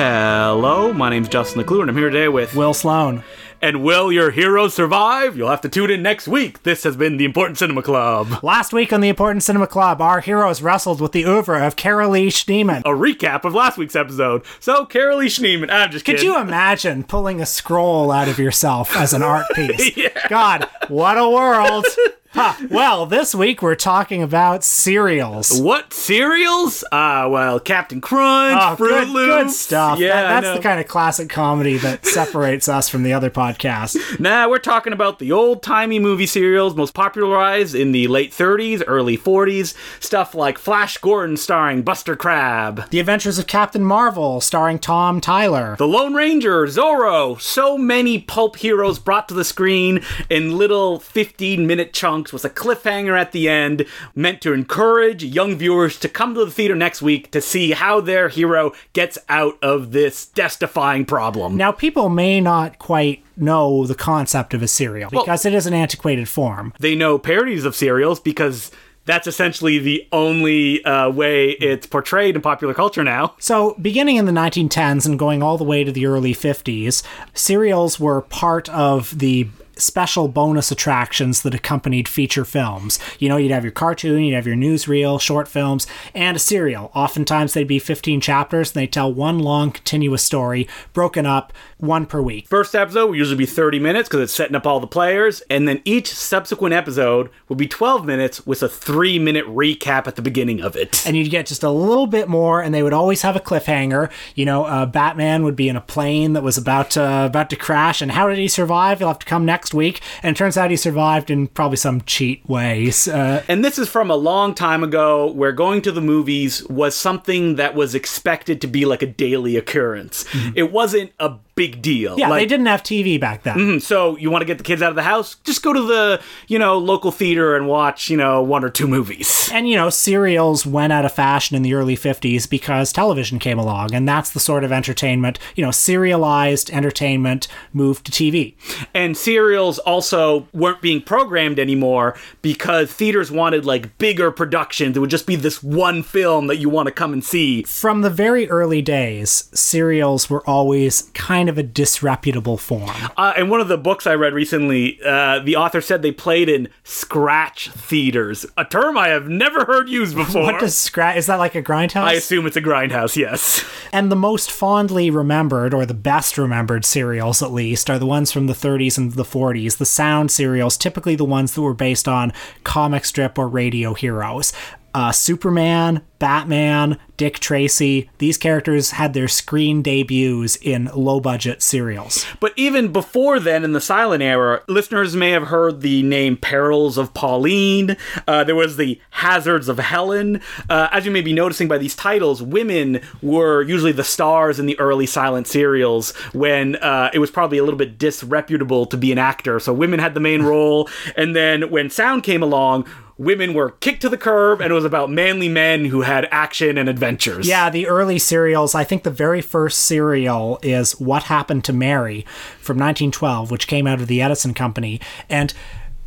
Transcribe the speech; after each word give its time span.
Hello, 0.00 0.92
my 0.92 1.10
name's 1.10 1.28
Justin 1.28 1.60
Decloux, 1.60 1.80
and 1.80 1.90
I'm 1.90 1.96
here 1.96 2.08
today 2.08 2.28
with 2.28 2.54
Will 2.54 2.72
Sloan. 2.72 3.24
And 3.60 3.82
will 3.82 4.12
your 4.12 4.30
heroes 4.30 4.72
survive? 4.72 5.36
You'll 5.36 5.50
have 5.50 5.62
to 5.62 5.68
tune 5.68 5.90
in 5.90 6.04
next 6.04 6.28
week. 6.28 6.62
This 6.62 6.84
has 6.84 6.96
been 6.96 7.16
the 7.16 7.24
Important 7.24 7.58
Cinema 7.58 7.82
Club. 7.82 8.44
Last 8.44 8.72
week 8.72 8.92
on 8.92 9.00
the 9.00 9.08
Important 9.08 9.42
Cinema 9.42 9.66
Club, 9.66 10.00
our 10.00 10.20
heroes 10.20 10.62
wrestled 10.62 11.00
with 11.00 11.10
the 11.10 11.24
oeuvre 11.26 11.66
of 11.66 11.74
Carolee 11.74 12.28
Schneemann. 12.28 12.82
A 12.82 12.90
recap 12.90 13.44
of 13.44 13.54
last 13.54 13.76
week's 13.76 13.96
episode. 13.96 14.44
So, 14.60 14.86
Carolee 14.86 15.26
Schneemann, 15.26 15.68
I'm 15.68 15.90
just 15.90 16.04
Could 16.04 16.18
kidding. 16.18 16.30
you 16.30 16.40
imagine 16.40 17.02
pulling 17.02 17.40
a 17.40 17.46
scroll 17.46 18.12
out 18.12 18.28
of 18.28 18.38
yourself 18.38 18.94
as 18.96 19.12
an 19.12 19.24
art 19.24 19.46
piece? 19.56 19.96
Yeah. 19.96 20.10
God, 20.28 20.68
what 20.86 21.18
a 21.18 21.28
world! 21.28 21.86
Huh. 22.32 22.52
Well, 22.70 23.06
this 23.06 23.34
week 23.34 23.62
we're 23.62 23.74
talking 23.74 24.22
about 24.22 24.62
cereals. 24.62 25.58
What 25.60 25.94
cereals? 25.94 26.84
Ah, 26.92 27.26
well, 27.26 27.58
Captain 27.58 28.02
Crunch, 28.02 28.60
Oh, 28.62 28.76
Fruit 28.76 28.90
good, 28.90 29.08
Loops. 29.08 29.28
good 29.44 29.50
stuff. 29.50 29.98
Yeah, 29.98 30.08
That- 30.22 30.42
that's 30.42 30.56
the 30.58 30.62
kind 30.62 30.78
of 30.78 30.86
classic 30.86 31.30
comedy 31.30 31.78
that 31.78 32.04
separates 32.06 32.68
us 32.68 32.86
from 32.90 33.02
the 33.02 33.14
other 33.14 33.30
podcasts. 33.30 34.20
Nah, 34.20 34.46
we're 34.46 34.58
talking 34.58 34.92
about 34.92 35.18
the 35.20 35.32
old 35.32 35.62
timey 35.62 35.98
movie 35.98 36.26
serials 36.26 36.74
most 36.76 36.92
popularized 36.92 37.74
in 37.74 37.92
the 37.92 38.06
late 38.08 38.30
30s, 38.32 38.82
early 38.86 39.16
40s. 39.16 39.74
Stuff 39.98 40.34
like 40.34 40.58
Flash 40.58 40.98
Gordon 40.98 41.38
starring 41.38 41.80
Buster 41.80 42.14
Crabbe, 42.14 42.90
The 42.90 43.00
Adventures 43.00 43.38
of 43.38 43.46
Captain 43.46 43.82
Marvel, 43.82 44.42
starring 44.42 44.78
Tom 44.78 45.22
Tyler. 45.22 45.76
The 45.78 45.88
Lone 45.88 46.12
Ranger, 46.12 46.66
Zorro. 46.66 47.40
So 47.40 47.78
many 47.78 48.18
pulp 48.20 48.56
heroes 48.56 48.98
brought 48.98 49.28
to 49.28 49.34
the 49.34 49.44
screen 49.44 50.02
in 50.28 50.58
little 50.58 51.00
15 51.00 51.66
minute 51.66 51.94
chunks 51.94 52.17
with 52.32 52.44
a 52.44 52.50
cliffhanger 52.50 53.18
at 53.18 53.32
the 53.32 53.48
end, 53.48 53.86
meant 54.14 54.40
to 54.42 54.52
encourage 54.52 55.24
young 55.24 55.56
viewers 55.56 55.98
to 56.00 56.08
come 56.08 56.34
to 56.34 56.44
the 56.44 56.50
theater 56.50 56.74
next 56.74 57.02
week 57.02 57.30
to 57.30 57.40
see 57.40 57.72
how 57.72 58.00
their 58.00 58.28
hero 58.28 58.72
gets 58.92 59.18
out 59.28 59.58
of 59.62 59.92
this 59.92 60.26
death 60.26 60.58
defying 60.58 61.04
problem. 61.04 61.56
Now, 61.56 61.72
people 61.72 62.08
may 62.08 62.40
not 62.40 62.78
quite 62.78 63.24
know 63.36 63.86
the 63.86 63.94
concept 63.94 64.54
of 64.54 64.62
a 64.62 64.68
serial 64.68 65.10
because 65.10 65.46
it 65.46 65.54
is 65.54 65.66
an 65.66 65.74
antiquated 65.74 66.28
form. 66.28 66.72
they 66.80 66.94
know 66.94 67.18
parodies 67.18 67.64
of 67.64 67.76
serials 67.76 68.18
because 68.18 68.70
that's 69.04 69.26
essentially 69.26 69.78
the 69.78 70.06
only 70.12 70.84
uh, 70.84 71.08
way 71.10 71.50
it's 71.52 71.86
portrayed 71.86 72.36
in 72.36 72.42
popular 72.42 72.74
culture 72.74 73.02
now. 73.02 73.34
So, 73.38 73.74
beginning 73.80 74.16
in 74.16 74.26
the 74.26 74.32
1910s 74.32 75.06
and 75.06 75.18
going 75.18 75.42
all 75.42 75.56
the 75.56 75.64
way 75.64 75.82
to 75.82 75.90
the 75.90 76.04
early 76.04 76.34
50s, 76.34 77.02
serials 77.32 77.98
were 77.98 78.20
part 78.20 78.68
of 78.68 79.18
the 79.18 79.48
special 79.78 80.28
bonus 80.28 80.70
attractions 80.70 81.42
that 81.42 81.54
accompanied 81.54 82.08
feature 82.08 82.44
films. 82.44 82.98
You 83.18 83.28
know, 83.28 83.36
you'd 83.36 83.52
have 83.52 83.64
your 83.64 83.72
cartoon, 83.72 84.22
you'd 84.22 84.34
have 84.34 84.46
your 84.46 84.56
newsreel, 84.56 85.20
short 85.20 85.48
films, 85.48 85.86
and 86.14 86.36
a 86.36 86.40
serial. 86.40 86.90
Oftentimes 86.94 87.54
they'd 87.54 87.64
be 87.64 87.78
15 87.78 88.20
chapters 88.20 88.70
and 88.70 88.80
they 88.80 88.86
tell 88.86 89.12
one 89.12 89.38
long 89.38 89.70
continuous 89.70 90.22
story 90.22 90.68
broken 90.92 91.26
up 91.26 91.52
one 91.78 92.06
per 92.06 92.20
week. 92.20 92.48
First 92.48 92.74
episode 92.74 93.06
will 93.06 93.16
usually 93.16 93.36
be 93.36 93.46
30 93.46 93.78
minutes 93.78 94.08
because 94.08 94.20
it's 94.22 94.34
setting 94.34 94.56
up 94.56 94.66
all 94.66 94.80
the 94.80 94.86
players, 94.86 95.42
and 95.48 95.68
then 95.68 95.80
each 95.84 96.12
subsequent 96.12 96.74
episode 96.74 97.30
will 97.48 97.56
be 97.56 97.68
12 97.68 98.04
minutes 98.04 98.46
with 98.46 98.62
a 98.62 98.68
three 98.68 99.18
minute 99.18 99.46
recap 99.46 100.06
at 100.06 100.16
the 100.16 100.22
beginning 100.22 100.60
of 100.60 100.76
it. 100.76 101.06
and 101.06 101.16
you'd 101.16 101.30
get 101.30 101.46
just 101.46 101.62
a 101.62 101.70
little 101.70 102.06
bit 102.06 102.28
more 102.28 102.60
and 102.60 102.74
they 102.74 102.82
would 102.82 102.92
always 102.92 103.22
have 103.22 103.36
a 103.36 103.40
cliffhanger 103.40 104.10
you 104.34 104.44
know 104.44 104.64
uh, 104.64 104.84
batman 104.86 105.44
would 105.44 105.56
be 105.56 105.68
in 105.68 105.76
a 105.76 105.80
plane 105.80 106.32
that 106.32 106.42
was 106.42 106.58
about 106.58 106.90
to, 106.90 107.24
about 107.26 107.48
to 107.50 107.56
crash 107.56 108.02
and 108.02 108.10
how 108.12 108.28
did 108.28 108.38
he 108.38 108.48
survive 108.48 108.98
he'll 108.98 109.08
have 109.08 109.18
to 109.18 109.26
come 109.26 109.44
next 109.44 109.67
week. 109.74 110.00
And 110.22 110.34
it 110.34 110.38
turns 110.38 110.56
out 110.56 110.70
he 110.70 110.76
survived 110.76 111.30
in 111.30 111.46
probably 111.48 111.76
some 111.76 112.00
cheat 112.02 112.48
ways. 112.48 113.08
Uh, 113.08 113.42
And 113.48 113.64
this 113.64 113.78
is 113.78 113.88
from 113.88 114.10
a 114.10 114.16
long 114.16 114.54
time 114.54 114.82
ago 114.82 115.30
where 115.30 115.52
going 115.52 115.82
to 115.82 115.92
the 115.92 116.00
movies 116.00 116.64
was 116.68 116.94
something 116.94 117.56
that 117.56 117.74
was 117.74 117.94
expected 117.94 118.60
to 118.60 118.66
be 118.66 118.84
like 118.84 119.02
a 119.02 119.06
daily 119.06 119.56
occurrence. 119.56 120.24
It 120.54 120.72
wasn't 120.72 121.12
a 121.18 121.34
big 121.62 121.82
deal. 121.82 122.12
Mm-hmm. 122.12 122.20
yeah 122.20 122.28
like, 122.30 122.40
they 122.42 122.46
didn't 122.46 122.66
have 122.74 122.82
tv 122.82 123.18
back 123.20 123.42
then 123.42 123.56
Mm, 123.58 123.82
So 123.82 124.16
you 124.22 124.30
want 124.30 124.42
to 124.42 124.46
get 124.46 124.58
the 124.58 124.64
kids 124.70 124.80
out 124.82 124.90
of 124.90 124.96
the 124.96 125.02
house? 125.14 125.28
Just 125.44 125.62
go 125.62 125.72
to 125.72 125.82
the, 125.94 126.20
you 126.46 126.58
know, 126.58 126.78
local 126.78 127.10
theater 127.10 127.56
and 127.56 127.66
watch, 127.66 128.08
you 128.12 128.16
know, 128.16 128.40
one 128.42 128.62
or 128.64 128.70
two 128.70 128.86
movies. 128.86 129.50
and 129.52 129.68
you 129.68 129.76
know 129.80 129.90
serials 129.90 130.64
went 130.64 130.92
out 130.92 131.04
of 131.04 131.12
fashion 131.12 131.56
in 131.56 131.62
the 131.62 131.74
early 131.74 131.96
50s 131.96 132.48
because 132.48 132.92
television 132.92 133.38
came 133.38 133.58
along 133.58 133.92
and 133.96 134.06
that's 134.08 134.30
the 134.30 134.40
sort 134.40 134.62
of 134.64 134.70
entertainment 134.80 135.38
you 135.56 135.64
know 135.64 135.70
serialized 135.72 136.70
entertainment 136.70 137.48
moved 137.72 138.06
to 138.06 138.12
tv 138.12 138.54
And 138.94 139.16
serials 139.16 139.78
also 139.80 140.46
weren't 140.52 140.80
being 140.80 141.00
programmed 141.02 141.58
anymore 141.58 142.14
because 142.42 142.92
theaters 142.92 143.30
wanted 143.30 143.64
like 143.66 143.98
bigger 143.98 144.30
productions. 144.30 144.96
It 144.96 145.00
would 145.00 145.10
just 145.10 145.26
be 145.26 145.36
this 145.36 145.62
one 145.62 146.02
film 146.02 146.46
that 146.48 146.56
you 146.56 146.68
want 146.68 146.86
to 146.86 146.92
come 146.92 147.12
and 147.12 147.24
see. 147.24 147.62
from 147.64 148.02
the 148.02 148.10
very 148.10 148.48
early 148.48 148.82
days 148.82 149.48
serials 149.54 150.30
were 150.30 150.42
always 150.48 151.02
kind 151.14 151.47
of 151.48 151.58
a 151.58 151.62
disreputable 151.62 152.56
form 152.56 152.90
Uh, 153.16 153.32
in 153.36 153.48
one 153.48 153.60
of 153.60 153.68
the 153.68 153.76
books 153.78 154.06
I 154.06 154.14
read 154.14 154.32
recently, 154.32 154.98
uh, 155.04 155.40
the 155.40 155.56
author 155.56 155.80
said 155.80 156.02
they 156.02 156.12
played 156.12 156.48
in 156.48 156.68
scratch 156.84 157.70
theaters, 157.70 158.46
a 158.56 158.64
term 158.64 158.96
I 158.98 159.08
have 159.08 159.28
never 159.28 159.64
heard 159.64 159.88
used 159.88 160.14
before. 160.22 160.42
What 160.42 160.60
does 160.60 160.76
scratch? 160.76 161.16
Is 161.16 161.26
that 161.26 161.36
like 161.36 161.54
a 161.54 161.62
grindhouse? 161.62 162.02
I 162.04 162.12
assume 162.14 162.46
it's 162.46 162.56
a 162.56 162.62
grindhouse, 162.62 163.16
yes. 163.16 163.64
and 163.92 164.10
the 164.12 164.16
most 164.16 164.50
fondly 164.50 165.10
remembered, 165.10 165.74
or 165.74 165.86
the 165.86 165.94
best 165.94 166.38
remembered 166.38 166.84
serials 166.84 167.42
at 167.42 167.52
least, 167.52 167.88
are 167.90 167.98
the 167.98 168.06
ones 168.06 168.30
from 168.32 168.46
the 168.46 168.52
30s 168.52 168.98
and 168.98 169.12
the 169.12 169.24
40s. 169.24 169.78
The 169.78 169.86
sound 169.86 170.30
serials, 170.30 170.76
typically 170.76 171.16
the 171.16 171.24
ones 171.24 171.54
that 171.54 171.62
were 171.62 171.74
based 171.74 172.06
on 172.08 172.32
comic 172.64 173.04
strip 173.04 173.38
or 173.38 173.48
radio 173.48 173.94
heroes. 173.94 174.52
Uh, 174.94 175.12
Superman, 175.12 176.02
Batman, 176.18 176.98
Dick 177.16 177.38
Tracy, 177.38 178.10
these 178.18 178.38
characters 178.38 178.92
had 178.92 179.12
their 179.12 179.28
screen 179.28 179.82
debuts 179.82 180.56
in 180.56 180.90
low 180.94 181.20
budget 181.20 181.62
serials. 181.62 182.24
But 182.40 182.52
even 182.56 182.92
before 182.92 183.38
then, 183.38 183.64
in 183.64 183.72
the 183.72 183.80
silent 183.80 184.22
era, 184.22 184.62
listeners 184.66 185.14
may 185.14 185.30
have 185.30 185.48
heard 185.48 185.80
the 185.80 186.02
name 186.02 186.36
Perils 186.36 186.96
of 186.96 187.12
Pauline. 187.12 187.96
Uh, 188.26 188.44
there 188.44 188.54
was 188.54 188.76
the 188.76 189.00
Hazards 189.10 189.68
of 189.68 189.78
Helen. 189.78 190.40
Uh, 190.68 190.88
as 190.90 191.04
you 191.04 191.10
may 191.10 191.20
be 191.20 191.32
noticing 191.32 191.68
by 191.68 191.78
these 191.78 191.94
titles, 191.94 192.42
women 192.42 193.00
were 193.20 193.62
usually 193.62 193.92
the 193.92 194.04
stars 194.04 194.58
in 194.58 194.66
the 194.66 194.78
early 194.78 195.06
silent 195.06 195.46
serials 195.46 196.16
when 196.32 196.76
uh, 196.76 197.10
it 197.12 197.18
was 197.18 197.30
probably 197.30 197.58
a 197.58 197.64
little 197.64 197.78
bit 197.78 197.98
disreputable 197.98 198.86
to 198.86 198.96
be 198.96 199.12
an 199.12 199.18
actor. 199.18 199.60
So 199.60 199.72
women 199.72 200.00
had 200.00 200.14
the 200.14 200.20
main 200.20 200.42
role. 200.42 200.88
And 201.16 201.36
then 201.36 201.70
when 201.70 201.90
sound 201.90 202.22
came 202.22 202.42
along, 202.42 202.86
women 203.18 203.52
were 203.52 203.72
kicked 203.72 204.00
to 204.02 204.08
the 204.08 204.16
curb 204.16 204.60
and 204.60 204.70
it 204.70 204.74
was 204.74 204.84
about 204.84 205.10
manly 205.10 205.48
men 205.48 205.86
who 205.86 206.02
had 206.02 206.28
action 206.30 206.78
and 206.78 206.88
adventures. 206.88 207.46
Yeah, 207.46 207.68
the 207.68 207.88
early 207.88 208.18
serials. 208.18 208.74
I 208.74 208.84
think 208.84 209.02
the 209.02 209.10
very 209.10 209.42
first 209.42 209.80
serial 209.80 210.60
is 210.62 210.92
What 211.00 211.24
Happened 211.24 211.64
to 211.64 211.72
Mary 211.72 212.24
from 212.60 212.76
1912, 212.76 213.50
which 213.50 213.66
came 213.66 213.86
out 213.86 214.00
of 214.00 214.06
the 214.06 214.22
Edison 214.22 214.54
Company. 214.54 215.00
And, 215.28 215.52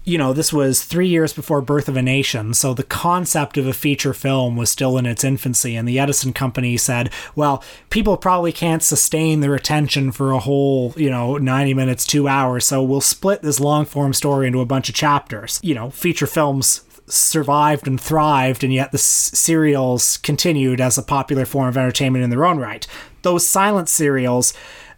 you 0.05 0.17
know, 0.17 0.31
this 0.31 0.53
was 0.53 0.85
three 0.85 1.09
years 1.09 1.33
before 1.33 1.61
Birth 1.61 1.89
of 1.89 1.97
a 1.97 2.01
Nation. 2.01 2.53
So 2.53 2.73
the 2.73 2.83
concept 2.83 3.57
of 3.57 3.67
a 3.67 3.73
feature 3.73 4.13
film 4.13 4.55
was 4.55 4.69
still 4.69 4.97
in 4.97 5.05
its 5.05 5.25
infancy. 5.25 5.75
And 5.75 5.85
the 5.85 5.99
Edison 5.99 6.31
Company 6.31 6.77
said, 6.77 7.11
well, 7.35 7.61
people 7.89 8.15
probably 8.15 8.53
can't 8.53 8.81
sustain 8.81 9.41
their 9.41 9.53
attention 9.53 10.13
for 10.13 10.31
a 10.31 10.39
whole, 10.39 10.93
you 10.95 11.09
know, 11.09 11.35
90 11.37 11.73
minutes, 11.73 12.05
two 12.05 12.29
hours. 12.29 12.65
So 12.65 12.81
we'll 12.81 13.01
split 13.01 13.41
this 13.41 13.59
long 13.59 13.83
form 13.83 14.13
story 14.13 14.47
into 14.47 14.61
a 14.61 14.65
bunch 14.65 14.87
of 14.87 14.95
chapters. 14.95 15.59
You 15.61 15.75
know, 15.75 15.89
feature 15.89 16.27
films 16.27 16.85
survived 17.11 17.87
and 17.87 17.99
thrived, 17.99 18.63
and 18.63 18.73
yet 18.73 18.91
the 18.91 18.97
s- 18.97 19.31
serials 19.33 20.17
continued 20.17 20.79
as 20.81 20.97
a 20.97 21.03
popular 21.03 21.45
form 21.45 21.67
of 21.67 21.77
entertainment 21.77 22.23
in 22.23 22.29
their 22.29 22.45
own 22.45 22.57
right. 22.57 22.85
Those 23.21 23.45
silent 23.47 23.89
serials, 23.89 24.53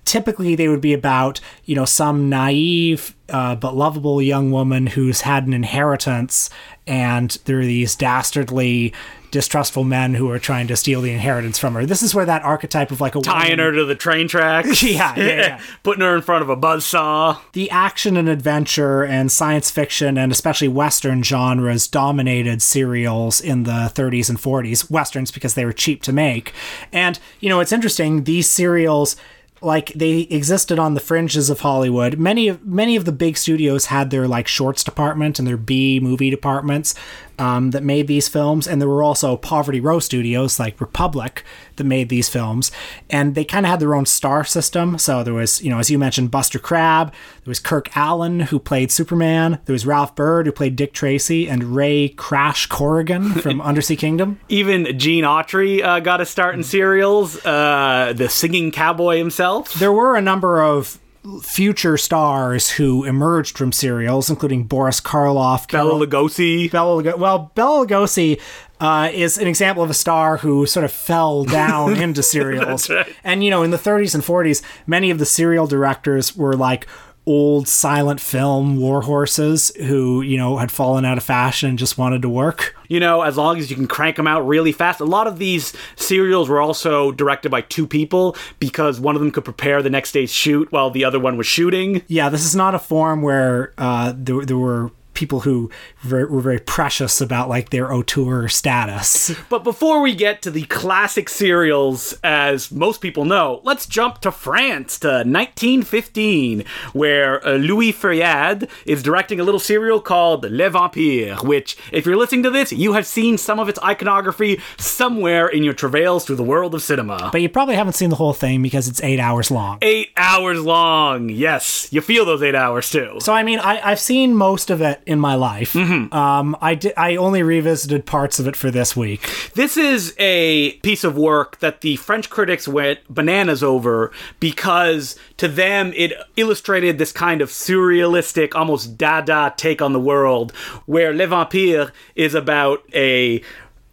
typically 0.06 0.56
they 0.56 0.68
would 0.68 0.82
be 0.82 0.94
about, 0.94 1.40
you 1.66 1.76
know, 1.76 1.86
some 1.86 2.30
naive 2.30 3.16
uh, 3.30 3.56
but 3.56 3.76
lovable 3.76 4.22
young 4.22 4.52
woman 4.52 4.88
who's 4.88 5.22
had 5.22 5.48
an 5.48 5.54
inheritance, 5.54 6.50
and 6.86 7.38
there 7.46 7.60
are 7.60 7.66
these 7.66 7.96
dastardly 7.96 8.94
distrustful 9.32 9.84
men 9.84 10.14
who 10.14 10.30
are 10.30 10.38
trying 10.38 10.68
to 10.68 10.76
steal 10.78 11.02
the 11.02 11.12
inheritance 11.12 11.58
from 11.58 11.74
her. 11.74 11.88
This 11.88 12.04
is 12.04 12.14
where 12.14 12.26
that 12.26 12.44
archetype 12.44 12.92
of 12.92 13.02
like 13.02 13.16
a 13.16 13.22
Tying 13.22 13.44
woman- 13.58 13.60
her 13.60 13.72
to 13.72 13.86
the 13.86 13.96
train 13.96 14.28
tracks. 14.28 14.84
Yeah, 14.84 15.16
yeah, 15.16 15.26
yeah. 15.26 15.62
Putting 15.84 16.02
her 16.04 16.16
in 16.16 16.22
front 16.22 16.44
of 16.44 16.50
a 16.50 16.56
buzzsaw. 16.58 17.40
the 17.54 17.72
action 17.72 18.16
and 18.16 18.30
adventure 18.30 19.04
and 19.04 19.32
science 19.32 19.72
fiction 19.72 20.20
and 20.20 20.32
especially 20.32 20.68
western 20.68 21.24
genres 21.24 21.88
dominated 21.88 22.62
serials 22.62 23.42
in 23.42 23.64
the 23.64 23.92
30s 23.96 24.30
and 24.30 24.38
40s 24.38 24.92
westerns 24.92 25.32
because 25.32 25.56
they 25.56 25.66
were 25.66 25.74
cheap 25.74 26.04
to 26.04 26.14
make 26.14 26.54
and 26.92 27.18
you 27.40 27.50
know 27.50 27.60
it's 27.60 27.72
interesting 27.72 28.26
these 28.26 28.48
serials 28.48 29.16
like 29.64 29.94
they 29.94 30.22
existed 30.22 30.78
on 30.78 30.94
the 30.94 31.00
fringes 31.00 31.50
of 31.50 31.62
Hollywood. 31.62 32.18
Many 32.18 32.48
of 32.48 32.66
many 32.66 32.96
of 32.96 33.06
the 33.06 33.12
big 33.12 33.38
studios 33.38 33.86
had 33.86 34.10
their 34.10 34.28
like 34.28 34.48
shorts 34.48 34.84
department 34.84 35.40
and 35.40 35.48
their 35.48 35.58
B 35.58 36.00
movie 36.00 36.30
departments, 36.30 36.94
um, 37.40 37.72
that 37.72 37.84
made 37.84 38.08
these 38.08 38.28
films, 38.28 38.68
and 38.68 38.82
there 38.82 38.88
were 38.88 39.04
also 39.04 39.38
Poverty 39.38 39.80
Row 39.80 40.00
studios 40.00 40.60
like 40.60 40.80
Republic 40.80 41.44
that 41.76 41.84
made 41.84 42.10
these 42.10 42.30
films, 42.30 42.72
and 43.10 43.36
they 43.36 43.44
kind 43.44 43.66
of 43.66 43.72
had 43.72 43.80
their 43.80 43.96
own 43.96 44.06
star 44.06 44.44
system. 44.44 44.98
So 44.98 45.24
there 45.24 45.34
was, 45.34 45.62
you 45.62 45.70
know, 45.70 45.80
as 45.80 45.90
you 45.90 45.98
mentioned, 45.98 46.32
Buster 46.32 46.60
Crabbe. 46.60 47.10
There 47.10 47.52
was 47.52 47.60
Kirk 47.60 47.90
Alyn 47.90 48.44
who 48.44 48.60
played 48.60 48.92
Superman. 48.92 49.60
There 49.66 49.74
was 49.74 49.86
Ralph 49.86 50.16
Byrd 50.16 50.46
who 50.46 50.52
played 50.52 50.76
Dick 50.76 50.94
Tracy, 50.94 51.50
and 51.50 51.76
Ray 51.76 52.10
Crash 52.10 52.68
Corrigan 52.68 53.32
from 53.32 53.62
Undersea 53.74 53.96
Kingdom. 53.96 54.40
Even 54.50 54.98
Gene 54.98 55.24
Autry 55.24 55.84
uh, 55.84 56.00
got 56.00 56.22
a 56.22 56.26
start 56.26 56.56
in 56.56 56.64
serials. 56.64 57.44
Uh, 57.46 58.14
the 58.16 58.30
singing 58.30 58.72
cowboy 58.72 59.18
himself. 59.18 59.74
There 59.74 59.94
were 59.94 60.16
a 60.16 60.22
number 60.22 60.62
of 60.62 61.00
future 61.42 61.98
stars 61.98 62.72
who 62.72 63.06
emerged 63.06 63.58
from 63.58 63.72
serials, 63.72 64.30
including 64.30 64.66
Boris 64.66 65.00
Karloff, 65.00 65.72
Bela 65.72 66.06
Lugosi. 66.06 66.70
Bela 66.70 67.02
Lugosi. 67.02 67.18
Well, 67.18 67.52
Bela 67.56 67.86
Lugosi 67.86 68.42
uh, 68.80 69.10
is 69.14 69.38
an 69.38 69.48
example 69.48 69.84
of 69.84 69.90
a 69.90 69.94
star 69.94 70.38
who 70.38 70.66
sort 70.66 70.84
of 70.84 70.92
fell 70.92 71.44
down 71.46 71.96
into 71.96 72.22
serials. 72.22 72.90
right. 72.90 73.08
And 73.24 73.44
you 73.44 73.50
know, 73.50 73.64
in 73.64 73.72
the 73.72 73.78
30s 73.78 74.14
and 74.14 74.24
40s, 74.24 74.62
many 74.86 75.10
of 75.10 75.20
the 75.20 75.26
serial 75.26 75.68
directors 75.68 76.36
were 76.36 76.56
like 76.56 76.88
old 77.26 77.68
silent 77.68 78.20
film 78.20 78.78
war 78.78 79.02
horses 79.02 79.72
who 79.78 80.22
you 80.22 80.38
know 80.38 80.58
had 80.58 80.72
fallen 80.72 81.06
out 81.06 81.18
of 81.18 81.24
fashion 81.24 81.70
and 81.70 81.80
just 81.80 81.98
wanted 81.98 82.22
to 82.22 82.30
work. 82.30 82.76
You 82.88 83.00
know, 83.00 83.22
as 83.22 83.38
long 83.38 83.58
as 83.58 83.70
you 83.70 83.76
can 83.76 83.88
crank 83.88 84.18
them 84.18 84.28
out 84.28 84.46
really 84.46 84.72
fast. 84.72 85.00
A 85.00 85.06
lot 85.06 85.26
of 85.26 85.40
these 85.40 85.74
serials 85.96 86.50
were 86.50 86.62
also 86.62 87.12
directed 87.12 87.50
by 87.50 87.62
two 87.62 87.88
people 87.88 88.36
because 88.60 89.00
one 89.00 89.16
of 89.16 89.22
them 89.22 89.32
could 89.32 89.46
prepare 89.46 89.82
the 89.82 89.90
next 89.90 90.12
day's 90.12 90.32
shoot 90.32 90.72
while 90.72 90.92
the 90.92 91.04
other 91.04 91.20
one 91.20 91.38
was 91.38 91.48
shooting. 91.48 92.04
Yeah, 92.08 92.30
this 92.30 92.46
is 92.46 92.56
not 92.56 92.76
a 92.76 92.80
form 92.80 93.22
where 93.22 93.74
uh, 93.78 94.14
there, 94.16 94.46
there 94.46 94.58
were 94.58 94.92
people 95.24 95.40
who 95.40 95.70
were, 96.10 96.28
were 96.28 96.42
very 96.42 96.60
precious 96.60 97.22
about 97.22 97.48
like 97.48 97.70
their 97.70 97.94
auteur 97.94 98.50
status. 98.50 99.34
But 99.48 99.64
before 99.64 100.02
we 100.02 100.14
get 100.14 100.42
to 100.42 100.52
the 100.52 100.64
classic 100.64 101.30
serials, 101.30 102.14
as 102.26 102.72
most 102.74 103.00
people 103.00 103.24
know, 103.24 103.62
let's 103.64 103.86
jump 103.86 104.20
to 104.22 104.32
France 104.34 105.00
to 105.00 105.08
1915, 105.08 106.66
where 106.92 107.46
uh, 107.48 107.54
Louis 107.54 107.94
Feuillade 107.94 108.68
is 108.86 109.02
directing 109.02 109.40
a 109.40 109.46
little 109.46 109.62
serial 109.62 110.02
called 110.02 110.44
Les 110.52 110.68
Vampires, 110.68 111.42
which, 111.42 111.78
if 111.94 112.06
you're 112.06 112.18
listening 112.18 112.44
to 112.44 112.50
this, 112.50 112.74
you 112.74 112.92
have 112.92 113.08
seen 113.08 113.38
some 113.38 113.62
of 113.62 113.70
its 113.70 113.80
iconography 113.82 114.60
somewhere 114.78 115.48
in 115.48 115.64
your 115.64 115.74
travails 115.74 116.26
through 116.26 116.36
the 116.36 116.44
world 116.44 116.76
of 116.76 116.82
cinema. 116.82 117.30
But 117.32 117.42
you 117.42 117.48
probably 117.48 117.76
haven't 117.76 117.94
seen 117.94 118.10
the 118.10 118.18
whole 118.18 118.34
thing 118.34 118.62
because 118.62 118.90
it's 118.90 119.02
eight 119.04 119.22
hours 119.22 119.50
long. 119.50 119.78
Eight 119.82 120.10
hours 120.18 120.60
long. 120.60 121.30
Yes, 121.30 121.88
you 121.94 122.02
feel 122.02 122.26
those 122.26 122.44
eight 122.44 122.56
hours 122.56 122.90
too. 122.90 123.20
So 123.22 123.34
I 123.34 123.44
mean, 123.44 123.60
I, 123.60 123.80
I've 123.82 124.00
seen 124.00 124.36
most 124.36 124.70
of 124.70 124.82
it 124.82 125.02
in 125.14 125.20
my 125.20 125.36
life. 125.36 125.74
Um, 125.76 126.58
I 126.60 126.76
did. 126.76 126.94
I 126.98 127.16
only 127.16 127.42
revisited 127.44 128.06
parts 128.06 128.40
of 128.40 128.48
it 128.48 128.58
for 128.58 128.70
this 128.70 128.96
week. 128.98 129.30
This 129.54 129.78
is 129.78 130.14
a 130.20 130.74
piece 130.80 131.06
of 131.06 131.16
work 131.16 131.60
that 131.60 131.80
the 131.80 131.96
French 131.96 132.30
critics 132.30 132.68
went 132.68 133.00
bananas 133.08 133.64
over 133.64 134.12
because 134.42 135.18
to 135.38 135.48
them 135.48 135.94
it 135.96 136.12
illustrated 136.36 136.98
this 136.98 137.14
kind 137.14 137.42
of 137.42 137.50
surrealistic, 137.50 138.56
almost 138.56 138.98
dada 138.98 139.54
take 139.56 139.82
on 139.82 139.94
the 139.94 140.00
world, 140.00 140.52
where 140.86 141.14
Le 141.14 141.28
Vampire 141.28 141.94
is 142.16 142.36
about 142.36 142.84
a 142.94 143.42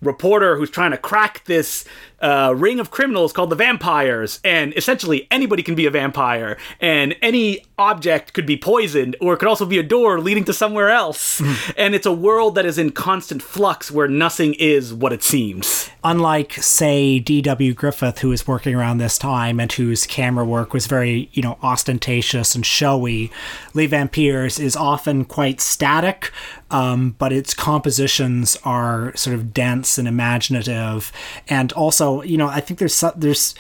reporter 0.02 0.56
who's 0.56 0.70
trying 0.70 0.90
to 0.90 0.96
crack 0.96 1.44
this 1.44 1.84
uh, 2.20 2.54
ring 2.56 2.80
of 2.80 2.90
criminals 2.90 3.32
called 3.32 3.50
the 3.50 3.56
vampires, 3.56 4.40
and 4.44 4.76
essentially 4.76 5.26
anybody 5.30 5.62
can 5.62 5.74
be 5.74 5.86
a 5.86 5.90
vampire, 5.90 6.56
and 6.80 7.16
any 7.22 7.64
object 7.78 8.34
could 8.34 8.46
be 8.46 8.56
poisoned, 8.56 9.16
or 9.20 9.34
it 9.34 9.38
could 9.38 9.48
also 9.48 9.64
be 9.64 9.78
a 9.78 9.82
door 9.82 10.20
leading 10.20 10.44
to 10.44 10.52
somewhere 10.52 10.90
else. 10.90 11.40
and 11.76 11.94
it's 11.94 12.06
a 12.06 12.12
world 12.12 12.54
that 12.54 12.66
is 12.66 12.78
in 12.78 12.90
constant 12.90 13.42
flux 13.42 13.90
where 13.90 14.08
nothing 14.08 14.54
is 14.54 14.92
what 14.92 15.12
it 15.12 15.22
seems. 15.22 15.90
Unlike, 16.04 16.54
say, 16.54 17.18
D.W. 17.18 17.74
Griffith, 17.74 18.20
who 18.20 18.28
was 18.28 18.46
working 18.46 18.74
around 18.74 18.98
this 18.98 19.18
time 19.18 19.60
and 19.60 19.70
whose 19.72 20.06
camera 20.06 20.44
work 20.44 20.72
was 20.72 20.86
very, 20.86 21.28
you 21.32 21.42
know, 21.42 21.58
ostentatious 21.62 22.54
and 22.54 22.64
showy, 22.64 23.30
Les 23.74 23.86
Vampires 23.86 24.58
is 24.58 24.76
often 24.76 25.24
quite 25.24 25.60
static, 25.60 26.32
um, 26.70 27.16
but 27.18 27.32
its 27.32 27.52
compositions 27.52 28.56
are 28.64 29.14
sort 29.16 29.34
of 29.34 29.52
dense 29.52 29.98
and 29.98 30.06
imaginative, 30.06 31.12
and 31.48 31.72
also, 31.72 32.09
you 32.24 32.36
know, 32.36 32.48
I 32.48 32.60
think 32.60 32.78
there's 32.78 33.04
there's 33.16 33.54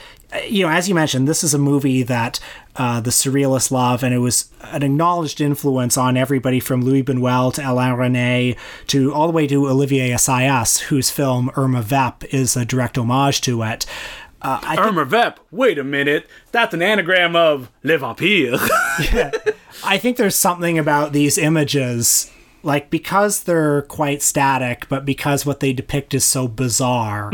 you 0.46 0.64
know, 0.64 0.70
as 0.70 0.88
you 0.88 0.94
mentioned, 0.94 1.26
this 1.26 1.42
is 1.42 1.54
a 1.54 1.58
movie 1.58 2.02
that 2.04 2.38
uh, 2.76 3.00
the 3.00 3.10
surrealists 3.10 3.70
love, 3.70 4.02
and 4.02 4.14
it 4.14 4.18
was 4.18 4.50
an 4.62 4.82
acknowledged 4.82 5.40
influence 5.40 5.96
on 5.96 6.16
everybody 6.16 6.60
from 6.60 6.82
Louis 6.82 7.02
Buñuel 7.02 7.52
to 7.54 7.62
Alain 7.62 7.94
Resnais 7.94 8.56
to 8.88 9.12
all 9.12 9.26
the 9.26 9.32
way 9.32 9.46
to 9.46 9.68
Olivier 9.68 10.10
Assayas, 10.10 10.78
whose 10.82 11.10
film 11.10 11.50
Irma 11.56 11.82
Vep 11.82 12.24
is 12.32 12.56
a 12.56 12.64
direct 12.64 12.96
homage 12.96 13.40
to 13.42 13.62
it. 13.62 13.86
Uh, 14.42 14.58
I 14.62 14.76
Irma 14.78 15.04
Vep, 15.04 15.40
wait 15.50 15.78
a 15.78 15.84
minute, 15.84 16.26
that's 16.50 16.72
an 16.72 16.80
anagram 16.80 17.36
of 17.36 17.70
Les 17.82 17.96
Vampires. 17.96 18.60
I 19.84 19.98
think 19.98 20.16
there's 20.16 20.36
something 20.36 20.78
about 20.78 21.12
these 21.12 21.36
images. 21.36 22.30
Like 22.62 22.90
because 22.90 23.44
they're 23.44 23.82
quite 23.82 24.22
static, 24.22 24.86
but 24.88 25.04
because 25.04 25.46
what 25.46 25.60
they 25.60 25.72
depict 25.72 26.12
is 26.14 26.24
so 26.24 26.46
bizarre, 26.46 27.30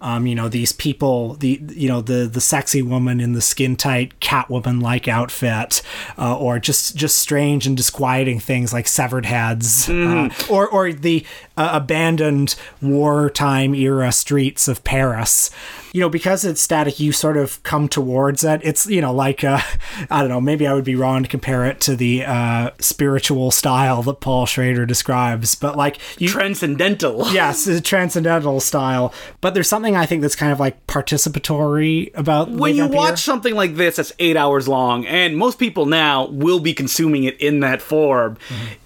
um, 0.00 0.26
you 0.26 0.34
know, 0.34 0.48
these 0.48 0.72
people, 0.72 1.34
the 1.34 1.60
you 1.68 1.88
know 1.88 2.00
the 2.00 2.26
the 2.26 2.40
sexy 2.40 2.80
woman 2.82 3.20
in 3.20 3.32
the 3.32 3.42
skin 3.42 3.76
tight 3.76 4.18
Catwoman 4.20 4.80
like 4.82 5.06
outfit, 5.06 5.82
uh, 6.18 6.36
or 6.36 6.58
just 6.58 6.96
just 6.96 7.18
strange 7.18 7.66
and 7.66 7.76
disquieting 7.76 8.40
things 8.40 8.72
like 8.72 8.88
severed 8.88 9.26
heads, 9.26 9.88
uh, 9.90 10.28
or 10.48 10.66
or 10.68 10.92
the 10.92 11.26
uh, 11.56 11.70
abandoned 11.74 12.54
wartime 12.80 13.74
era 13.74 14.12
streets 14.12 14.66
of 14.68 14.82
Paris. 14.84 15.50
You 15.92 16.00
know, 16.00 16.08
because 16.08 16.44
it's 16.44 16.60
static, 16.60 17.00
you 17.00 17.12
sort 17.12 17.36
of 17.36 17.62
come 17.62 17.88
towards 17.88 18.44
it. 18.44 18.60
It's 18.62 18.86
you 18.86 19.00
know 19.00 19.12
like 19.12 19.44
uh, 19.44 19.60
I 20.10 20.20
don't 20.20 20.28
know, 20.28 20.40
maybe 20.40 20.66
I 20.66 20.74
would 20.74 20.84
be 20.84 20.94
wrong 20.94 21.22
to 21.22 21.28
compare 21.28 21.64
it 21.66 21.80
to 21.82 21.96
the 21.96 22.24
uh, 22.24 22.70
spiritual 22.78 23.50
style 23.50 24.02
that 24.02 24.20
Paul 24.20 24.46
Schrader 24.46 24.86
describes, 24.86 25.54
but 25.54 25.76
like 25.76 25.98
you 26.20 26.28
Transcendental. 26.28 27.26
yes, 27.32 27.66
a 27.66 27.80
transcendental 27.80 28.60
style. 28.60 29.12
But 29.40 29.54
there's 29.54 29.68
something 29.68 29.96
I 29.96 30.06
think 30.06 30.22
that's 30.22 30.36
kind 30.36 30.52
of 30.52 30.60
like 30.60 30.86
participatory 30.86 32.16
about 32.16 32.50
When 32.50 32.76
you 32.76 32.86
watch 32.86 33.20
something 33.20 33.54
like 33.54 33.76
this 33.76 33.96
that's 33.96 34.12
eight 34.18 34.36
hours 34.36 34.68
long, 34.68 35.06
and 35.06 35.36
most 35.36 35.58
people 35.58 35.86
now 35.86 36.26
will 36.26 36.60
be 36.60 36.72
consuming 36.72 37.24
it 37.24 37.40
in 37.40 37.60
that 37.60 37.82
form, 37.82 38.38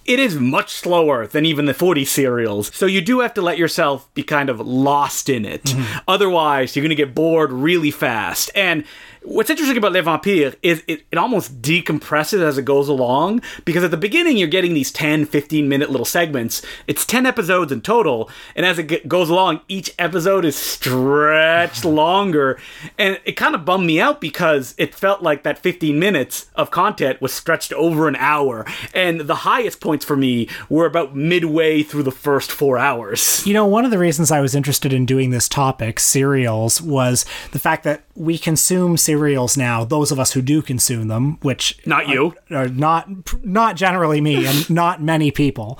it 0.04 0.20
is 0.20 0.36
much 0.36 0.72
slower 0.72 1.26
than 1.26 1.46
even 1.46 1.64
the 1.64 1.74
40 1.74 2.04
serials. 2.04 2.74
So 2.74 2.86
you 2.86 3.00
do 3.00 3.20
have 3.20 3.34
to 3.34 3.42
let 3.42 3.58
yourself 3.58 4.12
be 4.14 4.22
kind 4.22 4.48
of 4.50 4.60
lost 4.60 5.28
in 5.28 5.44
it. 5.44 5.64
Mm-hmm. 5.64 5.98
Otherwise, 6.06 6.76
you're 6.76 6.82
going 6.82 6.90
to 6.90 6.94
get 6.94 7.14
bored 7.14 7.52
really 7.52 7.90
fast. 7.90 8.50
And 8.54 8.84
what's 9.24 9.48
interesting 9.48 9.76
about 9.76 9.92
Les 9.92 10.02
Vampires 10.02 10.54
is 10.62 10.82
it, 10.86 11.04
it 11.10 11.16
almost 11.16 11.62
decompresses 11.62 12.40
as 12.40 12.58
it 12.58 12.64
goes 12.64 12.88
along 12.88 13.40
because 13.64 13.82
at 13.82 13.90
the 13.90 13.96
beginning 13.96 14.36
you're 14.36 14.48
getting 14.48 14.74
these 14.74 14.92
10 14.92 15.24
15 15.24 15.68
minute 15.68 15.90
little 15.90 16.04
segments. 16.04 16.62
It's 16.86 17.06
10 17.06 17.24
episodes 17.26 17.72
in 17.72 17.80
total 17.80 18.30
and 18.54 18.66
as 18.66 18.78
it 18.78 18.88
g- 18.88 19.00
goes 19.08 19.30
along 19.30 19.60
each 19.66 19.90
episode 19.98 20.44
is 20.44 20.56
stretched 20.56 21.84
longer. 21.84 22.58
And 22.98 23.18
it 23.24 23.32
kind 23.32 23.54
of 23.54 23.64
bummed 23.64 23.86
me 23.86 24.00
out 24.00 24.20
because 24.20 24.74
it 24.76 24.94
felt 24.94 25.22
like 25.22 25.42
that 25.42 25.58
15 25.58 25.98
minutes 25.98 26.50
of 26.54 26.70
content 26.70 27.22
was 27.22 27.32
stretched 27.32 27.72
over 27.72 28.08
an 28.08 28.16
hour. 28.16 28.66
And 28.92 29.22
the 29.22 29.34
highest 29.36 29.80
points 29.80 30.04
for 30.04 30.16
me 30.16 30.48
were 30.68 30.86
about 30.86 31.16
midway 31.16 31.82
through 31.82 32.02
the 32.02 32.12
first 32.12 32.52
four 32.52 32.78
hours. 32.78 33.46
You 33.46 33.54
know, 33.54 33.66
one 33.66 33.84
of 33.84 33.90
the 33.90 33.98
reasons 33.98 34.30
I 34.30 34.40
was 34.40 34.54
interested 34.54 34.92
in 34.92 35.06
doing 35.06 35.30
this 35.30 35.48
topic, 35.48 35.98
serials, 35.98 36.82
was 36.82 37.24
the 37.52 37.58
fact 37.58 37.84
that 37.84 38.02
we 38.14 38.38
consume 38.38 38.96
serials 38.96 39.13
now, 39.56 39.84
those 39.84 40.10
of 40.12 40.18
us 40.18 40.32
who 40.32 40.42
do 40.42 40.62
consume 40.62 41.08
them, 41.08 41.38
which 41.42 41.78
Not 41.86 42.08
you. 42.08 42.34
are, 42.50 42.64
are 42.64 42.68
not 42.68 43.08
not 43.44 43.76
generally 43.76 44.20
me 44.20 44.46
and 44.46 44.68
not 44.82 45.02
many 45.02 45.30
people 45.30 45.78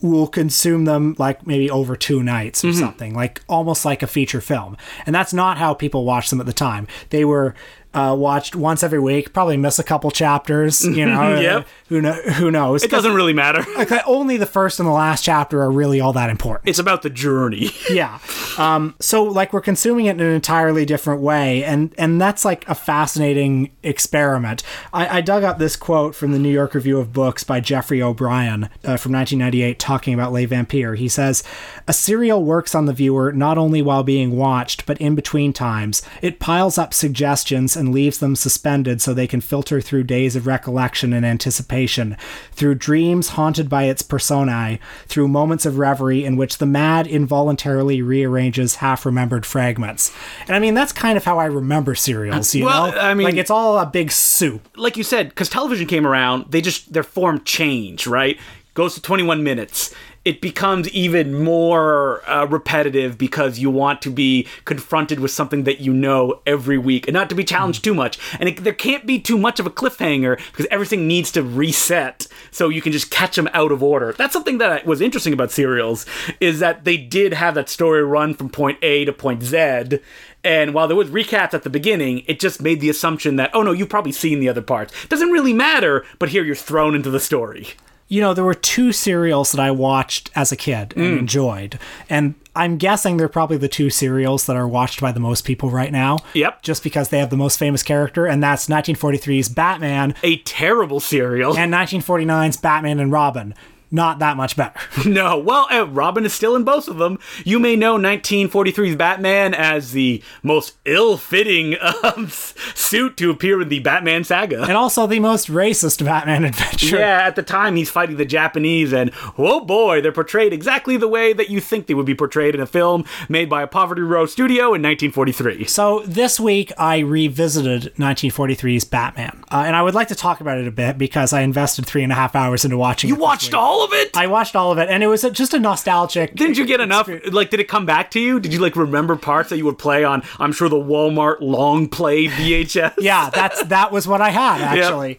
will 0.00 0.26
consume 0.26 0.84
them 0.84 1.14
like 1.18 1.46
maybe 1.46 1.70
over 1.70 1.94
two 1.94 2.22
nights 2.24 2.64
or 2.64 2.68
Mm-hmm. 2.68 2.78
something, 2.80 3.14
like 3.14 3.40
almost 3.48 3.84
like 3.84 4.02
a 4.02 4.06
feature 4.08 4.40
film. 4.40 4.76
And 5.06 5.14
that's 5.14 5.32
not 5.32 5.58
how 5.58 5.74
people 5.74 6.04
watched 6.04 6.30
them 6.30 6.40
at 6.40 6.46
the 6.46 6.52
time. 6.52 6.88
They 7.10 7.24
were 7.24 7.54
uh, 7.94 8.14
watched 8.18 8.54
once 8.56 8.82
every 8.82 9.00
week, 9.00 9.32
probably 9.32 9.56
miss 9.56 9.78
a 9.78 9.84
couple 9.84 10.10
chapters, 10.10 10.84
you 10.84 11.06
know. 11.06 11.22
Yep. 11.42 11.66
Who 11.88 12.00
know, 12.00 12.12
who 12.12 12.50
knows? 12.50 12.82
it 12.82 12.90
doesn't 12.90 13.14
really 13.14 13.32
matter 13.32 13.64
like 13.76 13.90
only 14.06 14.36
the 14.36 14.46
first 14.46 14.80
and 14.80 14.88
the 14.88 14.92
last 14.92 15.22
chapter 15.22 15.60
are 15.60 15.70
really 15.70 16.00
all 16.00 16.12
that 16.14 16.30
important 16.30 16.68
it's 16.68 16.78
about 16.78 17.02
the 17.02 17.10
journey 17.10 17.70
yeah 17.90 18.18
um 18.58 18.94
so 19.00 19.22
like 19.22 19.52
we're 19.52 19.60
consuming 19.60 20.06
it 20.06 20.12
in 20.12 20.20
an 20.20 20.32
entirely 20.32 20.84
different 20.86 21.20
way 21.20 21.62
and 21.64 21.94
and 21.98 22.20
that's 22.20 22.44
like 22.44 22.66
a 22.68 22.74
fascinating 22.74 23.70
experiment 23.82 24.62
i, 24.92 25.18
I 25.18 25.20
dug 25.20 25.44
up 25.44 25.58
this 25.58 25.76
quote 25.76 26.14
from 26.14 26.32
the 26.32 26.38
new 26.38 26.50
york 26.50 26.74
review 26.74 26.98
of 26.98 27.12
books 27.12 27.44
by 27.44 27.60
geoffrey 27.60 28.00
o'brien 28.00 28.64
uh, 28.84 28.96
from 28.96 29.12
1998 29.12 29.78
talking 29.78 30.14
about 30.14 30.32
les 30.32 30.46
vampire 30.46 30.94
he 30.94 31.08
says 31.08 31.42
a 31.86 31.92
serial 31.92 32.42
works 32.42 32.74
on 32.74 32.86
the 32.86 32.92
viewer 32.94 33.32
not 33.32 33.58
only 33.58 33.82
while 33.82 34.02
being 34.02 34.36
watched 34.36 34.86
but 34.86 34.98
in 34.98 35.14
between 35.14 35.52
times 35.52 36.02
it 36.22 36.38
piles 36.38 36.78
up 36.78 36.94
suggestions 36.94 37.76
and 37.82 37.92
leaves 37.92 38.18
them 38.18 38.36
suspended 38.36 39.02
so 39.02 39.12
they 39.12 39.26
can 39.26 39.40
filter 39.40 39.80
through 39.80 40.04
days 40.04 40.36
of 40.36 40.46
recollection 40.46 41.12
and 41.12 41.26
anticipation, 41.26 42.16
through 42.52 42.76
dreams 42.76 43.30
haunted 43.30 43.68
by 43.68 43.84
its 43.84 44.02
personae, 44.02 44.78
through 45.06 45.26
moments 45.26 45.66
of 45.66 45.78
reverie 45.78 46.24
in 46.24 46.36
which 46.36 46.58
the 46.58 46.66
mad 46.66 47.08
involuntarily 47.08 48.00
rearranges 48.00 48.76
half 48.76 49.04
remembered 49.04 49.44
fragments. 49.44 50.12
And 50.46 50.54
I 50.54 50.60
mean, 50.60 50.74
that's 50.74 50.92
kind 50.92 51.16
of 51.16 51.24
how 51.24 51.38
I 51.40 51.46
remember 51.46 51.96
serials, 51.96 52.54
you 52.54 52.66
Well, 52.66 52.92
know? 52.92 52.98
I 52.98 53.14
mean- 53.14 53.24
like 53.24 53.34
it's 53.36 53.50
all 53.50 53.78
a 53.80 53.86
big 53.86 54.12
soup. 54.12 54.68
like 54.76 54.96
you 54.96 55.02
said, 55.02 55.30
because 55.30 55.48
television 55.48 55.88
came 55.88 56.06
around, 56.06 56.46
they 56.50 56.60
just 56.60 56.92
their 56.92 57.02
form 57.02 57.42
changed, 57.44 58.06
right? 58.06 58.38
Goes 58.74 58.94
to 58.94 59.02
21 59.02 59.42
minutes. 59.42 59.92
It 60.24 60.40
becomes 60.40 60.88
even 60.90 61.42
more 61.42 62.28
uh, 62.28 62.46
repetitive 62.46 63.18
because 63.18 63.58
you 63.58 63.70
want 63.70 64.00
to 64.02 64.10
be 64.10 64.46
confronted 64.64 65.18
with 65.18 65.32
something 65.32 65.64
that 65.64 65.80
you 65.80 65.92
know 65.92 66.40
every 66.46 66.78
week 66.78 67.08
and 67.08 67.14
not 67.14 67.28
to 67.30 67.34
be 67.34 67.44
challenged 67.44 67.82
too 67.82 67.94
much. 67.94 68.18
And 68.38 68.48
it, 68.48 68.62
there 68.62 68.72
can't 68.72 69.04
be 69.04 69.18
too 69.18 69.36
much 69.36 69.58
of 69.58 69.66
a 69.66 69.70
cliffhanger 69.70 70.36
because 70.52 70.66
everything 70.70 71.08
needs 71.08 71.32
to 71.32 71.42
reset 71.42 72.28
so 72.50 72.68
you 72.68 72.80
can 72.80 72.92
just 72.92 73.10
catch 73.10 73.36
them 73.36 73.48
out 73.52 73.72
of 73.72 73.82
order. 73.82 74.12
That's 74.12 74.32
something 74.32 74.58
that 74.58 74.86
was 74.86 75.00
interesting 75.00 75.32
about 75.32 75.50
serials 75.50 76.06
is 76.38 76.60
that 76.60 76.84
they 76.84 76.96
did 76.96 77.32
have 77.32 77.54
that 77.54 77.68
story 77.68 78.04
run 78.04 78.34
from 78.34 78.48
point 78.48 78.78
A 78.82 79.04
to 79.04 79.12
point 79.12 79.42
Z. 79.42 79.98
And 80.44 80.74
while 80.74 80.88
there 80.88 80.96
was 80.96 81.08
recaps 81.08 81.54
at 81.54 81.62
the 81.62 81.70
beginning, 81.70 82.24
it 82.26 82.40
just 82.40 82.60
made 82.62 82.80
the 82.80 82.90
assumption 82.90 83.36
that, 83.36 83.50
oh 83.54 83.62
no, 83.62 83.72
you've 83.72 83.88
probably 83.88 84.12
seen 84.12 84.40
the 84.40 84.48
other 84.48 84.62
parts. 84.62 85.06
Doesn't 85.06 85.30
really 85.30 85.52
matter, 85.52 86.04
but 86.18 86.30
here 86.30 86.42
you're 86.42 86.54
thrown 86.54 86.94
into 86.94 87.10
the 87.10 87.20
story. 87.20 87.68
You 88.12 88.20
know, 88.20 88.34
there 88.34 88.44
were 88.44 88.52
two 88.52 88.92
serials 88.92 89.52
that 89.52 89.60
I 89.60 89.70
watched 89.70 90.30
as 90.34 90.52
a 90.52 90.56
kid 90.56 90.92
and 90.94 91.14
hmm. 91.14 91.18
enjoyed. 91.20 91.78
And 92.10 92.34
I'm 92.54 92.76
guessing 92.76 93.16
they're 93.16 93.26
probably 93.26 93.56
the 93.56 93.68
two 93.68 93.88
serials 93.88 94.44
that 94.44 94.54
are 94.54 94.68
watched 94.68 95.00
by 95.00 95.12
the 95.12 95.20
most 95.20 95.46
people 95.46 95.70
right 95.70 95.90
now. 95.90 96.18
Yep. 96.34 96.60
Just 96.60 96.82
because 96.82 97.08
they 97.08 97.18
have 97.18 97.30
the 97.30 97.38
most 97.38 97.58
famous 97.58 97.82
character, 97.82 98.26
and 98.26 98.42
that's 98.42 98.66
1943's 98.66 99.48
Batman 99.48 100.14
A 100.22 100.36
terrible 100.40 101.00
serial. 101.00 101.56
and 101.56 101.72
1949's 101.72 102.58
Batman 102.58 103.00
and 103.00 103.10
Robin. 103.10 103.54
Not 103.94 104.20
that 104.20 104.38
much 104.38 104.56
better. 104.56 104.72
no, 105.06 105.38
well, 105.38 105.66
uh, 105.70 105.86
Robin 105.86 106.24
is 106.24 106.32
still 106.32 106.56
in 106.56 106.64
both 106.64 106.88
of 106.88 106.96
them. 106.96 107.18
You 107.44 107.58
may 107.58 107.76
know 107.76 107.98
1943's 107.98 108.96
Batman 108.96 109.52
as 109.52 109.92
the 109.92 110.22
most 110.42 110.78
ill-fitting 110.86 111.76
um, 112.02 112.28
suit 112.28 113.18
to 113.18 113.30
appear 113.30 113.60
in 113.60 113.68
the 113.68 113.80
Batman 113.80 114.24
saga. 114.24 114.62
and 114.62 114.72
also 114.72 115.06
the 115.06 115.20
most 115.20 115.48
racist 115.48 116.02
Batman 116.02 116.44
adventure. 116.46 116.98
Yeah, 116.98 117.26
at 117.26 117.36
the 117.36 117.42
time 117.42 117.76
he's 117.76 117.90
fighting 117.90 118.16
the 118.16 118.24
Japanese, 118.24 118.94
and 118.94 119.10
oh 119.36 119.60
boy, 119.60 120.00
they're 120.00 120.10
portrayed 120.10 120.54
exactly 120.54 120.96
the 120.96 121.08
way 121.08 121.34
that 121.34 121.50
you 121.50 121.60
think 121.60 121.86
they 121.86 121.94
would 121.94 122.06
be 122.06 122.14
portrayed 122.14 122.54
in 122.54 122.62
a 122.62 122.66
film 122.66 123.04
made 123.28 123.50
by 123.50 123.62
a 123.62 123.66
Poverty 123.66 124.00
Row 124.02 124.24
studio 124.24 124.72
in 124.74 124.80
1943. 124.82 125.66
So 125.66 126.00
this 126.06 126.40
week 126.40 126.72
I 126.78 127.00
revisited 127.00 127.94
1943's 127.96 128.84
Batman, 128.84 129.44
uh, 129.50 129.64
and 129.66 129.76
I 129.76 129.82
would 129.82 129.94
like 129.94 130.08
to 130.08 130.14
talk 130.14 130.40
about 130.40 130.56
it 130.56 130.66
a 130.66 130.72
bit 130.72 130.96
because 130.96 131.34
I 131.34 131.42
invested 131.42 131.84
three 131.84 132.02
and 132.02 132.10
a 132.10 132.14
half 132.14 132.34
hours 132.34 132.64
into 132.64 132.78
watching. 132.78 133.08
You 133.08 133.16
it 133.16 133.18
this 133.18 133.22
watched 133.22 133.52
week. 133.52 133.60
All 133.82 133.88
of 133.88 133.92
it? 133.92 134.16
I 134.16 134.26
watched 134.26 134.56
all 134.56 134.72
of 134.72 134.78
it, 134.78 134.88
and 134.88 135.02
it 135.02 135.06
was 135.06 135.24
a, 135.24 135.30
just 135.30 135.54
a 135.54 135.58
nostalgic. 135.58 136.34
Didn't 136.34 136.56
you 136.58 136.66
get 136.66 136.80
enough? 136.80 137.08
Like, 137.30 137.50
did 137.50 137.60
it 137.60 137.68
come 137.68 137.86
back 137.86 138.10
to 138.12 138.20
you? 138.20 138.40
Did 138.40 138.52
you 138.52 138.60
like 138.60 138.76
remember 138.76 139.16
parts 139.16 139.50
that 139.50 139.58
you 139.58 139.64
would 139.64 139.78
play 139.78 140.04
on? 140.04 140.22
I'm 140.38 140.52
sure 140.52 140.68
the 140.68 140.76
Walmart 140.76 141.38
long 141.40 141.88
play 141.88 142.26
VHS. 142.28 142.94
yeah, 142.98 143.30
that's 143.30 143.62
that 143.64 143.92
was 143.92 144.06
what 144.06 144.20
I 144.20 144.30
had 144.30 144.60
actually. 144.78 145.18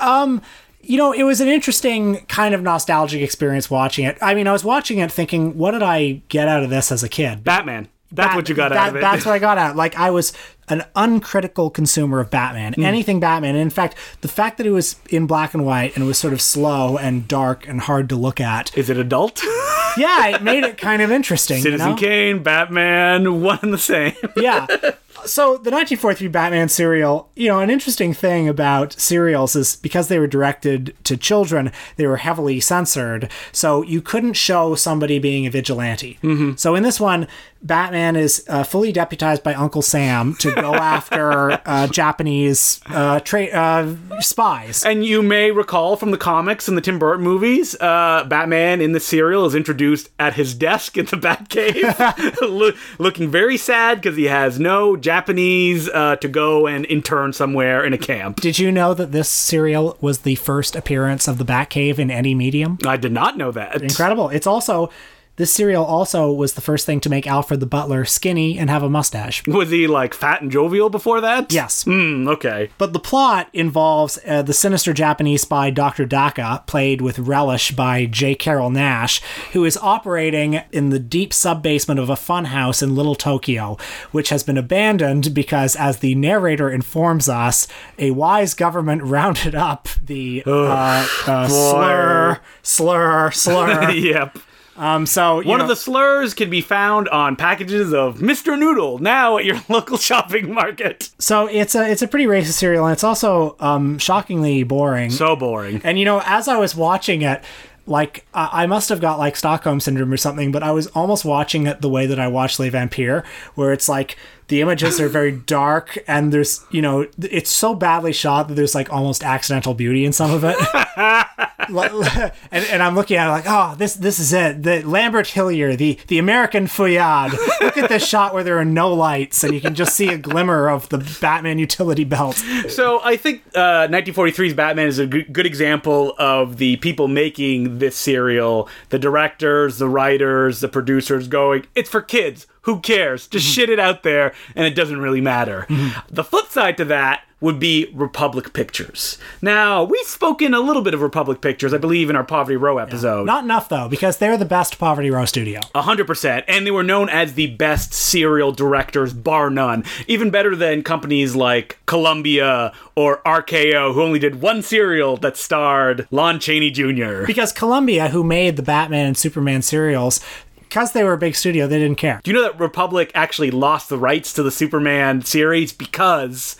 Um, 0.00 0.42
you 0.82 0.96
know, 0.98 1.12
it 1.12 1.24
was 1.24 1.40
an 1.40 1.48
interesting 1.48 2.24
kind 2.26 2.54
of 2.54 2.62
nostalgic 2.62 3.20
experience 3.20 3.68
watching 3.68 4.04
it. 4.04 4.16
I 4.22 4.34
mean, 4.34 4.46
I 4.46 4.52
was 4.52 4.64
watching 4.64 4.98
it 4.98 5.10
thinking, 5.10 5.58
what 5.58 5.72
did 5.72 5.82
I 5.82 6.22
get 6.28 6.46
out 6.46 6.62
of 6.62 6.70
this 6.70 6.92
as 6.92 7.02
a 7.02 7.08
kid? 7.08 7.42
Batman. 7.42 7.88
That's 8.12 8.28
Bat- 8.28 8.36
what 8.36 8.48
you 8.48 8.54
got 8.54 8.68
that- 8.70 8.78
out 8.78 8.88
of 8.90 8.96
it. 8.96 9.00
That's 9.00 9.24
what 9.26 9.32
I 9.32 9.38
got 9.38 9.58
out. 9.58 9.76
Like 9.76 9.98
I 9.98 10.10
was 10.10 10.32
an 10.68 10.82
uncritical 10.96 11.70
consumer 11.70 12.18
of 12.20 12.30
Batman, 12.30 12.72
Hmm. 12.74 12.84
anything 12.84 13.20
Batman. 13.20 13.50
And 13.54 13.62
in 13.62 13.70
fact, 13.70 13.96
the 14.20 14.28
fact 14.28 14.58
that 14.58 14.66
it 14.66 14.70
was 14.72 14.96
in 15.10 15.26
black 15.26 15.54
and 15.54 15.64
white 15.64 15.94
and 15.94 16.04
it 16.04 16.06
was 16.06 16.18
sort 16.18 16.32
of 16.32 16.40
slow 16.40 16.96
and 16.96 17.26
dark 17.28 17.66
and 17.68 17.80
hard 17.82 18.08
to 18.08 18.16
look 18.16 18.40
at, 18.40 18.76
Is 18.76 18.90
it 18.90 18.96
adult? 18.96 19.40
yeah, 19.96 20.28
it 20.28 20.42
made 20.42 20.64
it 20.64 20.76
kind 20.78 21.02
of 21.02 21.10
interesting. 21.12 21.62
Citizen 21.62 21.86
you 21.88 21.94
know? 21.94 21.98
Kane, 22.00 22.42
Batman, 22.42 23.40
one 23.42 23.58
and 23.62 23.72
the 23.72 23.78
same. 23.78 24.14
yeah. 24.36 24.66
So 25.24 25.52
the 25.56 25.70
1943 25.72 26.28
Batman 26.28 26.68
serial, 26.68 27.30
you 27.34 27.48
know, 27.48 27.58
an 27.58 27.70
interesting 27.70 28.12
thing 28.12 28.48
about 28.48 28.92
serials 28.92 29.56
is 29.56 29.74
because 29.74 30.06
they 30.08 30.18
were 30.20 30.26
directed 30.28 30.94
to 31.04 31.16
children, 31.16 31.72
they 31.96 32.06
were 32.06 32.18
heavily 32.18 32.60
censored. 32.60 33.28
So 33.50 33.82
you 33.82 34.02
couldn't 34.02 34.34
show 34.34 34.74
somebody 34.76 35.18
being 35.18 35.46
a 35.46 35.50
vigilante. 35.50 36.18
Mm-hmm. 36.22 36.52
So 36.56 36.74
in 36.76 36.82
this 36.84 37.00
one, 37.00 37.26
Batman 37.62 38.16
is 38.16 38.44
uh, 38.48 38.62
fully 38.62 38.92
deputized 38.92 39.42
by 39.42 39.54
Uncle 39.54 39.82
Sam 39.82 40.34
to 40.36 40.54
go 40.54 40.74
after 40.74 41.60
uh, 41.66 41.86
Japanese 41.88 42.80
uh, 42.86 43.20
tra- 43.20 43.46
uh, 43.46 43.96
spies. 44.20 44.84
And 44.84 45.04
you 45.04 45.22
may 45.22 45.50
recall 45.50 45.96
from 45.96 46.10
the 46.10 46.18
comics 46.18 46.68
and 46.68 46.76
the 46.76 46.80
Tim 46.80 46.98
Burton 46.98 47.24
movies, 47.24 47.74
uh, 47.80 48.24
Batman 48.28 48.80
in 48.80 48.92
the 48.92 49.00
serial 49.00 49.46
is 49.46 49.54
introduced 49.54 50.10
at 50.18 50.34
his 50.34 50.54
desk 50.54 50.96
in 50.96 51.06
the 51.06 51.16
Batcave, 51.16 52.40
Lo- 52.48 52.72
looking 52.98 53.30
very 53.30 53.56
sad 53.56 54.00
because 54.00 54.16
he 54.16 54.24
has 54.24 54.58
no 54.60 54.96
Japanese 54.96 55.88
uh, 55.88 56.16
to 56.16 56.28
go 56.28 56.66
and 56.66 56.86
intern 56.86 57.32
somewhere 57.32 57.84
in 57.84 57.92
a 57.92 57.98
camp. 57.98 58.40
Did 58.40 58.58
you 58.58 58.70
know 58.70 58.94
that 58.94 59.12
this 59.12 59.28
serial 59.28 59.96
was 60.00 60.20
the 60.20 60.36
first 60.36 60.76
appearance 60.76 61.26
of 61.28 61.38
the 61.38 61.44
Batcave 61.44 61.98
in 61.98 62.10
any 62.10 62.34
medium? 62.34 62.78
I 62.86 62.96
did 62.96 63.12
not 63.12 63.36
know 63.36 63.50
that. 63.52 63.82
Incredible. 63.82 64.28
It's 64.28 64.46
also 64.46 64.90
this 65.36 65.52
serial 65.52 65.84
also 65.84 66.32
was 66.32 66.54
the 66.54 66.60
first 66.60 66.86
thing 66.86 67.00
to 67.00 67.10
make 67.10 67.26
Alfred 67.26 67.60
the 67.60 67.66
Butler 67.66 68.04
skinny 68.04 68.58
and 68.58 68.70
have 68.70 68.82
a 68.82 68.88
mustache. 68.88 69.46
Was 69.46 69.70
he 69.70 69.86
like 69.86 70.14
fat 70.14 70.40
and 70.40 70.50
jovial 70.50 70.88
before 70.88 71.20
that? 71.20 71.52
Yes. 71.52 71.84
Hmm, 71.84 72.26
okay. 72.28 72.70
But 72.78 72.94
the 72.94 72.98
plot 72.98 73.48
involves 73.52 74.18
uh, 74.26 74.42
the 74.42 74.54
sinister 74.54 74.94
Japanese 74.94 75.42
spy 75.42 75.70
Dr. 75.70 76.06
Daka, 76.06 76.64
played 76.66 77.02
with 77.02 77.18
relish 77.18 77.72
by 77.72 78.06
J. 78.06 78.34
Carrol 78.34 78.70
Naish, 78.70 79.20
who 79.52 79.64
is 79.64 79.76
operating 79.76 80.62
in 80.72 80.88
the 80.88 80.98
deep 80.98 81.34
sub-basement 81.34 82.00
of 82.00 82.08
a 82.08 82.14
funhouse 82.14 82.82
in 82.82 82.94
Little 82.94 83.14
Tokyo, 83.14 83.76
which 84.12 84.30
has 84.30 84.42
been 84.42 84.56
abandoned 84.56 85.34
because, 85.34 85.76
as 85.76 85.98
the 85.98 86.14
narrator 86.14 86.70
informs 86.70 87.28
us, 87.28 87.68
a 87.98 88.10
wise 88.12 88.54
government 88.54 89.02
rounded 89.16 89.54
up 89.54 89.88
the 90.02 90.42
uh, 90.46 91.06
uh, 91.26 91.48
slur, 91.48 92.40
slur, 92.62 93.30
slur. 93.30 93.90
yep. 93.90 94.38
Um, 94.76 95.06
so 95.06 95.40
you 95.40 95.48
One 95.48 95.58
know, 95.58 95.64
of 95.64 95.68
the 95.68 95.76
slurs 95.76 96.34
can 96.34 96.50
be 96.50 96.60
found 96.60 97.08
on 97.08 97.36
packages 97.36 97.92
of 97.94 98.18
Mr. 98.18 98.58
Noodle 98.58 98.98
now 98.98 99.38
at 99.38 99.44
your 99.44 99.60
local 99.68 99.96
shopping 99.96 100.52
market. 100.52 101.10
so 101.18 101.46
it's 101.46 101.74
a 101.74 101.90
it's 101.90 102.02
a 102.02 102.08
pretty 102.08 102.26
racist 102.26 102.52
serial, 102.52 102.84
and 102.86 102.92
it's 102.92 103.04
also 103.04 103.56
um, 103.60 103.98
shockingly 103.98 104.62
boring. 104.62 105.10
So 105.10 105.36
boring. 105.36 105.80
And 105.84 105.98
you 105.98 106.04
know, 106.04 106.22
as 106.24 106.48
I 106.48 106.56
was 106.58 106.74
watching 106.76 107.22
it, 107.22 107.42
like 107.86 108.26
I 108.34 108.64
I 108.64 108.66
must 108.66 108.88
have 108.88 109.00
got 109.00 109.18
like 109.18 109.36
Stockholm 109.36 109.80
syndrome 109.80 110.12
or 110.12 110.16
something, 110.16 110.52
but 110.52 110.62
I 110.62 110.72
was 110.72 110.88
almost 110.88 111.24
watching 111.24 111.66
it 111.66 111.80
the 111.80 111.88
way 111.88 112.06
that 112.06 112.18
I 112.18 112.28
watch 112.28 112.58
Les 112.58 112.68
Vampire, 112.68 113.24
where 113.54 113.72
it's 113.72 113.88
like 113.88 114.16
the 114.48 114.60
images 114.60 115.00
are 115.00 115.08
very 115.08 115.32
dark 115.32 115.98
and 116.06 116.32
there's 116.32 116.64
you 116.70 116.82
know 116.82 117.06
it's 117.18 117.50
so 117.50 117.74
badly 117.74 118.12
shot 118.12 118.48
that 118.48 118.54
there's 118.54 118.74
like 118.74 118.92
almost 118.92 119.24
accidental 119.24 119.74
beauty 119.74 120.04
in 120.04 120.12
some 120.12 120.32
of 120.32 120.44
it. 120.44 120.56
and, 121.68 122.32
and 122.52 122.82
I'm 122.82 122.94
looking 122.94 123.16
at 123.16 123.26
it 123.26 123.30
like, 123.30 123.44
oh, 123.46 123.74
this 123.76 123.94
this 123.94 124.18
is 124.18 124.32
it. 124.32 124.62
The 124.62 124.82
Lambert 124.82 125.26
Hillyer, 125.26 125.76
the 125.76 125.98
the 126.06 126.18
American 126.18 126.66
Feuillade. 126.66 127.32
Look 127.60 127.76
at 127.76 127.88
this 127.88 128.06
shot 128.08 128.34
where 128.34 128.44
there 128.44 128.58
are 128.58 128.64
no 128.64 128.92
lights 128.92 129.42
and 129.42 129.52
you 129.52 129.60
can 129.60 129.74
just 129.74 129.94
see 129.94 130.08
a 130.08 130.18
glimmer 130.18 130.68
of 130.68 130.88
the 130.90 130.98
Batman 131.20 131.58
utility 131.58 132.04
belt. 132.04 132.36
So 132.68 133.00
I 133.02 133.16
think 133.16 133.42
uh, 133.54 133.88
1943's 133.88 134.54
Batman 134.54 134.86
is 134.86 134.98
a 134.98 135.06
good, 135.06 135.32
good 135.32 135.46
example 135.46 136.14
of 136.18 136.58
the 136.58 136.76
people 136.76 137.08
making 137.08 137.78
this 137.78 137.96
serial, 137.96 138.68
the 138.90 138.98
directors, 138.98 139.78
the 139.78 139.88
writers, 139.88 140.60
the 140.60 140.68
producers 140.68 141.26
going, 141.28 141.66
it's 141.74 141.90
for 141.90 142.00
kids. 142.00 142.46
Who 142.66 142.80
cares? 142.80 143.28
Just 143.28 143.46
mm-hmm. 143.46 143.52
shit 143.52 143.70
it 143.70 143.78
out 143.78 144.02
there, 144.02 144.34
and 144.56 144.66
it 144.66 144.74
doesn't 144.74 145.00
really 145.00 145.20
matter. 145.20 145.66
Mm-hmm. 145.68 146.14
The 146.14 146.24
flip 146.24 146.48
side 146.48 146.76
to 146.78 146.84
that 146.86 147.22
would 147.40 147.60
be 147.60 147.90
Republic 147.94 148.52
Pictures. 148.54 149.18
Now, 149.42 149.84
we've 149.84 150.06
spoken 150.06 150.54
a 150.54 150.60
little 150.60 150.80
bit 150.80 150.94
of 150.94 151.02
Republic 151.02 151.42
Pictures, 151.42 151.74
I 151.74 151.78
believe, 151.78 152.08
in 152.08 152.16
our 152.16 152.24
Poverty 152.24 152.56
Row 152.56 152.78
episode. 152.78 153.26
Not 153.26 153.44
enough 153.44 153.68
though, 153.68 153.88
because 153.88 154.16
they're 154.16 154.38
the 154.38 154.46
best 154.46 154.78
Poverty 154.78 155.10
Row 155.10 155.26
studio. 155.26 155.60
A 155.74 155.82
hundred 155.82 156.06
percent, 156.06 156.46
and 156.48 156.66
they 156.66 156.70
were 156.70 156.82
known 156.82 157.10
as 157.10 157.34
the 157.34 157.48
best 157.48 157.92
serial 157.92 158.52
directors, 158.52 159.12
bar 159.12 159.50
none. 159.50 159.84
Even 160.08 160.30
better 160.30 160.56
than 160.56 160.82
companies 160.82 161.36
like 161.36 161.78
Columbia 161.84 162.72
or 162.94 163.18
RKO, 163.26 163.92
who 163.92 164.02
only 164.02 164.18
did 164.18 164.40
one 164.40 164.62
serial 164.62 165.18
that 165.18 165.36
starred 165.36 166.08
Lon 166.10 166.40
Chaney 166.40 166.70
Jr. 166.70 167.26
Because 167.26 167.52
Columbia, 167.52 168.08
who 168.08 168.24
made 168.24 168.56
the 168.56 168.62
Batman 168.62 169.06
and 169.06 169.16
Superman 169.16 169.60
serials, 169.60 170.20
because 170.68 170.92
they 170.92 171.04
were 171.04 171.12
a 171.12 171.18
big 171.18 171.34
studio, 171.34 171.66
they 171.66 171.78
didn't 171.78 171.98
care. 171.98 172.20
Do 172.22 172.30
you 172.30 172.36
know 172.36 172.42
that 172.42 172.58
Republic 172.58 173.10
actually 173.14 173.50
lost 173.50 173.88
the 173.88 173.98
rights 173.98 174.32
to 174.34 174.42
the 174.42 174.50
Superman 174.50 175.22
series 175.22 175.72
because 175.72 176.56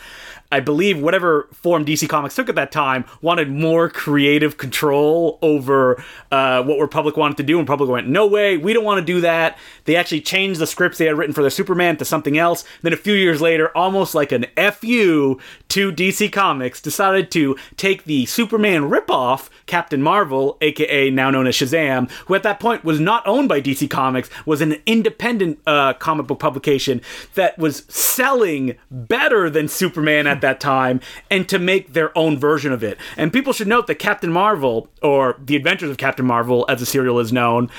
I 0.50 0.61
believe 0.61 1.00
whatever 1.00 1.49
form 1.53 1.85
DC 1.85 2.09
Comics 2.09 2.35
took 2.35 2.49
at 2.49 2.55
that 2.55 2.73
time 2.73 3.05
wanted 3.21 3.50
more 3.50 3.88
creative 3.88 4.57
control 4.57 5.38
over 5.43 6.03
uh, 6.31 6.62
what 6.62 6.79
Republic 6.79 7.17
wanted 7.17 7.37
to 7.38 7.43
do, 7.43 7.59
and 7.59 7.69
Republic 7.69 7.91
went, 7.91 8.09
"No 8.09 8.26
way, 8.26 8.57
we 8.57 8.73
don't 8.73 8.85
want 8.85 8.99
to 8.99 9.05
do 9.05 9.21
that." 9.21 9.59
They 9.85 9.97
actually 9.97 10.21
changed 10.21 10.61
the 10.61 10.67
scripts 10.67 10.99
they 10.99 11.07
had 11.07 11.19
written 11.19 11.35
for 11.35 11.43
their 11.43 11.50
Superman 11.50 11.97
to 11.97 12.05
something 12.05 12.38
else. 12.38 12.65
Then 12.83 12.93
a 12.93 12.97
few 12.97 13.15
years 13.15 13.41
later, 13.41 13.76
almost 13.76 14.15
like 14.15 14.33
an 14.33 14.47
fu 14.57 15.41
to 15.69 15.93
DC 15.93 16.33
Comics, 16.33 16.81
decided 16.81 17.31
to 17.33 17.57
take 17.76 18.05
the 18.05 18.26
Superman 18.26 18.83
ripoff, 18.83 19.49
Captain 19.67 20.03
Marvel, 20.03 20.59
aka 20.61 21.11
now 21.11 21.31
known 21.31 21.47
as 21.47 21.57
Shazam, 21.57 22.11
who 22.26 22.35
at 22.35 22.43
that 22.45 22.61
point 22.61 22.85
was 22.85 23.00
not 23.00 23.26
owned 23.26 23.49
by 23.49 23.61
DC 23.61 23.91
Comics, 23.91 24.31
was 24.45 24.61
an 24.61 24.76
independent 24.87 25.59
uh, 25.67 25.95
comic 25.95 26.26
book 26.26 26.38
publication 26.38 27.00
that 27.35 27.59
was 27.59 27.85
selling 27.88 28.76
better 28.91 29.50
than 29.50 29.69
Superman 29.69 30.26
at 30.26 30.36
that 30.40 30.61
time, 30.61 31.00
and 31.31 31.49
to 31.49 31.59
make 31.59 31.93
their 31.93 32.16
own 32.16 32.38
version 32.38 32.73
of 32.73 32.83
it. 32.83 32.99
And 33.16 33.33
people 33.33 33.52
should 33.52 33.69
note 33.69 33.87
that 33.87 33.97
Captain 33.97 34.33
Marvel, 34.33 34.88
or 35.02 35.37
The 35.43 35.57
Adventures 35.57 35.90
of 35.90 35.97
Captain 35.97 36.26
Marvel, 36.26 36.64
as 36.69 36.81
the 36.81 36.87
serial 36.87 37.19
is 37.19 37.33
known, 37.33 37.71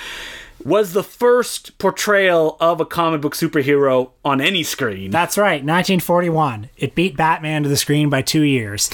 was 0.64 0.94
the 0.94 1.04
first 1.04 1.78
portrayal 1.78 2.58
of 2.60 2.82
a 2.82 2.86
comic 2.86 3.22
book 3.22 3.36
superhero 3.36 4.12
on 4.26 4.42
any 4.42 4.64
screen. 4.64 5.12
That's 5.12 5.38
right, 5.38 5.64
1941. 5.64 6.70
It 6.78 6.96
beat 6.96 7.16
Batman 7.16 7.64
to 7.64 7.70
the 7.70 7.78
screen 7.78 8.10
by 8.10 8.22
two 8.22 8.42
years. 8.42 8.90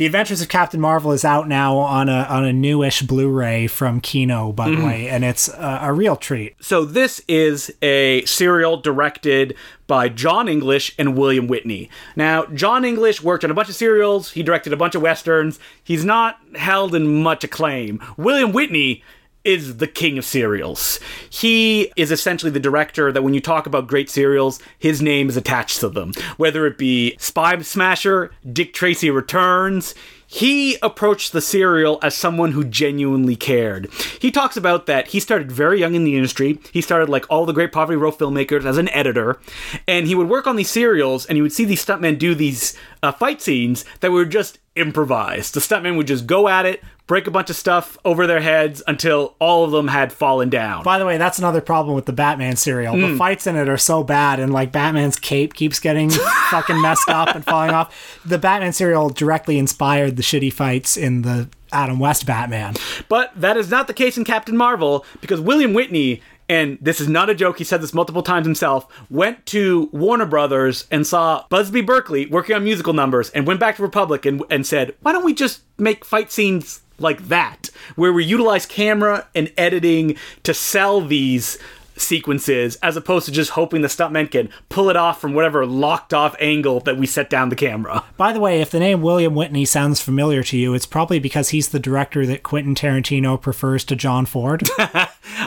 The 0.00 0.06
Adventures 0.06 0.40
of 0.40 0.48
Captain 0.48 0.80
Marvel 0.80 1.12
is 1.12 1.26
out 1.26 1.46
now 1.46 1.76
on 1.76 2.08
a 2.08 2.22
on 2.22 2.46
a 2.46 2.54
newish 2.54 3.02
Blu-ray 3.02 3.66
from 3.66 4.00
Kino, 4.00 4.50
by 4.50 4.70
the 4.70 4.76
mm-hmm. 4.76 4.86
way, 4.86 5.08
and 5.10 5.26
it's 5.26 5.48
a, 5.48 5.80
a 5.82 5.92
real 5.92 6.16
treat. 6.16 6.56
So 6.58 6.86
this 6.86 7.20
is 7.28 7.70
a 7.82 8.24
serial 8.24 8.78
directed 8.78 9.54
by 9.86 10.08
John 10.08 10.48
English 10.48 10.94
and 10.98 11.18
William 11.18 11.48
Witney. 11.48 11.90
Now, 12.16 12.46
John 12.46 12.82
English 12.86 13.22
worked 13.22 13.44
on 13.44 13.50
a 13.50 13.54
bunch 13.54 13.68
of 13.68 13.74
serials, 13.74 14.30
he 14.30 14.42
directed 14.42 14.72
a 14.72 14.76
bunch 14.78 14.94
of 14.94 15.02
westerns. 15.02 15.58
He's 15.84 16.02
not 16.02 16.38
held 16.54 16.94
in 16.94 17.22
much 17.22 17.44
acclaim. 17.44 18.02
William 18.16 18.52
Witney 18.52 19.02
is 19.44 19.78
the 19.78 19.86
king 19.86 20.18
of 20.18 20.24
serials. 20.24 21.00
He 21.28 21.92
is 21.96 22.10
essentially 22.10 22.50
the 22.50 22.60
director 22.60 23.10
that 23.12 23.22
when 23.22 23.34
you 23.34 23.40
talk 23.40 23.66
about 23.66 23.86
great 23.86 24.10
serials, 24.10 24.60
his 24.78 25.00
name 25.00 25.28
is 25.28 25.36
attached 25.36 25.80
to 25.80 25.88
them. 25.88 26.12
Whether 26.36 26.66
it 26.66 26.78
be 26.78 27.16
Spy 27.18 27.60
Smasher, 27.62 28.30
Dick 28.52 28.74
Tracy 28.74 29.10
Returns, 29.10 29.94
he 30.32 30.76
approached 30.80 31.32
the 31.32 31.40
serial 31.40 31.98
as 32.02 32.14
someone 32.14 32.52
who 32.52 32.62
genuinely 32.62 33.34
cared. 33.34 33.90
He 34.20 34.30
talks 34.30 34.56
about 34.56 34.86
that 34.86 35.08
he 35.08 35.18
started 35.18 35.50
very 35.50 35.80
young 35.80 35.96
in 35.96 36.04
the 36.04 36.14
industry. 36.14 36.60
He 36.72 36.80
started 36.80 37.08
like 37.08 37.26
all 37.28 37.46
the 37.46 37.52
great 37.52 37.72
Poverty 37.72 37.96
Row 37.96 38.12
filmmakers 38.12 38.64
as 38.64 38.78
an 38.78 38.88
editor, 38.90 39.40
and 39.88 40.06
he 40.06 40.14
would 40.14 40.28
work 40.28 40.46
on 40.46 40.54
these 40.54 40.70
serials 40.70 41.26
and 41.26 41.34
he 41.34 41.42
would 41.42 41.52
see 41.52 41.64
these 41.64 41.84
stuntmen 41.84 42.16
do 42.16 42.36
these 42.36 42.76
uh, 43.02 43.10
fight 43.10 43.42
scenes 43.42 43.84
that 44.00 44.12
were 44.12 44.24
just 44.24 44.60
improvised. 44.80 45.54
The 45.54 45.60
stuntmen 45.60 45.96
would 45.96 46.06
just 46.06 46.26
go 46.26 46.48
at 46.48 46.66
it, 46.66 46.82
break 47.06 47.26
a 47.26 47.30
bunch 47.30 47.50
of 47.50 47.56
stuff 47.56 47.98
over 48.04 48.26
their 48.26 48.40
heads 48.40 48.82
until 48.86 49.34
all 49.38 49.64
of 49.64 49.70
them 49.70 49.88
had 49.88 50.12
fallen 50.12 50.48
down. 50.48 50.82
By 50.82 50.98
the 50.98 51.06
way, 51.06 51.18
that's 51.18 51.38
another 51.38 51.60
problem 51.60 51.94
with 51.94 52.06
the 52.06 52.12
Batman 52.12 52.56
serial. 52.56 52.96
The 52.96 53.08
hmm. 53.08 53.16
fights 53.16 53.46
in 53.46 53.56
it 53.56 53.68
are 53.68 53.76
so 53.76 54.02
bad, 54.02 54.40
and 54.40 54.52
like 54.52 54.72
Batman's 54.72 55.18
cape 55.18 55.54
keeps 55.54 55.78
getting 55.78 56.10
fucking 56.50 56.80
messed 56.80 57.08
up 57.08 57.34
and 57.34 57.44
falling 57.44 57.70
off. 57.70 58.20
The 58.24 58.38
Batman 58.38 58.72
serial 58.72 59.10
directly 59.10 59.58
inspired 59.58 60.16
the 60.16 60.22
shitty 60.22 60.52
fights 60.52 60.96
in 60.96 61.22
the 61.22 61.48
Adam 61.72 61.98
West 61.98 62.26
Batman. 62.26 62.74
But 63.08 63.32
that 63.36 63.56
is 63.56 63.70
not 63.70 63.86
the 63.86 63.94
case 63.94 64.16
in 64.16 64.24
Captain 64.24 64.56
Marvel 64.56 65.04
because 65.20 65.40
William 65.40 65.72
Witney, 65.72 66.20
and 66.50 66.78
this 66.80 67.00
is 67.00 67.08
not 67.08 67.30
a 67.30 67.34
joke, 67.34 67.58
he 67.58 67.64
said 67.64 67.80
this 67.80 67.94
multiple 67.94 68.24
times 68.24 68.44
himself, 68.44 68.88
went 69.08 69.46
to 69.46 69.88
Warner 69.92 70.26
Brothers 70.26 70.84
and 70.90 71.06
saw 71.06 71.44
Busby 71.48 71.80
Berkeley 71.80 72.26
working 72.26 72.56
on 72.56 72.64
musical 72.64 72.92
numbers 72.92 73.30
and 73.30 73.46
went 73.46 73.60
back 73.60 73.76
to 73.76 73.82
Republic 73.82 74.26
and, 74.26 74.42
and 74.50 74.66
said, 74.66 74.96
why 75.02 75.12
don't 75.12 75.24
we 75.24 75.32
just 75.32 75.62
make 75.78 76.04
fight 76.04 76.32
scenes 76.32 76.80
like 76.98 77.28
that, 77.28 77.70
where 77.94 78.12
we 78.12 78.24
utilize 78.24 78.66
camera 78.66 79.28
and 79.32 79.52
editing 79.56 80.16
to 80.42 80.52
sell 80.52 81.00
these 81.00 81.56
sequences 82.00 82.76
as 82.76 82.96
opposed 82.96 83.26
to 83.26 83.32
just 83.32 83.50
hoping 83.50 83.82
the 83.82 83.88
stuntmen 83.88 84.30
can 84.30 84.48
pull 84.68 84.90
it 84.90 84.96
off 84.96 85.20
from 85.20 85.34
whatever 85.34 85.66
locked 85.66 86.14
off 86.14 86.34
angle 86.40 86.80
that 86.80 86.96
we 86.96 87.06
set 87.06 87.30
down 87.30 87.48
the 87.48 87.56
camera. 87.56 88.04
By 88.16 88.32
the 88.32 88.40
way, 88.40 88.60
if 88.60 88.70
the 88.70 88.80
name 88.80 89.02
William 89.02 89.34
Witney 89.34 89.66
sounds 89.66 90.00
familiar 90.00 90.42
to 90.44 90.56
you, 90.56 90.74
it's 90.74 90.86
probably 90.86 91.18
because 91.18 91.50
he's 91.50 91.68
the 91.68 91.78
director 91.78 92.26
that 92.26 92.42
Quentin 92.42 92.74
Tarantino 92.74 93.40
prefers 93.40 93.84
to 93.84 93.96
John 93.96 94.26
Ford. 94.26 94.68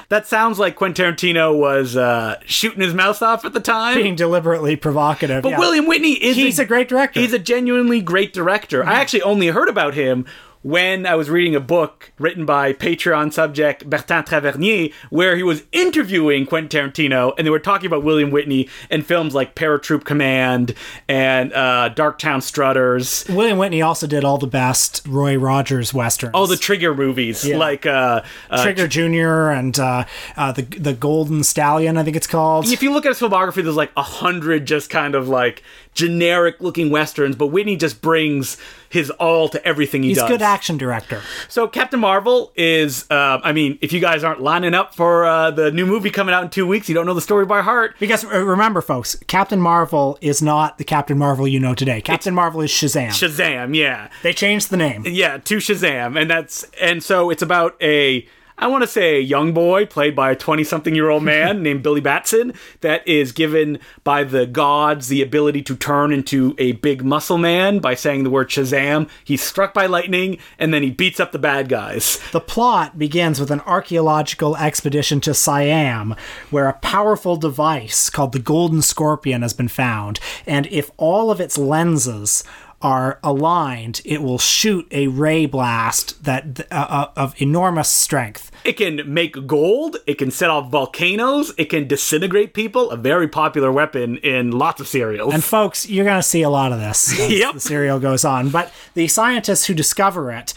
That 0.09 0.27
sounds 0.27 0.59
like 0.59 0.75
Quentin 0.75 1.13
Tarantino 1.13 1.57
was 1.57 1.97
uh, 1.97 2.39
shooting 2.45 2.81
his 2.81 2.93
mouth 2.93 3.21
off 3.21 3.45
at 3.45 3.53
the 3.53 3.59
time. 3.59 3.95
being 3.95 4.15
deliberately 4.15 4.75
provocative. 4.75 5.43
But 5.43 5.49
yeah. 5.49 5.59
William 5.59 5.85
Witney 5.85 6.13
is 6.21 6.35
He's 6.35 6.59
a 6.59 6.65
great 6.65 6.87
director. 6.87 7.19
He's 7.19 7.33
a 7.33 7.39
genuinely 7.39 8.01
great 8.01 8.33
director. 8.33 8.85
I 8.85 8.93
actually 8.99 9.23
only 9.23 9.47
heard 9.47 9.69
about 9.69 9.93
him 9.93 10.25
when 10.63 11.05
I 11.05 11.15
was 11.15 11.29
reading 11.29 11.55
a 11.55 11.59
book 11.59 12.11
written 12.17 12.45
by 12.45 12.73
Patreon 12.73 13.31
subject 13.31 13.89
Bertrand 13.89 14.27
Tavernier, 14.27 14.89
where 15.09 15.35
he 15.35 15.43
was 15.43 15.63
interviewing 15.71 16.45
Quentin 16.45 16.91
Tarantino, 16.91 17.33
and 17.37 17.45
they 17.45 17.51
were 17.51 17.59
talking 17.59 17.85
about 17.85 18.03
William 18.03 18.31
Witney 18.31 18.69
and 18.89 19.05
films 19.05 19.35
like 19.35 19.55
Paratroop 19.55 20.05
Command 20.05 20.73
and 21.07 21.53
uh, 21.53 21.89
Darktown 21.93 22.41
Strutters. 22.41 23.25
William 23.29 23.57
Witney 23.57 23.81
also 23.81 24.07
did 24.07 24.23
all 24.23 24.37
the 24.37 24.47
best 24.47 25.05
Roy 25.07 25.37
Rogers 25.37 25.93
westerns. 25.93 26.31
All 26.33 26.47
the 26.47 26.57
Trigger 26.57 26.95
movies, 26.95 27.45
like 27.45 27.85
uh, 27.85 28.21
uh, 28.49 28.63
Trigger 28.63 28.87
Jr. 28.87 29.51
and 29.51 29.77
uh, 29.77 30.05
uh, 30.37 30.51
the 30.53 30.61
the 30.61 30.93
Golden 30.93 31.43
Stallion, 31.43 31.97
I 31.97 32.03
think 32.03 32.15
it's 32.15 32.27
called. 32.27 32.67
if 32.67 32.81
you 32.81 32.93
look 32.93 33.05
at 33.05 33.09
his 33.09 33.19
filmography, 33.19 33.63
there's 33.63 33.75
like 33.75 33.91
a 33.97 34.01
hundred 34.01 34.65
just 34.65 34.89
kind 34.89 35.13
of 35.13 35.27
like 35.27 35.61
generic 35.93 36.59
looking 36.59 36.89
westerns, 36.89 37.35
but 37.35 37.47
Witney 37.47 37.77
just 37.77 38.01
brings 38.01 38.57
his 38.93 39.09
all 39.09 39.49
to 39.49 39.67
everything 39.67 40.03
he 40.03 40.13
does. 40.13 40.21
He's 40.21 40.29
a 40.29 40.31
good 40.33 40.43
action 40.43 40.77
director. 40.77 41.19
So 41.49 41.67
Captain 41.67 41.99
Marvel 41.99 42.53
is, 42.55 43.09
uh, 43.09 43.39
I 43.43 43.51
mean, 43.51 43.79
if 43.81 43.91
you 43.91 43.99
guys 43.99 44.23
aren't 44.23 44.39
lining 44.39 44.75
up 44.75 44.93
for 44.93 45.25
uh, 45.25 45.49
the 45.49 45.71
new 45.71 45.87
movie 45.87 46.11
coming 46.11 46.35
out 46.35 46.43
in 46.43 46.51
two 46.51 46.67
weeks, 46.67 46.87
you 46.87 46.93
don't 46.93 47.07
know 47.07 47.15
the 47.15 47.21
story 47.21 47.47
by 47.47 47.63
heart. 47.63 47.95
Because 47.99 48.23
uh, 48.23 48.37
remember, 48.37 48.81
folks, 48.81 49.15
Captain 49.25 49.59
Marvel 49.59 50.19
is 50.21 50.43
not 50.43 50.77
the 50.77 50.83
Captain 50.83 51.17
Marvel 51.17 51.47
you 51.47 51.59
know 51.59 51.73
today. 51.73 52.01
Captain 52.01 52.35
Marvel 52.35 52.61
is 52.61 52.69
Shazam. 52.69 53.07
Shazam, 53.09 53.75
yeah, 53.75 54.09
they 54.21 54.31
changed 54.31 54.69
the 54.69 54.77
name. 54.77 55.03
yeah, 55.07 55.37
to 55.39 55.57
Shazam, 55.57 56.21
and 56.21 56.29
that's 56.29 56.63
and 56.79 57.03
so 57.03 57.31
it's 57.31 57.41
about 57.41 57.75
a. 57.81 58.27
I 58.57 58.67
want 58.67 58.83
to 58.83 58.87
say 58.87 59.17
a 59.17 59.21
young 59.21 59.51
boy 59.53 59.85
played 59.85 60.15
by 60.15 60.31
a 60.31 60.35
20 60.35 60.63
something 60.63 60.93
year 60.93 61.09
old 61.09 61.23
man 61.23 61.63
named 61.63 61.81
Billy 61.81 62.01
Batson 62.01 62.53
that 62.81 63.07
is 63.07 63.31
given 63.31 63.79
by 64.03 64.23
the 64.23 64.45
gods 64.45 65.07
the 65.07 65.21
ability 65.21 65.63
to 65.63 65.75
turn 65.75 66.11
into 66.11 66.53
a 66.57 66.73
big 66.73 67.03
muscle 67.03 67.39
man 67.39 67.79
by 67.79 67.95
saying 67.95 68.23
the 68.23 68.29
word 68.29 68.49
Shazam. 68.49 69.09
He's 69.23 69.41
struck 69.41 69.73
by 69.73 69.87
lightning 69.87 70.37
and 70.59 70.73
then 70.73 70.83
he 70.83 70.91
beats 70.91 71.19
up 71.19 71.31
the 71.31 71.39
bad 71.39 71.67
guys. 71.67 72.19
The 72.31 72.39
plot 72.39 72.99
begins 72.99 73.39
with 73.39 73.49
an 73.49 73.61
archaeological 73.61 74.55
expedition 74.57 75.19
to 75.21 75.33
Siam, 75.33 76.15
where 76.51 76.67
a 76.67 76.73
powerful 76.73 77.35
device 77.35 78.09
called 78.09 78.33
the 78.33 78.39
Golden 78.39 78.81
Scorpion 78.81 79.41
has 79.41 79.53
been 79.53 79.67
found, 79.67 80.19
and 80.45 80.67
if 80.67 80.91
all 80.97 81.31
of 81.31 81.41
its 81.41 81.57
lenses 81.57 82.43
are 82.83 83.19
aligned, 83.23 84.01
it 84.05 84.21
will 84.21 84.37
shoot 84.37 84.85
a 84.91 85.07
ray 85.07 85.45
blast 85.45 86.23
that 86.23 86.59
uh, 86.71 86.75
uh, 86.89 87.11
of 87.15 87.33
enormous 87.41 87.89
strength. 87.89 88.51
It 88.63 88.73
can 88.73 89.01
make 89.11 89.47
gold, 89.47 89.97
it 90.05 90.17
can 90.19 90.29
set 90.31 90.49
off 90.49 90.69
volcanoes, 90.69 91.51
it 91.57 91.65
can 91.65 91.87
disintegrate 91.87 92.53
people, 92.53 92.91
a 92.91 92.97
very 92.97 93.27
popular 93.27 93.71
weapon 93.71 94.17
in 94.17 94.51
lots 94.51 94.79
of 94.79 94.87
serials. 94.87 95.33
And 95.33 95.43
folks, 95.43 95.89
you're 95.89 96.05
going 96.05 96.19
to 96.19 96.23
see 96.27 96.43
a 96.43 96.49
lot 96.49 96.71
of 96.71 96.79
this 96.79 97.19
as 97.19 97.31
Yep. 97.39 97.53
the 97.55 97.59
serial 97.59 97.99
goes 97.99 98.23
on. 98.23 98.49
But 98.49 98.71
the 98.93 99.07
scientists 99.07 99.65
who 99.65 99.73
discover 99.73 100.31
it 100.31 100.53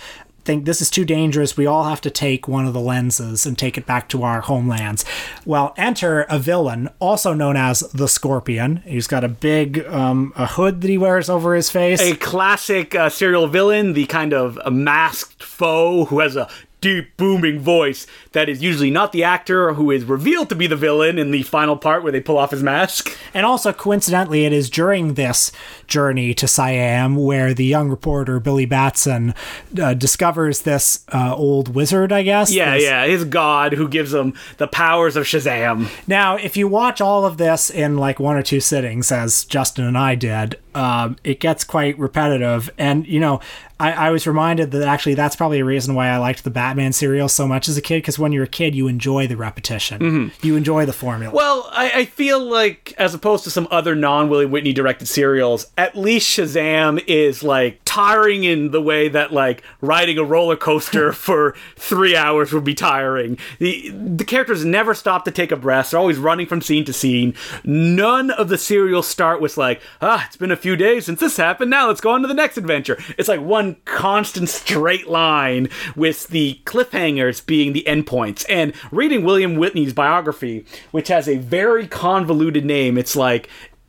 think 0.47 0.65
this 0.65 0.81
is 0.81 0.89
too 0.89 1.05
dangerous. 1.05 1.57
We 1.57 1.67
all 1.67 1.85
have 1.85 2.01
to 2.03 2.11
take 2.11 2.49
one 2.49 2.67
of 2.67 2.73
the 2.73 2.81
lenses 2.81 3.45
and 3.45 3.59
take 3.59 3.77
it 3.77 3.85
back 3.85 4.09
to 4.11 4.23
our 4.23 4.41
homelands. 4.41 5.05
Well, 5.45 5.75
enter 5.77 6.23
a 6.23 6.39
villain, 6.39 6.89
also 7.01 7.35
known 7.35 7.57
as 7.57 7.81
the 7.81 8.09
Scorpion. 8.09 8.77
He's 8.87 9.07
got 9.07 9.25
a 9.25 9.29
big 9.29 9.85
um, 9.87 10.33
a 10.37 10.47
hood 10.47 10.81
that 10.81 10.89
he 10.89 10.97
wears 10.97 11.29
over 11.29 11.55
his 11.55 11.69
face. 11.69 12.01
a 12.01 12.17
classic 12.17 12.95
uh, 12.95 13.09
serial 13.09 13.49
villain, 13.49 13.93
the 13.93 14.07
kind 14.07 14.33
of 14.33 14.59
masked 14.73 15.43
foe 15.43 16.07
who 16.07 16.21
has 16.21 16.37
a 16.37 16.49
deep 16.81 17.17
booming 17.17 17.59
voice 17.59 18.07
that 18.33 18.49
is 18.49 18.63
usually 18.63 18.91
not 18.91 19.11
the 19.13 19.25
actor 19.25 19.73
who 19.75 19.91
is 19.91 20.05
revealed 20.05 20.49
to 20.49 20.55
be 20.55 20.67
the 20.67 20.77
villain 20.77 21.19
in 21.19 21.31
the 21.31 21.43
final 21.43 21.77
part 21.77 22.03
where 22.03 22.13
they 22.13 22.21
pull 22.21 22.39
off 22.39 22.51
his 22.51 22.63
mask. 22.63 23.17
And 23.35 23.45
also, 23.47 23.73
coincidentally, 23.73 24.45
it 24.45 24.53
is 24.53 24.69
during 24.71 25.15
this 25.15 25.51
journey 25.87 26.35
to 26.35 26.47
Siam 26.47 27.17
where 27.17 27.55
the 27.55 27.65
young 27.65 27.89
reporter 27.89 28.39
Billy 28.41 28.67
Batson 28.67 29.35
uh, 29.81 29.95
discovers 29.95 30.63
this 30.63 31.05
uh, 31.13 31.35
old 31.35 31.75
wizard, 31.75 32.13
I 32.13 32.23
guess. 32.23 32.53
Yeah, 32.53 32.75
this- 32.75 32.85
yeah, 32.85 33.07
his 33.07 33.25
god 33.25 33.73
who 33.73 33.89
gives 33.89 34.13
him 34.15 34.35
the 34.59 34.67
powers 34.69 35.17
of 35.17 35.25
Shazam. 35.25 35.89
Now, 36.07 36.37
if 36.37 36.57
you 36.57 36.69
watch 36.69 37.01
all 37.01 37.25
of 37.25 37.37
this 37.39 37.71
in 37.71 37.97
like 37.97 38.21
one 38.21 38.37
or 38.37 38.43
two 38.43 38.61
sittings, 38.61 39.11
as 39.11 39.45
Justin 39.45 39.85
and 39.87 39.97
I 39.99 40.15
did, 40.15 40.59
um, 40.77 41.17
it 41.25 41.41
gets 41.41 41.65
quite 41.65 41.99
repetitive. 41.99 42.69
And, 42.77 43.07
you 43.07 43.19
know, 43.19 43.41
I, 43.81 43.93
I, 43.93 44.11
was 44.11 44.27
reminded 44.27 44.73
that 44.73 44.83
actually 44.83 45.15
that's 45.15 45.35
probably 45.35 45.61
a 45.61 45.65
reason 45.65 45.95
why 45.95 46.09
I 46.09 46.19
liked 46.19 46.45
the 46.45 46.51
Batman 46.51 46.93
serial 46.93 47.31
so 47.31 47.49
much 47.49 47.67
as 47.67 47.79
a 47.79 47.81
kid, 47.81 48.03
because 48.03 48.19
when 48.19 48.31
you're 48.33 48.45
a 48.45 48.49
kid, 48.49 48.75
you 48.75 48.87
enjoy 48.87 49.27
the 49.27 49.39
repetition. 49.39 50.01
Mm-hmm. 50.01 50.47
You 50.47 50.55
enjoy 50.55 50.85
the 50.85 50.93
formula. 50.93 51.35
Well, 51.35 51.67
I, 51.73 51.91
I, 51.95 52.05
feel 52.05 52.45
like, 52.45 52.93
as 52.99 53.15
opposed 53.15 53.45
to 53.45 53.51
some 53.51 53.67
other 53.71 53.95
non 53.95 54.29
William 54.29 54.51
Witney 54.51 54.75
directed 54.75 55.09
serials, 55.09 55.67
at 55.79 55.97
least 55.97 56.29
Shazam 56.29 57.03
is 57.07 57.43
like 57.43 57.81
tiring 57.97 58.45
in 58.45 58.73
the 58.73 58.83
way 58.83 59.09
that 59.09 59.33
like 59.33 59.63
riding 59.81 60.19
a 60.19 60.23
roller 60.23 60.55
coaster 60.55 61.13
for 61.15 61.55
three 61.77 62.15
hours 62.15 62.53
would 62.53 62.63
be 62.63 62.75
tiring. 62.75 63.39
The, 63.59 63.89
the 63.89 64.25
characters 64.25 64.67
never 64.67 64.93
stop 64.93 65.25
to 65.25 65.31
take 65.31 65.51
a 65.51 65.57
breath, 65.57 65.91
they're 65.91 66.01
always 66.01 66.19
running 66.19 66.47
from 66.47 66.61
scene 66.61 66.85
to 66.85 66.93
scene. 66.93 67.33
None 67.65 68.31
of 68.31 68.51
the 68.51 68.59
serials 68.59 69.07
start 69.07 69.41
with 69.41 69.57
like, 69.57 69.81
ah, 70.03 70.27
it's 70.27 70.37
been 70.37 70.51
a 70.51 70.57
few 70.57 70.77
days 70.77 71.07
since 71.07 71.21
this 71.21 71.39
happened, 71.39 71.71
now 71.71 71.89
let's 71.89 72.03
go 72.03 72.11
on 72.11 72.21
to 72.21 72.29
the 72.29 72.35
next 72.35 72.59
adventure. 72.59 72.99
It's 73.17 73.31
like 73.31 73.41
one 73.41 73.77
constant 73.87 74.51
straight 74.51 75.09
line 75.09 75.71
with 75.95 76.29
the 76.29 76.61
cliffhangers 76.67 77.47
being 77.47 77.73
the 77.73 77.85
endpoints. 77.87 78.45
And 78.51 78.75
reading 78.91 79.25
William 79.25 79.57
Witney's 79.57 79.95
biography, 79.95 80.67
which 80.91 81.09
has 81.09 81.31
a 81.31 81.39
very 81.39 81.87
convoluted 81.87 82.67
name, 82.67 82.99
it's 82.99 83.17
like 83.17 83.49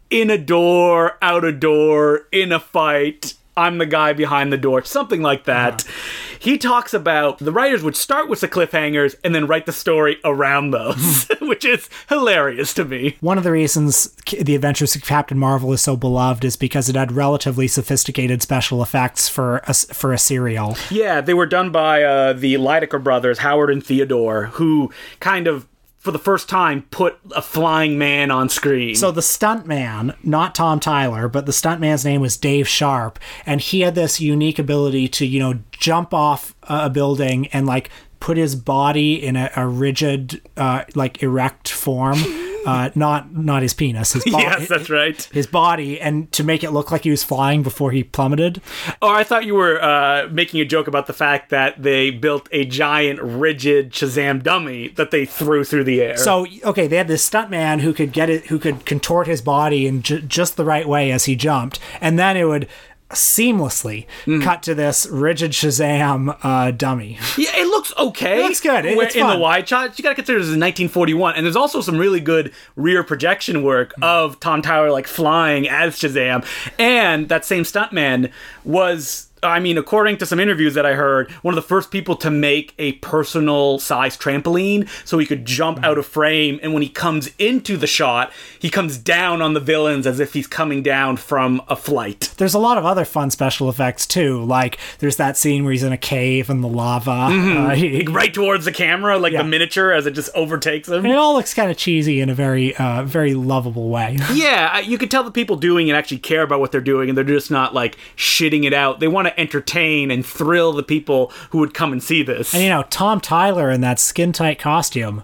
in 0.09 0.29
a 0.29 0.37
door, 0.37 1.17
out 1.21 1.43
a 1.43 1.51
door, 1.51 2.27
in 2.31 2.53
a 2.53 2.59
fight, 2.61 3.33
I'm 3.57 3.79
the 3.79 3.85
guy 3.85 4.13
behind 4.13 4.53
the 4.53 4.57
door, 4.57 4.83
something 4.83 5.21
like 5.21 5.45
that. 5.45 5.83
Uh-huh. 5.83 6.37
He 6.39 6.57
talks 6.57 6.93
about 6.93 7.39
the 7.39 7.51
writers 7.51 7.83
would 7.83 7.95
start 7.95 8.29
with 8.29 8.41
the 8.41 8.47
cliffhangers 8.47 9.15
and 9.23 9.33
then 9.33 9.47
write 9.47 9.65
the 9.65 9.71
story 9.71 10.17
around 10.23 10.71
those, 10.71 11.27
which 11.41 11.65
is 11.65 11.89
hilarious 12.07 12.73
to 12.75 12.85
me. 12.85 13.17
One 13.19 13.37
of 13.37 13.43
the 13.43 13.51
reasons 13.51 14.11
The 14.25 14.55
Adventures 14.55 14.95
of 14.95 15.01
Captain 15.01 15.37
Marvel 15.37 15.73
is 15.73 15.81
so 15.81 15.97
beloved 15.97 16.45
is 16.45 16.55
because 16.55 16.87
it 16.87 16.95
had 16.95 17.11
relatively 17.11 17.67
sophisticated 17.67 18.41
special 18.41 18.83
effects 18.83 19.27
for 19.27 19.57
a, 19.67 19.73
for 19.73 20.13
a 20.13 20.17
serial. 20.17 20.77
Yeah, 20.91 21.21
they 21.21 21.33
were 21.33 21.47
done 21.47 21.71
by 21.71 22.03
uh, 22.03 22.33
the 22.33 22.55
Lydecker 22.55 23.03
brothers, 23.03 23.39
Howard 23.39 23.71
and 23.71 23.83
Theodore, 23.83 24.45
who 24.45 24.91
kind 25.19 25.47
of 25.47 25.67
for 26.07 26.13
the 26.13 26.19
first 26.19 26.47
time 26.47 26.83
put 26.83 27.19
a 27.35 27.41
flying 27.41 27.97
man 27.97 28.31
on 28.31 28.47
screen. 28.47 28.95
So 28.95 29.11
the 29.11 29.19
stuntman, 29.19 30.15
not 30.23 30.55
Tom 30.55 30.79
Tyler, 30.79 31.27
but 31.27 31.45
the 31.45 31.51
stuntman's 31.51 32.05
name 32.05 32.21
was 32.21 32.37
Dave 32.37 32.65
Sharpe, 32.65 33.19
and 33.45 33.59
he 33.59 33.81
had 33.81 33.93
this 33.93 34.21
unique 34.21 34.57
ability 34.57 35.09
to, 35.09 35.25
you 35.25 35.41
know, 35.41 35.59
jump 35.71 36.13
off 36.13 36.55
a 36.63 36.89
building 36.89 37.47
and 37.47 37.67
like 37.67 37.89
put 38.21 38.37
his 38.37 38.55
body 38.55 39.21
in 39.21 39.35
a, 39.35 39.51
a 39.57 39.67
rigid, 39.67 40.41
uh, 40.55 40.85
like 40.95 41.21
erect 41.21 41.67
form 41.67 42.19
uh, 42.67 42.89
not 42.95 43.33
not 43.33 43.61
his 43.61 43.73
penis. 43.73 44.13
His 44.13 44.23
body, 44.31 44.43
yes, 44.43 44.67
that's 44.67 44.89
right. 44.89 45.21
His 45.31 45.47
body, 45.47 45.99
and 45.99 46.31
to 46.33 46.43
make 46.43 46.63
it 46.63 46.71
look 46.71 46.91
like 46.91 47.03
he 47.03 47.09
was 47.09 47.23
flying 47.23 47.63
before 47.63 47.91
he 47.91 48.03
plummeted. 48.03 48.61
Oh, 49.01 49.09
I 49.09 49.23
thought 49.23 49.45
you 49.45 49.55
were 49.55 49.81
uh, 49.81 50.27
making 50.29 50.59
a 50.59 50.65
joke 50.65 50.87
about 50.87 51.07
the 51.07 51.13
fact 51.13 51.49
that 51.49 51.81
they 51.81 52.11
built 52.11 52.49
a 52.51 52.65
giant, 52.65 53.21
rigid 53.21 53.91
Shazam 53.91 54.43
dummy 54.43 54.89
that 54.89 55.11
they 55.11 55.25
threw 55.25 55.63
through 55.63 55.85
the 55.85 56.01
air. 56.01 56.17
So, 56.17 56.45
okay, 56.65 56.87
they 56.87 56.97
had 56.97 57.07
this 57.07 57.27
stuntman 57.27 57.79
who 57.79 57.93
could 57.93 58.11
get 58.11 58.29
it, 58.29 58.47
who 58.47 58.59
could 58.59 58.85
contort 58.85 59.27
his 59.27 59.41
body 59.41 59.87
in 59.87 60.01
ju- 60.01 60.21
just 60.21 60.57
the 60.57 60.65
right 60.65 60.87
way 60.87 61.11
as 61.11 61.25
he 61.25 61.35
jumped, 61.35 61.79
and 62.01 62.19
then 62.19 62.35
it 62.35 62.43
would 62.43 62.67
seamlessly 63.09 64.05
mm. 64.25 64.43
cut 64.43 64.61
to 64.63 64.75
this 64.75 65.07
rigid 65.07 65.51
Shazam 65.51 66.37
uh, 66.43 66.71
dummy. 66.71 67.17
Yeah, 67.37 67.55
it 67.55 67.67
looks 67.67 67.93
okay. 67.97 68.39
It 68.39 68.43
looks 68.43 68.61
good. 68.61 68.85
It, 68.85 68.97
it's 68.97 69.15
in 69.15 69.21
fun. 69.21 69.37
the 69.37 69.41
wide 69.41 69.67
shot, 69.67 69.97
you 69.97 70.03
got 70.03 70.09
to 70.09 70.15
consider 70.15 70.39
this 70.39 70.47
is 70.47 70.51
1941, 70.51 71.35
and 71.35 71.45
there's 71.45 71.55
also 71.55 71.81
some 71.81 71.97
really 71.97 72.19
good 72.19 72.51
rear 72.75 73.03
projection 73.03 73.63
work 73.63 73.93
mm. 73.95 74.03
of 74.03 74.39
Tom 74.39 74.61
Tyler 74.61 74.91
like 74.91 75.07
flying 75.07 75.69
as 75.69 75.97
Shazam, 75.97 76.45
and 76.77 77.29
that 77.29 77.45
same 77.45 77.63
stuntman 77.63 78.31
was 78.63 79.26
I 79.43 79.59
mean, 79.59 79.77
according 79.77 80.17
to 80.17 80.25
some 80.25 80.39
interviews 80.39 80.73
that 80.73 80.85
I 80.85 80.93
heard, 80.93 81.31
one 81.41 81.53
of 81.53 81.55
the 81.55 81.67
first 81.67 81.91
people 81.91 82.15
to 82.17 82.31
make 82.31 82.73
a 82.77 82.93
personal 82.93 83.79
size 83.79 84.17
trampoline 84.17 84.87
so 85.05 85.17
he 85.17 85.25
could 85.25 85.45
jump 85.45 85.83
out 85.83 85.97
of 85.97 86.05
frame. 86.05 86.59
And 86.63 86.73
when 86.73 86.81
he 86.81 86.89
comes 86.89 87.29
into 87.37 87.77
the 87.77 87.87
shot, 87.87 88.31
he 88.59 88.69
comes 88.69 88.97
down 88.97 89.41
on 89.41 89.53
the 89.53 89.59
villains 89.59 90.07
as 90.07 90.19
if 90.19 90.33
he's 90.33 90.47
coming 90.47 90.81
down 90.81 91.17
from 91.17 91.61
a 91.67 91.75
flight. 91.75 92.33
There's 92.37 92.53
a 92.53 92.59
lot 92.59 92.77
of 92.77 92.85
other 92.85 93.05
fun 93.05 93.31
special 93.31 93.69
effects 93.69 94.05
too. 94.05 94.43
Like 94.43 94.77
there's 94.99 95.17
that 95.17 95.37
scene 95.37 95.63
where 95.63 95.71
he's 95.71 95.83
in 95.83 95.93
a 95.93 95.97
cave 95.97 96.49
and 96.49 96.63
the 96.63 96.67
lava. 96.67 97.11
Mm-hmm. 97.11 97.65
Uh, 97.65 97.75
he, 97.75 98.03
right 98.09 98.33
towards 98.33 98.65
the 98.65 98.71
camera, 98.71 99.17
like 99.17 99.33
yeah. 99.33 99.43
the 99.43 99.47
miniature 99.47 99.91
as 99.91 100.05
it 100.05 100.11
just 100.11 100.29
overtakes 100.35 100.89
him. 100.89 101.05
And 101.05 101.13
it 101.13 101.17
all 101.17 101.33
looks 101.33 101.53
kind 101.53 101.71
of 101.71 101.77
cheesy 101.77 102.21
in 102.21 102.29
a 102.29 102.35
very, 102.35 102.75
uh, 102.75 103.03
very 103.03 103.33
lovable 103.33 103.89
way. 103.89 104.17
yeah, 104.33 104.79
you 104.79 104.97
could 104.97 105.11
tell 105.11 105.23
the 105.23 105.31
people 105.31 105.55
doing 105.55 105.87
it 105.87 105.93
actually 105.93 106.19
care 106.19 106.41
about 106.41 106.59
what 106.59 106.71
they're 106.71 106.81
doing 106.81 107.09
and 107.09 107.17
they're 107.17 107.25
just 107.25 107.51
not 107.51 107.73
like 107.73 107.97
shitting 108.15 108.65
it 108.65 108.73
out. 108.73 108.99
They 108.99 109.07
want 109.07 109.26
to 109.29 109.39
entertain 109.39 110.11
and 110.11 110.25
thrill 110.25 110.73
the 110.73 110.83
people 110.83 111.31
who 111.51 111.59
would 111.59 111.73
come 111.73 111.91
and 111.91 112.01
see 112.01 112.23
this. 112.23 112.53
And 112.53 112.63
you 112.63 112.69
know, 112.69 112.83
Tom 112.89 113.19
Tyler 113.19 113.69
in 113.69 113.81
that 113.81 113.99
skin 113.99 114.31
tight 114.31 114.59
costume. 114.59 115.23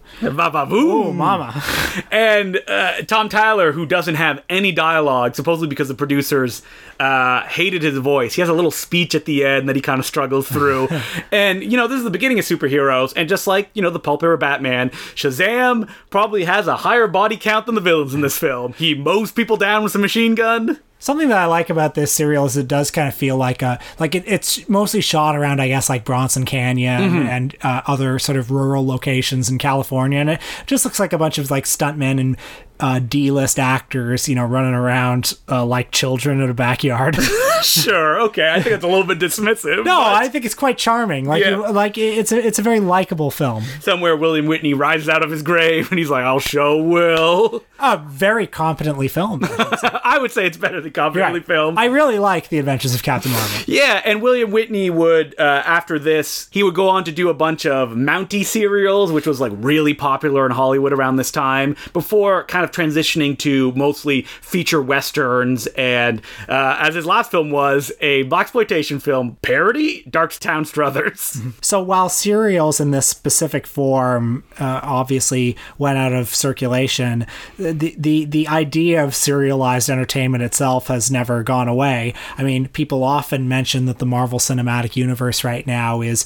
Oh, 0.75 1.13
mama. 1.13 1.63
and 2.11 2.61
uh, 2.67 3.01
Tom 3.03 3.29
Tyler, 3.29 3.71
who 3.71 3.85
doesn't 3.85 4.15
have 4.15 4.43
any 4.49 4.71
dialogue, 4.71 5.35
supposedly 5.35 5.67
because 5.67 5.87
the 5.87 5.95
producers 5.95 6.61
uh, 6.99 7.41
hated 7.47 7.81
his 7.81 7.97
voice. 7.97 8.35
He 8.35 8.41
has 8.41 8.49
a 8.49 8.53
little 8.53 8.71
speech 8.71 9.15
at 9.15 9.25
the 9.25 9.45
end 9.45 9.67
that 9.69 9.75
he 9.75 9.81
kind 9.81 9.99
of 9.99 10.05
struggles 10.05 10.47
through. 10.47 10.87
and, 11.31 11.63
you 11.63 11.77
know, 11.77 11.87
this 11.87 11.97
is 11.97 12.03
the 12.03 12.09
beginning 12.09 12.39
of 12.39 12.45
superheroes. 12.45 13.13
And 13.15 13.27
just 13.29 13.47
like, 13.47 13.69
you 13.73 13.81
know, 13.81 13.89
the 13.89 13.99
Pulp 13.99 14.23
Era 14.23 14.37
Batman, 14.37 14.89
Shazam 15.15 15.89
probably 16.09 16.45
has 16.45 16.67
a 16.67 16.77
higher 16.77 17.07
body 17.07 17.37
count 17.37 17.65
than 17.65 17.75
the 17.75 17.81
villains 17.81 18.13
in 18.13 18.21
this 18.21 18.37
film. 18.37 18.73
He 18.73 18.95
mows 18.95 19.31
people 19.31 19.57
down 19.57 19.83
with 19.83 19.95
a 19.95 19.99
machine 19.99 20.35
gun. 20.35 20.79
Something 21.03 21.27
that 21.27 21.37
I 21.37 21.47
like 21.47 21.69
about 21.69 21.95
this 21.95 22.13
serial 22.13 22.45
is 22.45 22.55
it 22.55 22.69
does 22.69 22.89
kind 22.89 23.09
of 23.09 23.13
feel 23.13 23.35
like 23.35 23.61
a 23.61 23.77
like 23.99 24.15
it, 24.15 24.23
it's 24.25 24.69
mostly 24.69 25.01
shot 25.01 25.35
around 25.35 25.59
I 25.59 25.67
guess 25.67 25.89
like 25.89 26.05
Bronson 26.05 26.45
Canyon 26.45 27.01
mm-hmm. 27.01 27.27
and 27.27 27.55
uh, 27.61 27.81
other 27.85 28.17
sort 28.19 28.37
of 28.37 28.51
rural 28.51 28.87
locations 28.87 29.49
in 29.49 29.57
California, 29.57 30.19
and 30.19 30.29
it 30.29 30.39
just 30.65 30.85
looks 30.85 31.01
like 31.01 31.11
a 31.11 31.17
bunch 31.17 31.37
of 31.37 31.51
like 31.51 31.65
stuntmen 31.65 32.21
and 32.21 32.37
uh, 32.83 32.99
D-list 32.99 33.59
actors, 33.59 34.27
you 34.27 34.35
know, 34.35 34.43
running 34.43 34.73
around 34.73 35.37
uh, 35.47 35.65
like 35.65 35.91
children 35.91 36.41
in 36.41 36.49
a 36.49 36.53
backyard. 36.53 37.15
sure, 37.61 38.19
okay. 38.23 38.51
I 38.51 38.61
think 38.61 38.75
it's 38.75 38.83
a 38.83 38.89
little 38.89 39.05
bit 39.05 39.19
dismissive. 39.19 39.85
No. 39.85 40.01
I 40.01 40.27
think 40.27 40.43
it's 40.43 40.53
quite 40.53 40.77
charming. 40.77 41.23
Like, 41.23 41.45
yeah. 41.45 41.55
like 41.55 41.97
it's 41.97 42.33
a 42.33 42.45
it's 42.45 42.59
a 42.59 42.61
very 42.61 42.81
likable 42.81 43.31
film. 43.31 43.63
Somewhere 43.79 44.17
William 44.17 44.47
Witney 44.47 44.73
rises 44.73 45.07
out 45.07 45.23
of 45.23 45.31
his 45.31 45.41
grave 45.43 45.91
and 45.91 45.97
he's 45.97 46.09
like, 46.09 46.25
"I'll 46.25 46.41
show 46.41 46.83
Will." 46.83 47.63
Uh, 47.79 48.03
very 48.05 48.47
competently 48.47 49.07
filmed. 49.07 49.45
I, 49.45 50.01
I 50.03 50.17
would 50.19 50.31
say 50.31 50.45
it's 50.45 50.57
better 50.57 50.81
than 50.81 50.91
competently 50.91 51.39
right. 51.39 51.47
filmed. 51.47 51.79
I 51.79 51.85
really 51.85 52.19
like 52.19 52.49
The 52.49 52.59
Adventures 52.59 52.93
of 52.93 53.01
Captain 53.01 53.31
Marvel. 53.31 53.61
Yeah, 53.65 54.01
and 54.03 54.21
William 54.21 54.51
Witney 54.51 54.89
would 54.89 55.39
uh, 55.39 55.63
after 55.65 55.97
this 55.97 56.49
he 56.51 56.63
would 56.63 56.75
go 56.75 56.89
on 56.89 57.05
to 57.05 57.13
do 57.13 57.29
a 57.29 57.33
bunch 57.33 57.65
of 57.65 57.91
Mountie 57.91 58.45
serials, 58.45 59.13
which 59.13 59.25
was 59.25 59.39
like 59.39 59.53
really 59.55 59.93
popular 59.93 60.45
in 60.45 60.51
Hollywood 60.51 60.91
around 60.91 61.15
this 61.15 61.31
time. 61.31 61.77
Before 61.93 62.43
kind 62.43 62.65
of 62.65 62.72
transitioning 62.73 63.37
to 63.39 63.71
mostly 63.73 64.23
feature 64.41 64.81
westerns, 64.81 65.67
and 65.67 66.21
uh, 66.49 66.77
as 66.79 66.95
his 66.95 67.05
last 67.05 67.31
film 67.31 67.51
was 67.51 67.91
a 68.01 68.23
exploitation 68.33 68.99
film 68.99 69.37
parody, 69.41 70.03
Darktown 70.09 70.65
Strutters. 70.65 71.41
So 71.61 71.81
while 71.81 72.09
serials 72.09 72.79
in 72.79 72.91
this 72.91 73.07
specific 73.07 73.65
form 73.65 74.43
uh, 74.59 74.81
obviously 74.83 75.55
went 75.77 75.97
out 75.97 76.11
of 76.11 76.33
circulation, 76.33 77.25
the, 77.57 77.95
the 77.97 78.25
the 78.25 78.47
idea 78.47 79.03
of 79.03 79.15
serialized 79.15 79.89
entertainment 79.89 80.43
itself 80.43 80.87
has 80.87 81.09
never 81.09 81.41
gone 81.43 81.67
away. 81.67 82.13
I 82.37 82.43
mean, 82.43 82.67
people 82.69 83.03
often 83.03 83.47
mention 83.47 83.85
that 83.85 83.99
the 83.99 84.05
Marvel 84.05 84.39
Cinematic 84.39 84.95
Universe 84.95 85.43
right 85.43 85.65
now 85.65 86.01
is 86.01 86.25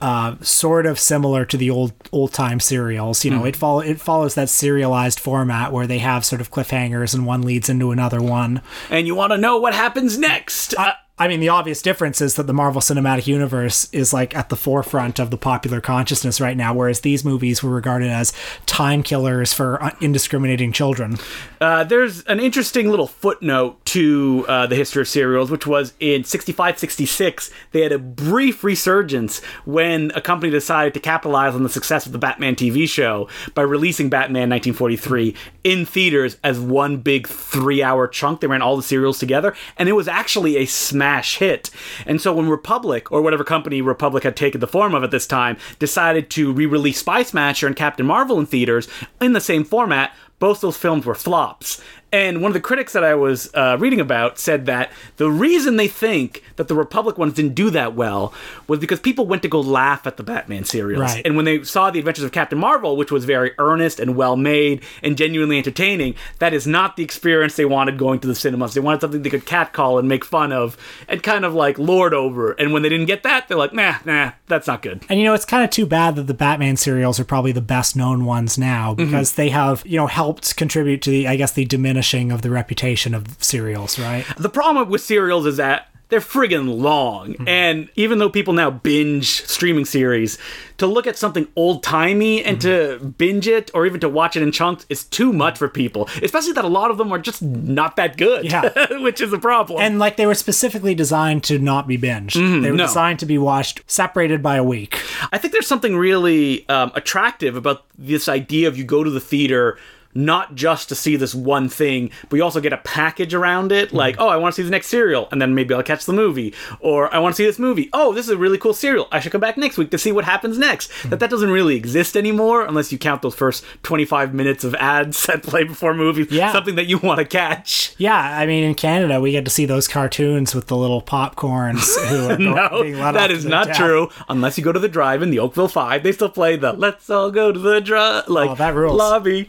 uh, 0.00 0.36
sort 0.40 0.86
of 0.86 0.98
similar 0.98 1.44
to 1.44 1.56
the 1.56 1.70
old 1.70 1.92
old 2.12 2.32
time 2.32 2.60
serials. 2.60 3.24
You 3.24 3.30
know, 3.32 3.42
mm. 3.42 3.48
it 3.48 3.56
follow 3.56 3.80
it 3.80 4.00
follows 4.00 4.34
that 4.34 4.48
serialized 4.48 5.18
format 5.18 5.72
where 5.72 5.86
they 5.86 5.98
have 5.98 6.24
sort 6.24 6.40
of 6.40 6.50
cliffhangers 6.50 7.14
and 7.14 7.26
one 7.26 7.42
leads 7.42 7.68
into 7.68 7.90
another 7.90 8.22
one. 8.22 8.62
And 8.90 9.06
you 9.06 9.14
want 9.14 9.32
to 9.32 9.38
know 9.38 9.58
what 9.58 9.74
happens 9.74 10.18
next. 10.18 10.74
I 11.20 11.26
mean, 11.26 11.40
the 11.40 11.48
obvious 11.48 11.82
difference 11.82 12.20
is 12.20 12.34
that 12.34 12.46
the 12.46 12.52
Marvel 12.52 12.80
Cinematic 12.80 13.26
Universe 13.26 13.92
is 13.92 14.12
like 14.12 14.36
at 14.36 14.50
the 14.50 14.56
forefront 14.56 15.18
of 15.18 15.30
the 15.30 15.36
popular 15.36 15.80
consciousness 15.80 16.40
right 16.40 16.56
now, 16.56 16.72
whereas 16.72 17.00
these 17.00 17.24
movies 17.24 17.60
were 17.60 17.70
regarded 17.70 18.08
as 18.08 18.32
time 18.66 19.02
killers 19.02 19.52
for 19.52 19.92
indiscriminating 20.00 20.70
children. 20.70 21.18
Uh, 21.60 21.82
there's 21.82 22.22
an 22.24 22.38
interesting 22.38 22.88
little 22.88 23.08
footnote 23.08 23.84
to 23.86 24.44
uh, 24.48 24.66
the 24.68 24.76
history 24.76 25.02
of 25.02 25.08
serials, 25.08 25.50
which 25.50 25.66
was 25.66 25.92
in 25.98 26.22
65 26.22 26.78
66, 26.78 27.50
they 27.72 27.80
had 27.80 27.90
a 27.90 27.98
brief 27.98 28.62
resurgence 28.62 29.42
when 29.64 30.12
a 30.14 30.20
company 30.20 30.52
decided 30.52 30.94
to 30.94 31.00
capitalize 31.00 31.54
on 31.54 31.64
the 31.64 31.68
success 31.68 32.06
of 32.06 32.12
the 32.12 32.18
Batman 32.18 32.54
TV 32.54 32.88
show 32.88 33.28
by 33.54 33.62
releasing 33.62 34.08
Batman 34.08 34.48
1943 34.50 35.34
in 35.64 35.84
theaters 35.84 36.36
as 36.44 36.60
one 36.60 36.98
big 36.98 37.26
three 37.26 37.82
hour 37.82 38.06
chunk. 38.06 38.40
They 38.40 38.46
ran 38.46 38.62
all 38.62 38.76
the 38.76 38.82
serials 38.84 39.18
together, 39.18 39.56
and 39.76 39.88
it 39.88 39.92
was 39.92 40.06
actually 40.06 40.58
a 40.58 40.66
smash 40.66 41.07
smash 41.08 41.38
hit. 41.38 41.70
And 42.06 42.20
so 42.20 42.34
when 42.34 42.50
Republic, 42.50 43.10
or 43.10 43.22
whatever 43.22 43.42
company 43.42 43.80
Republic 43.80 44.24
had 44.24 44.36
taken 44.36 44.60
the 44.60 44.66
form 44.66 44.94
of 44.94 45.02
at 45.02 45.10
this 45.10 45.26
time, 45.26 45.56
decided 45.78 46.28
to 46.30 46.52
re 46.52 46.66
release 46.66 46.98
Spy 46.98 47.22
Smasher 47.22 47.66
and 47.66 47.74
Captain 47.74 48.04
Marvel 48.04 48.38
in 48.38 48.44
theaters 48.44 48.88
in 49.20 49.32
the 49.32 49.40
same 49.40 49.64
format, 49.64 50.14
both 50.38 50.60
those 50.60 50.76
films 50.76 51.06
were 51.06 51.14
flops. 51.14 51.82
And 52.10 52.40
one 52.40 52.50
of 52.50 52.54
the 52.54 52.60
critics 52.60 52.92
that 52.94 53.04
I 53.04 53.14
was 53.14 53.50
uh, 53.54 53.76
reading 53.78 54.00
about 54.00 54.38
said 54.38 54.66
that 54.66 54.90
the 55.18 55.30
reason 55.30 55.76
they 55.76 55.88
think 55.88 56.42
that 56.56 56.66
the 56.68 56.74
Republic 56.74 57.18
ones 57.18 57.34
didn't 57.34 57.54
do 57.54 57.70
that 57.70 57.94
well 57.94 58.32
was 58.66 58.78
because 58.78 58.98
people 59.00 59.26
went 59.26 59.42
to 59.42 59.48
go 59.48 59.60
laugh 59.60 60.06
at 60.06 60.16
the 60.16 60.22
Batman 60.22 60.64
serials. 60.64 61.00
Right. 61.02 61.22
And 61.26 61.36
when 61.36 61.44
they 61.44 61.62
saw 61.64 61.90
the 61.90 61.98
Adventures 61.98 62.24
of 62.24 62.32
Captain 62.32 62.58
Marvel, 62.58 62.96
which 62.96 63.12
was 63.12 63.24
very 63.24 63.52
earnest 63.58 64.00
and 64.00 64.16
well 64.16 64.36
made 64.36 64.82
and 65.02 65.16
genuinely 65.18 65.58
entertaining, 65.58 66.14
that 66.38 66.54
is 66.54 66.66
not 66.66 66.96
the 66.96 67.02
experience 67.04 67.56
they 67.56 67.64
wanted 67.64 67.98
going 67.98 68.20
to 68.20 68.28
the 68.28 68.34
cinemas. 68.34 68.74
They 68.74 68.80
wanted 68.80 69.00
something 69.02 69.22
they 69.22 69.30
could 69.30 69.46
catcall 69.46 69.98
and 69.98 70.08
make 70.08 70.24
fun 70.24 70.52
of 70.52 70.76
and 71.08 71.22
kind 71.22 71.44
of 71.44 71.54
like 71.54 71.78
lord 71.78 72.14
over. 72.14 72.52
And 72.52 72.72
when 72.72 72.82
they 72.82 72.88
didn't 72.88 73.06
get 73.06 73.22
that, 73.24 73.48
they're 73.48 73.58
like, 73.58 73.72
nah, 73.74 73.96
nah, 74.04 74.32
that's 74.46 74.66
not 74.66 74.82
good. 74.82 75.04
And 75.08 75.18
you 75.18 75.24
know, 75.26 75.34
it's 75.34 75.44
kind 75.44 75.62
of 75.64 75.70
too 75.70 75.86
bad 75.86 76.16
that 76.16 76.22
the 76.26 76.34
Batman 76.34 76.76
serials 76.76 77.20
are 77.20 77.24
probably 77.24 77.52
the 77.52 77.60
best 77.60 77.96
known 77.96 78.24
ones 78.24 78.56
now 78.56 78.78
Mm-hmm. 78.78 79.04
because 79.04 79.32
they 79.32 79.48
have, 79.50 79.82
you 79.86 79.96
know, 79.96 80.06
helped 80.06 80.56
contribute 80.56 81.02
to 81.02 81.10
the, 81.10 81.28
I 81.28 81.36
guess, 81.36 81.52
the 81.52 81.64
diminishing 81.98 82.30
of 82.32 82.42
the 82.42 82.50
reputation 82.50 83.14
of 83.14 83.26
serials, 83.42 83.98
right? 83.98 84.24
The 84.36 84.48
problem 84.48 84.88
with 84.88 85.00
serials 85.02 85.46
is 85.46 85.56
that 85.56 85.88
they're 86.10 86.20
friggin' 86.20 86.80
long. 86.80 87.34
And 87.46 87.90
even 87.94 88.18
though 88.18 88.30
people 88.30 88.54
now 88.54 88.70
binge 88.70 89.26
streaming 89.46 89.84
series, 89.84 90.38
to 90.78 90.86
look 90.86 91.06
at 91.06 91.18
something 91.18 91.46
old 91.54 91.82
timey 91.82 92.42
and 92.42 92.58
to 92.62 92.98
binge 93.18 93.46
it 93.46 93.70
or 93.74 93.84
even 93.84 94.00
to 94.00 94.08
watch 94.08 94.34
it 94.34 94.42
in 94.42 94.50
chunks 94.50 94.86
is 94.88 95.04
too 95.04 95.34
much 95.34 95.58
for 95.58 95.68
people. 95.68 96.08
Especially 96.22 96.52
that 96.52 96.64
a 96.64 96.68
lot 96.68 96.90
of 96.90 96.96
them 96.96 97.12
are 97.12 97.18
just 97.18 97.42
not 97.42 97.96
that 97.96 98.16
good. 98.16 98.46
Yeah. 98.46 98.70
which 99.02 99.20
is 99.20 99.34
a 99.34 99.38
problem. 99.38 99.82
And 99.82 99.98
like 99.98 100.16
they 100.16 100.24
were 100.24 100.34
specifically 100.34 100.94
designed 100.94 101.44
to 101.44 101.58
not 101.58 101.86
be 101.86 101.98
binged. 101.98 102.34
they 102.34 102.40
were 102.40 102.48
Mm-hmm. 102.48 102.76
no. 102.76 102.86
designed 102.86 103.18
to 103.18 103.26
be 103.26 103.36
watched 103.36 103.82
separated 103.86 104.42
by 104.42 104.56
a 104.56 104.64
week. 104.64 104.98
I 105.30 105.36
think 105.36 105.52
there's 105.52 105.66
something 105.66 105.94
really 105.94 106.66
um, 106.70 106.90
attractive 106.94 107.54
about 107.54 107.84
this 107.98 108.28
idea 108.30 108.66
of 108.68 108.78
you 108.78 108.84
go 108.84 109.04
to 109.04 109.10
the 109.10 109.20
theater 109.20 109.76
not 110.14 110.54
just 110.54 110.88
to 110.88 110.94
see 110.94 111.16
this 111.16 111.34
one 111.34 111.68
thing, 111.68 112.10
but 112.28 112.36
you 112.36 112.42
also 112.42 112.60
get 112.60 112.72
a 112.72 112.78
package 112.78 113.34
around 113.34 113.72
it. 113.72 113.92
Like, 113.92 114.16
hmm. 114.16 114.22
oh, 114.22 114.28
I 114.28 114.36
want 114.36 114.54
to 114.54 114.60
see 114.60 114.64
the 114.64 114.70
next 114.70 114.88
serial, 114.88 115.28
and 115.30 115.40
then 115.40 115.54
maybe 115.54 115.74
I'll 115.74 115.82
catch 115.82 116.06
the 116.06 116.12
movie. 116.12 116.54
Or 116.80 117.12
I 117.14 117.18
want 117.18 117.34
to 117.34 117.36
see 117.36 117.46
this 117.46 117.58
movie. 117.58 117.88
Oh, 117.92 118.12
this 118.12 118.26
is 118.26 118.30
a 118.30 118.36
really 118.36 118.58
cool 118.58 118.74
serial. 118.74 119.06
I 119.12 119.20
should 119.20 119.32
come 119.32 119.40
back 119.40 119.56
next 119.56 119.78
week 119.78 119.90
to 119.90 119.98
see 119.98 120.12
what 120.12 120.24
happens 120.24 120.58
next. 120.58 120.88
That 120.88 121.08
hmm. 121.08 121.16
that 121.16 121.30
doesn't 121.30 121.50
really 121.50 121.76
exist 121.76 122.16
anymore, 122.16 122.64
unless 122.64 122.90
you 122.92 122.98
count 122.98 123.22
those 123.22 123.34
first 123.34 123.64
25 123.82 124.34
minutes 124.34 124.64
of 124.64 124.74
ads 124.76 125.22
that 125.26 125.42
play 125.42 125.64
before 125.64 125.94
movies. 125.94 126.28
Yeah. 126.30 126.52
Something 126.52 126.76
that 126.76 126.86
you 126.86 126.98
want 126.98 127.18
to 127.18 127.24
catch. 127.24 127.94
Yeah, 127.98 128.16
I 128.16 128.46
mean, 128.46 128.64
in 128.64 128.74
Canada, 128.74 129.20
we 129.20 129.32
get 129.32 129.44
to 129.44 129.50
see 129.50 129.66
those 129.66 129.88
cartoons 129.88 130.54
with 130.54 130.66
the 130.66 130.76
little 130.76 131.02
popcorns 131.02 131.96
who 132.08 132.28
are 132.28 132.38
No, 132.48 133.12
that 133.12 133.30
is 133.30 133.44
not 133.44 133.68
death. 133.68 133.76
true. 133.76 134.08
Unless 134.28 134.58
you 134.58 134.64
go 134.64 134.72
to 134.72 134.78
the 134.78 134.88
drive-in, 134.88 135.30
the 135.30 135.38
Oakville 135.38 135.68
Five, 135.68 136.02
they 136.02 136.12
still 136.12 136.28
play 136.28 136.56
the 136.56 136.72
"Let's 136.72 137.08
all 137.10 137.30
go 137.30 137.52
to 137.52 137.58
the 137.58 137.80
drive" 137.80 138.28
like 138.28 138.50
Oh, 138.50 138.54
that 138.54 138.74
rules. 138.74 138.96
lobby. 138.96 139.48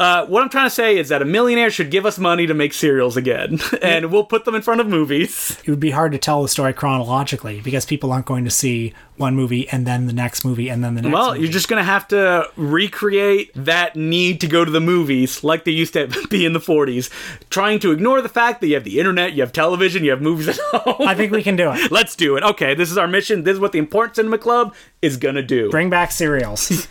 Uh, 0.00 0.24
what 0.26 0.42
I'm 0.44 0.48
trying 0.48 0.66
to 0.66 0.70
say 0.74 0.96
is 0.96 1.08
that 1.08 1.22
a 1.22 1.24
millionaire 1.24 1.70
should 1.70 1.90
give 1.90 2.06
us 2.06 2.18
money 2.18 2.46
to 2.46 2.54
make 2.54 2.72
serials 2.72 3.16
again, 3.16 3.58
and 3.82 4.12
we'll 4.12 4.24
put 4.24 4.44
them 4.44 4.54
in 4.54 4.62
front 4.62 4.80
of 4.80 4.86
movies. 4.86 5.58
It 5.64 5.70
would 5.70 5.80
be 5.80 5.90
hard 5.90 6.12
to 6.12 6.18
tell 6.18 6.40
the 6.42 6.48
story 6.48 6.72
chronologically 6.72 7.60
because 7.60 7.84
people 7.84 8.12
aren't 8.12 8.26
going 8.26 8.44
to 8.44 8.50
see 8.50 8.94
one 9.16 9.34
movie 9.34 9.68
and 9.70 9.84
then 9.84 10.06
the 10.06 10.12
next 10.12 10.44
movie 10.44 10.68
and 10.68 10.84
then 10.84 10.94
the 10.94 11.02
next 11.02 11.12
Well, 11.12 11.30
movie. 11.32 11.40
you're 11.42 11.50
just 11.50 11.66
gonna 11.68 11.82
have 11.82 12.06
to 12.08 12.48
recreate 12.56 13.50
that 13.56 13.96
need 13.96 14.40
to 14.42 14.46
go 14.46 14.64
to 14.64 14.70
the 14.70 14.80
movies 14.80 15.42
like 15.42 15.64
they 15.64 15.72
used 15.72 15.94
to 15.94 16.06
be 16.30 16.46
in 16.46 16.52
the 16.52 16.60
40s, 16.60 17.10
trying 17.50 17.80
to 17.80 17.90
ignore 17.90 18.22
the 18.22 18.28
fact 18.28 18.60
that 18.60 18.68
you 18.68 18.74
have 18.74 18.84
the 18.84 19.00
internet, 19.00 19.32
you 19.32 19.42
have 19.42 19.52
television, 19.52 20.04
you 20.04 20.10
have 20.12 20.22
movies 20.22 20.46
at 20.48 20.56
home. 20.72 21.08
I 21.08 21.16
think 21.16 21.32
we 21.32 21.42
can 21.42 21.56
do 21.56 21.72
it. 21.72 21.90
Let's 21.90 22.14
do 22.14 22.36
it. 22.36 22.44
Okay, 22.44 22.74
this 22.74 22.92
is 22.92 22.96
our 22.98 23.08
mission. 23.08 23.42
This 23.42 23.54
is 23.54 23.60
what 23.60 23.72
the 23.72 23.78
Important 23.80 24.14
Cinema 24.14 24.38
Club 24.38 24.74
is 25.02 25.16
gonna 25.16 25.42
do. 25.42 25.68
Bring 25.70 25.90
back 25.90 26.12
cereals. 26.12 26.86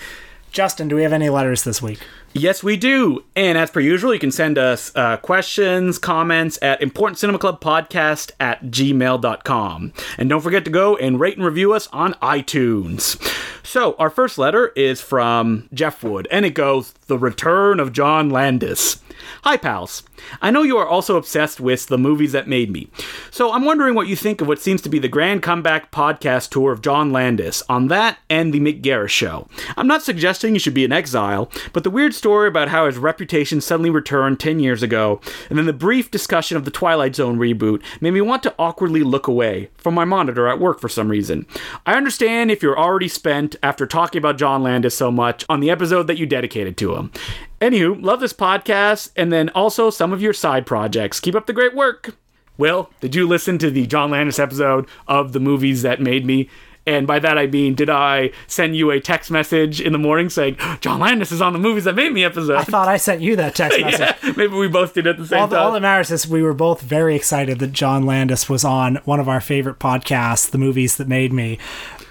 Justin, 0.58 0.88
do 0.88 0.96
we 0.96 1.04
have 1.04 1.14
any 1.14 1.30
letters 1.30 1.64
this 1.64 1.84
week? 1.84 2.00
Yes, 2.34 2.64
we 2.64 2.78
do. 2.78 3.24
And 3.36 3.60
as 3.60 3.70
per 3.70 3.80
usual, 3.80 4.12
you 4.12 4.20
can 4.20 4.32
send 4.32 4.58
us 4.58 4.92
uh, 4.96 5.18
questions, 5.18 6.00
comments 6.00 6.58
at 6.64 6.82
importantcinemaclubpodcast 6.82 8.32
at 8.40 8.64
gmail.com. 8.64 9.94
And 10.18 10.30
don't 10.30 10.42
forget 10.42 10.66
to 10.66 10.72
go 10.72 10.98
and 10.98 11.20
rate 11.20 11.38
and 11.38 11.46
review 11.46 11.74
us 11.74 11.88
on 11.94 12.14
iTunes. 12.24 13.22
So, 13.64 13.96
our 14.00 14.10
first 14.10 14.40
letter 14.40 14.70
is 14.70 15.00
from 15.00 15.70
Jeff 15.76 16.04
Wood, 16.04 16.28
and 16.32 16.44
it 16.44 16.56
goes 16.56 16.92
The 17.06 17.20
Return 17.20 17.80
of 17.80 17.94
John 17.94 18.32
Landis. 18.32 18.98
Hi, 19.44 19.58
pals. 19.58 20.04
I 20.42 20.52
know 20.52 20.64
you 20.64 20.78
are 20.78 20.88
also 20.88 21.18
obsessed 21.18 21.60
with 21.60 21.88
the 21.88 21.98
movies 21.98 22.32
that 22.32 22.48
made 22.48 22.72
me. 22.72 22.90
So 23.32 23.54
I'm 23.54 23.66
wondering 23.66 23.96
what 23.96 24.08
you 24.08 24.16
think 24.16 24.42
of 24.42 24.48
what 24.48 24.60
seems 24.60 24.82
to 24.82 24.90
be 24.90 25.00
the 25.00 25.08
grand 25.08 25.44
comeback 25.44 25.92
podcast 25.92 26.50
tour 26.50 26.72
of 26.72 26.82
John 26.82 27.12
Landis 27.12 27.64
on 27.70 27.88
that 27.88 28.18
and 28.30 28.54
the 28.54 28.60
Mick 28.60 28.82
Garris 28.82 29.10
show. 29.10 29.48
I'm 29.76 29.88
not 29.88 30.04
suggesting 30.04 30.54
you 30.54 30.60
should 30.60 30.74
be 30.74 30.84
in 30.84 30.92
exile, 30.92 31.52
but 31.74 31.84
the 31.84 31.90
weird 31.90 32.14
story 32.14 32.48
about 32.48 32.70
how 32.70 32.86
his 32.86 32.98
reputation 32.98 33.62
suddenly 33.62 33.90
returned 33.90 34.40
10 34.40 34.60
years 34.60 34.84
ago, 34.84 35.22
and 35.50 35.58
then 35.58 35.66
the 35.66 35.74
brief 35.74 36.12
discussion 36.12 36.58
of 36.58 36.66
the 36.66 36.72
Twilight 36.72 37.16
Zone 37.16 37.38
reboot 37.38 37.82
made 38.02 38.12
me 38.12 38.22
want 38.22 38.44
to 38.44 38.56
awkwardly 38.58 39.04
look 39.04 39.28
away 39.28 39.70
from 39.78 39.94
my 39.94 40.06
monitor 40.06 40.48
at 40.48 40.60
work 40.60 40.80
for 40.80 40.90
some 40.90 41.10
reason. 41.10 41.46
I 41.86 41.94
understand 41.96 42.52
if 42.52 42.64
you're 42.64 42.78
already 42.78 43.08
spent 43.08 43.56
after 43.62 43.86
talking 43.86 44.20
about 44.20 44.38
John 44.38 44.64
Landis 44.64 44.96
so 44.96 45.12
much 45.12 45.46
on 45.50 45.60
the 45.60 45.70
episode 45.70 46.08
that 46.08 46.18
you 46.18 46.26
dedicated 46.26 46.78
to 46.78 46.96
him. 46.96 47.12
Anywho, 47.62 48.02
love 48.04 48.20
this 48.20 48.34
podcast 48.34 49.12
and 49.16 49.32
then 49.32 49.50
also 49.50 49.90
some 49.90 50.14
of 50.14 50.22
your 50.22 50.34
side 50.34 50.66
projects. 50.66 51.20
Keep 51.20 51.36
up 51.36 51.48
the 51.48 51.54
great 51.54 51.76
work. 51.76 52.16
Will, 52.58 52.90
did 53.02 53.16
you 53.16 53.28
listen 53.28 53.58
to 53.60 53.70
the 53.72 53.86
John 53.88 54.12
Landis 54.12 54.40
episode 54.40 54.88
of 55.08 55.32
the 55.34 55.40
movies 55.40 55.82
that 55.84 56.02
made 56.02 56.26
me? 56.26 56.50
And 56.88 57.06
by 57.06 57.20
that 57.20 57.38
I 57.38 57.48
mean, 57.48 57.76
did 57.76 57.90
I 57.90 58.32
send 58.48 58.76
you 58.78 58.92
a 58.92 59.02
text 59.02 59.30
message 59.30 59.82
in 59.82 59.92
the 59.92 60.00
morning 60.00 60.30
saying, 60.30 60.56
oh, 60.62 60.78
John 60.80 61.02
Landis 61.02 61.34
is 61.34 61.42
on 61.42 61.52
the 61.52 61.60
movies 61.60 61.84
that 61.84 61.96
made 61.96 62.14
me 62.14 62.24
episode? 62.24 62.56
I 62.56 62.64
thought 62.64 62.88
I 62.88 62.96
sent 62.96 63.22
you 63.22 63.36
that 63.36 63.56
text 63.56 63.78
message. 63.82 64.00
yeah, 64.24 64.32
maybe 64.38 64.54
we 64.56 64.70
both 64.70 64.94
did 64.94 65.06
at 65.06 65.18
the 65.18 65.28
same 65.28 65.42
All, 65.42 65.48
time. 65.50 65.60
all 65.60 65.72
that 65.74 65.82
matters 65.82 66.12
is 66.12 66.26
we 66.28 66.42
were 66.42 66.54
both 66.54 66.80
very 66.82 67.16
excited 67.16 67.60
that 67.60 67.74
John 67.74 68.06
Landis 68.06 68.48
was 68.48 68.64
on 68.64 68.96
one 69.04 69.20
of 69.20 69.28
our 69.28 69.42
favorite 69.42 69.80
podcasts, 69.80 70.50
The 70.50 70.58
Movies 70.58 70.96
That 70.96 71.10
Made 71.10 71.34
Me. 71.34 71.60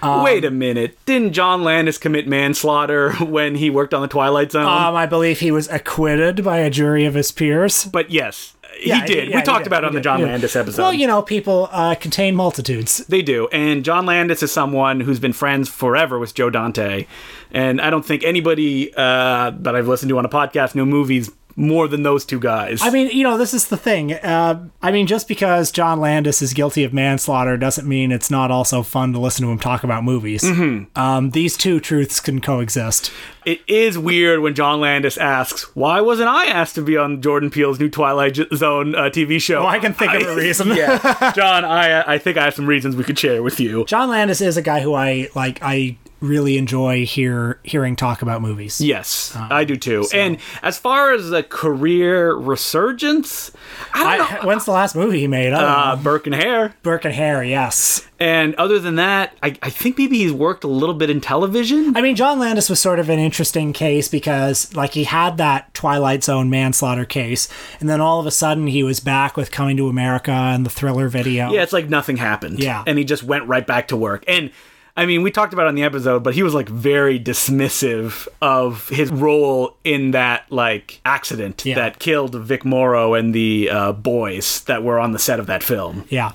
Wait 0.03 0.45
a 0.45 0.51
minute. 0.51 0.97
Didn't 1.05 1.33
John 1.33 1.63
Landis 1.63 1.97
commit 1.97 2.27
manslaughter 2.27 3.11
when 3.19 3.55
he 3.55 3.69
worked 3.69 3.93
on 3.93 4.01
the 4.01 4.07
Twilight 4.07 4.51
Zone? 4.51 4.65
Um, 4.65 4.95
I 4.95 5.05
believe 5.05 5.39
he 5.39 5.51
was 5.51 5.67
acquitted 5.69 6.43
by 6.43 6.57
a 6.59 6.69
jury 6.69 7.05
of 7.05 7.13
his 7.15 7.31
peers. 7.31 7.85
but 7.85 8.11
yes, 8.11 8.55
Yeah, 8.83 9.01
he 9.01 9.07
did. 9.07 9.29
yeah, 9.29 9.37
we 9.37 9.41
talked 9.41 9.63
did, 9.63 9.67
about 9.67 9.83
it 9.83 9.87
on 9.87 9.93
the 9.93 10.01
John 10.01 10.19
did. 10.19 10.27
Landis 10.27 10.55
episode. 10.55 10.81
Well, 10.81 10.93
you 10.93 11.07
know, 11.07 11.21
people 11.21 11.67
uh, 11.71 11.95
contain 11.95 12.35
multitudes. 12.35 12.97
They 13.07 13.21
do. 13.21 13.47
And 13.51 13.83
John 13.83 14.05
Landis 14.05 14.43
is 14.43 14.51
someone 14.51 14.99
who's 14.99 15.19
been 15.19 15.33
friends 15.33 15.67
forever 15.69 16.19
with 16.19 16.33
Joe 16.35 16.49
Dante. 16.49 17.07
And 17.51 17.81
I 17.81 17.89
don't 17.89 18.05
think 18.05 18.23
anybody 18.23 18.93
uh, 18.95 19.51
that 19.51 19.75
I've 19.75 19.87
listened 19.87 20.09
to 20.09 20.17
on 20.19 20.25
a 20.25 20.29
podcast 20.29 20.75
knew 20.75 20.85
movies 20.85 21.31
more 21.57 21.87
than 21.87 22.03
those 22.03 22.23
two 22.23 22.39
guys. 22.39 22.81
I 22.83 22.91
mean, 22.91 23.09
you 23.09 23.23
know, 23.23 23.35
this 23.35 23.51
is 23.51 23.67
the 23.67 23.77
thing. 23.77 24.13
Uh, 24.13 24.69
I 24.81 24.91
mean, 24.91 25.07
just 25.07 25.27
because 25.27 25.71
John 25.71 25.99
Landis 25.99 26.41
is 26.43 26.53
guilty 26.53 26.83
of 26.83 26.93
manslaughter 26.93 27.57
doesn't 27.57 27.87
mean 27.87 28.11
it's 28.11 28.29
not 28.29 28.51
also 28.51 28.83
fun 28.83 29.11
to 29.13 29.19
listen 29.19 29.43
to 29.43 29.51
him 29.51 29.57
talk 29.57 29.83
about 29.83 30.03
movies. 30.03 30.43
Mm-hmm. 30.43 30.97
Um, 30.97 31.31
these 31.31 31.57
two 31.57 31.79
truths 31.79 32.19
can 32.19 32.41
coexist. 32.41 33.11
it 33.45 33.61
is 33.67 33.97
weird 33.97 34.41
when 34.41 34.53
John 34.53 34.79
Landis 34.79 35.17
asks, 35.17 35.75
"Why 35.75 35.99
wasn't 35.99 36.29
I 36.29 36.45
asked 36.45 36.75
to 36.75 36.83
be 36.83 36.95
on 36.95 37.21
Jordan 37.23 37.49
Peele's 37.49 37.79
new 37.79 37.89
Twilight 37.89 38.37
Zone 38.53 38.93
uh, 38.93 39.09
TV 39.09 39.41
show?" 39.41 39.63
Oh, 39.63 39.67
I 39.67 39.79
can 39.79 39.93
think 39.93 40.13
of 40.13 40.21
a 40.21 40.35
reason. 40.35 40.67
yeah, 40.75 41.31
John, 41.35 41.65
I 41.65 42.13
I 42.13 42.17
think 42.19 42.37
I 42.37 42.43
have 42.43 42.53
some 42.53 42.67
reasons 42.67 42.95
we 42.95 43.03
could 43.03 43.17
share 43.17 43.41
with 43.41 43.59
you. 43.59 43.83
John 43.85 44.09
Landis 44.09 44.41
is 44.41 44.57
a 44.57 44.61
guy 44.61 44.81
who 44.81 44.93
I 44.93 45.29
like. 45.33 45.57
I 45.63 45.97
really 46.19 46.57
enjoy 46.57 47.05
hear 47.05 47.59
hearing 47.63 47.95
talk 47.95 48.21
about 48.21 48.41
movies. 48.41 48.81
Yes, 48.81 49.35
I 49.35 49.63
do 49.63 49.75
too. 49.75 50.05
And 50.13 50.37
as 50.63 50.77
far 50.77 51.13
as 51.13 51.31
a 51.31 51.43
career 51.43 52.33
resurgence, 52.33 53.51
I 53.93 54.17
don't 54.17 54.31
I, 54.31 54.35
know. 54.35 54.47
when's 54.47 54.65
the 54.65 54.71
last 54.71 54.95
movie 54.95 55.19
he 55.19 55.27
made? 55.27 55.53
Uh, 55.53 55.95
know. 55.95 56.01
Burke 56.01 56.27
and 56.27 56.35
Hare. 56.35 56.73
Burke 56.83 57.05
and 57.05 57.13
Hare, 57.13 57.43
yes. 57.43 58.07
And 58.19 58.55
other 58.55 58.79
than 58.79 58.95
that, 58.95 59.37
I, 59.43 59.55
I 59.61 59.69
think 59.69 59.99
maybe 59.99 60.17
he's 60.17 60.33
worked 60.33 60.63
a 60.63 60.67
little 60.67 60.95
bit 60.95 61.11
in 61.11 61.21
television. 61.21 61.95
I 61.95 62.01
mean, 62.01 62.15
John 62.15 62.39
Landis 62.39 62.67
was 62.67 62.79
sort 62.79 62.97
of 62.97 63.09
an 63.09 63.19
interesting 63.19 63.73
case 63.73 64.07
because, 64.07 64.73
like, 64.75 64.93
he 64.93 65.03
had 65.03 65.37
that 65.37 65.71
Twilight 65.75 66.23
Zone 66.23 66.49
manslaughter 66.49 67.05
case, 67.05 67.47
and 67.79 67.87
then 67.87 68.01
all 68.01 68.19
of 68.19 68.25
a 68.25 68.31
sudden 68.31 68.65
he 68.65 68.81
was 68.81 68.99
back 68.99 69.37
with 69.37 69.51
Coming 69.51 69.77
to 69.77 69.87
America 69.87 70.31
and 70.31 70.65
the 70.65 70.71
thriller 70.71 71.09
video. 71.09 71.51
Yeah, 71.51 71.61
it's 71.61 71.73
like 71.73 71.89
nothing 71.89 72.17
happened. 72.17 72.59
Yeah. 72.59 72.83
And 72.87 72.97
he 72.97 73.03
just 73.03 73.21
went 73.21 73.45
right 73.47 73.67
back 73.67 73.89
to 73.89 73.97
work. 73.97 74.23
And 74.27 74.49
I 74.97 75.05
mean, 75.05 75.21
we 75.21 75.29
talked 75.31 75.53
about 75.53 75.67
it 75.67 75.69
on 75.69 75.75
the 75.75 75.83
episode, 75.83 76.23
but 76.23 76.33
he 76.33 76.41
was 76.41 76.53
like 76.55 76.67
very 76.67 77.19
dismissive 77.19 78.27
of 78.41 78.89
his 78.89 79.11
role 79.11 79.77
in 79.83 80.11
that 80.11 80.51
like 80.51 80.99
accident 81.05 81.63
Yeah. 81.65 81.75
that 81.75 81.99
killed 81.99 82.33
Vic 82.35 82.65
Morrow 82.65 83.13
and 83.13 83.33
the 83.33 83.69
uh, 83.69 83.91
boys 83.93 84.61
that 84.61 84.83
were 84.83 84.99
on 84.99 85.11
the 85.11 85.19
set 85.19 85.39
of 85.39 85.45
that 85.47 85.61
film. 85.61 86.05
Yeah. 86.09 86.31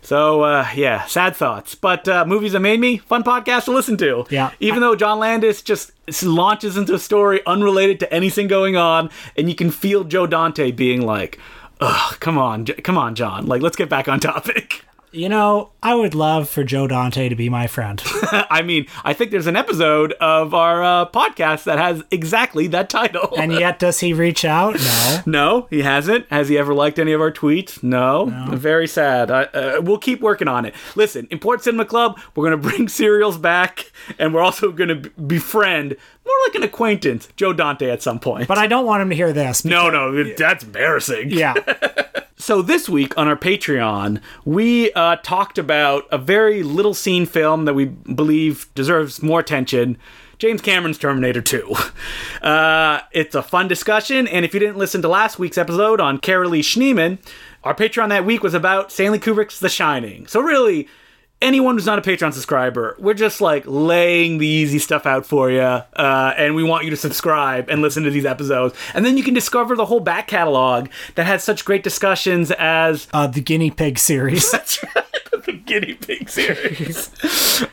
So 0.00 0.40
uh, 0.42 0.66
yeah, 0.74 1.04
sad 1.04 1.36
thoughts. 1.36 1.74
But 1.74 2.08
uh, 2.08 2.24
movies 2.24 2.52
that 2.52 2.60
made 2.60 2.80
me 2.80 2.96
fun 2.96 3.22
podcast 3.22 3.64
to 3.66 3.72
listen 3.72 3.98
to. 3.98 4.24
Yeah. 4.30 4.52
Even 4.58 4.80
though 4.80 4.96
John 4.96 5.18
Landis 5.18 5.60
just 5.60 5.90
launches 6.22 6.78
into 6.78 6.94
a 6.94 6.98
story 6.98 7.42
unrelated 7.46 8.00
to 8.00 8.10
anything 8.14 8.48
going 8.48 8.74
on, 8.74 9.10
and 9.36 9.50
you 9.50 9.54
can 9.54 9.70
feel 9.70 10.04
Joe 10.04 10.26
Dante 10.26 10.70
being 10.72 11.02
like, 11.02 11.38
"Ugh, 11.82 12.18
come 12.20 12.38
on, 12.38 12.64
come 12.64 12.96
on, 12.96 13.14
John. 13.14 13.44
Like, 13.46 13.60
let's 13.60 13.76
get 13.76 13.90
back 13.90 14.08
on 14.08 14.18
topic." 14.18 14.82
You 15.10 15.28
know, 15.28 15.70
I 15.82 15.94
would 15.94 16.14
love 16.14 16.50
for 16.50 16.64
Joe 16.64 16.86
Dante 16.86 17.28
to 17.28 17.34
be 17.34 17.48
my 17.48 17.66
friend. 17.66 18.02
I 18.50 18.62
mean, 18.62 18.86
I 19.04 19.14
think 19.14 19.30
there's 19.30 19.46
an 19.46 19.56
episode 19.56 20.12
of 20.14 20.52
our 20.52 20.82
uh, 20.82 21.06
podcast 21.10 21.64
that 21.64 21.78
has 21.78 22.02
exactly 22.10 22.66
that 22.68 22.90
title. 22.90 23.32
and 23.38 23.52
yet, 23.52 23.78
does 23.78 24.00
he 24.00 24.12
reach 24.12 24.44
out? 24.44 24.74
No. 24.74 25.22
no, 25.26 25.66
he 25.70 25.82
hasn't. 25.82 26.26
Has 26.30 26.48
he 26.48 26.58
ever 26.58 26.74
liked 26.74 26.98
any 26.98 27.12
of 27.12 27.20
our 27.20 27.32
tweets? 27.32 27.82
No. 27.82 28.26
Very 28.50 28.86
sad. 28.86 29.30
I, 29.30 29.44
uh, 29.44 29.80
we'll 29.82 29.98
keep 29.98 30.20
working 30.20 30.48
on 30.48 30.66
it. 30.66 30.74
Listen, 30.94 31.26
Import 31.30 31.62
Cinema 31.62 31.86
Club, 31.86 32.20
we're 32.34 32.50
going 32.50 32.60
to 32.60 32.68
bring 32.68 32.88
serials 32.88 33.38
back, 33.38 33.90
and 34.18 34.34
we're 34.34 34.42
also 34.42 34.70
going 34.72 34.88
to 35.02 35.10
befriend, 35.10 35.96
more 36.26 36.36
like 36.46 36.54
an 36.54 36.62
acquaintance, 36.62 37.28
Joe 37.36 37.54
Dante 37.54 37.88
at 37.88 38.02
some 38.02 38.18
point. 38.18 38.46
But 38.46 38.58
I 38.58 38.66
don't 38.66 38.84
want 38.84 39.00
him 39.00 39.08
to 39.10 39.16
hear 39.16 39.32
this. 39.32 39.64
no, 39.64 39.88
no, 39.88 40.34
that's 40.34 40.64
embarrassing. 40.64 41.30
Yeah. 41.30 41.54
So 42.40 42.62
this 42.62 42.88
week 42.88 43.18
on 43.18 43.26
our 43.26 43.36
Patreon, 43.36 44.20
we 44.44 44.92
uh, 44.92 45.16
talked 45.24 45.58
about 45.58 46.06
a 46.12 46.18
very 46.18 46.62
little 46.62 46.94
seen 46.94 47.26
film 47.26 47.64
that 47.64 47.74
we 47.74 47.86
believe 47.86 48.72
deserves 48.76 49.20
more 49.20 49.40
attention. 49.40 49.98
James 50.38 50.62
Cameron's 50.62 50.98
Terminator 50.98 51.42
2. 51.42 51.74
Uh, 52.40 53.00
it's 53.10 53.34
a 53.34 53.42
fun 53.42 53.66
discussion, 53.66 54.28
and 54.28 54.44
if 54.44 54.54
you 54.54 54.60
didn't 54.60 54.76
listen 54.78 55.02
to 55.02 55.08
last 55.08 55.40
week's 55.40 55.58
episode 55.58 56.00
on 56.00 56.18
Carolee 56.18 56.60
Schneemann, 56.60 57.18
our 57.64 57.74
Patreon 57.74 58.10
that 58.10 58.24
week 58.24 58.44
was 58.44 58.54
about 58.54 58.92
Stanley 58.92 59.18
Kubrick's 59.18 59.58
The 59.58 59.68
Shining. 59.68 60.28
So 60.28 60.40
really, 60.40 60.86
anyone 61.40 61.76
who's 61.76 61.86
not 61.86 61.98
a 61.98 62.02
Patreon 62.02 62.32
subscriber, 62.32 62.96
we're 62.98 63.14
just 63.14 63.40
like 63.40 63.62
laying 63.66 64.38
the 64.38 64.46
easy 64.46 64.78
stuff 64.78 65.06
out 65.06 65.24
for 65.26 65.50
you, 65.50 65.60
uh, 65.60 66.34
and 66.36 66.54
we 66.54 66.62
want 66.62 66.84
you 66.84 66.90
to 66.90 66.96
subscribe 66.96 67.68
and 67.68 67.80
listen 67.82 68.02
to 68.04 68.10
these 68.10 68.26
episodes, 68.26 68.74
and 68.94 69.04
then 69.04 69.16
you 69.16 69.22
can 69.22 69.34
discover 69.34 69.76
the 69.76 69.84
whole 69.86 70.00
back 70.00 70.26
catalog 70.26 70.88
that 71.14 71.26
has 71.26 71.44
such 71.44 71.64
great 71.64 71.82
discussions 71.82 72.50
as 72.52 73.06
Uh, 73.12 73.26
the 73.26 73.40
guinea 73.40 73.70
pig 73.70 73.98
series. 73.98 74.50
that's 74.52 74.82
right, 74.94 75.04
the 75.48 75.56
guinea 75.56 75.94
pig 75.94 76.28
series, 76.28 77.08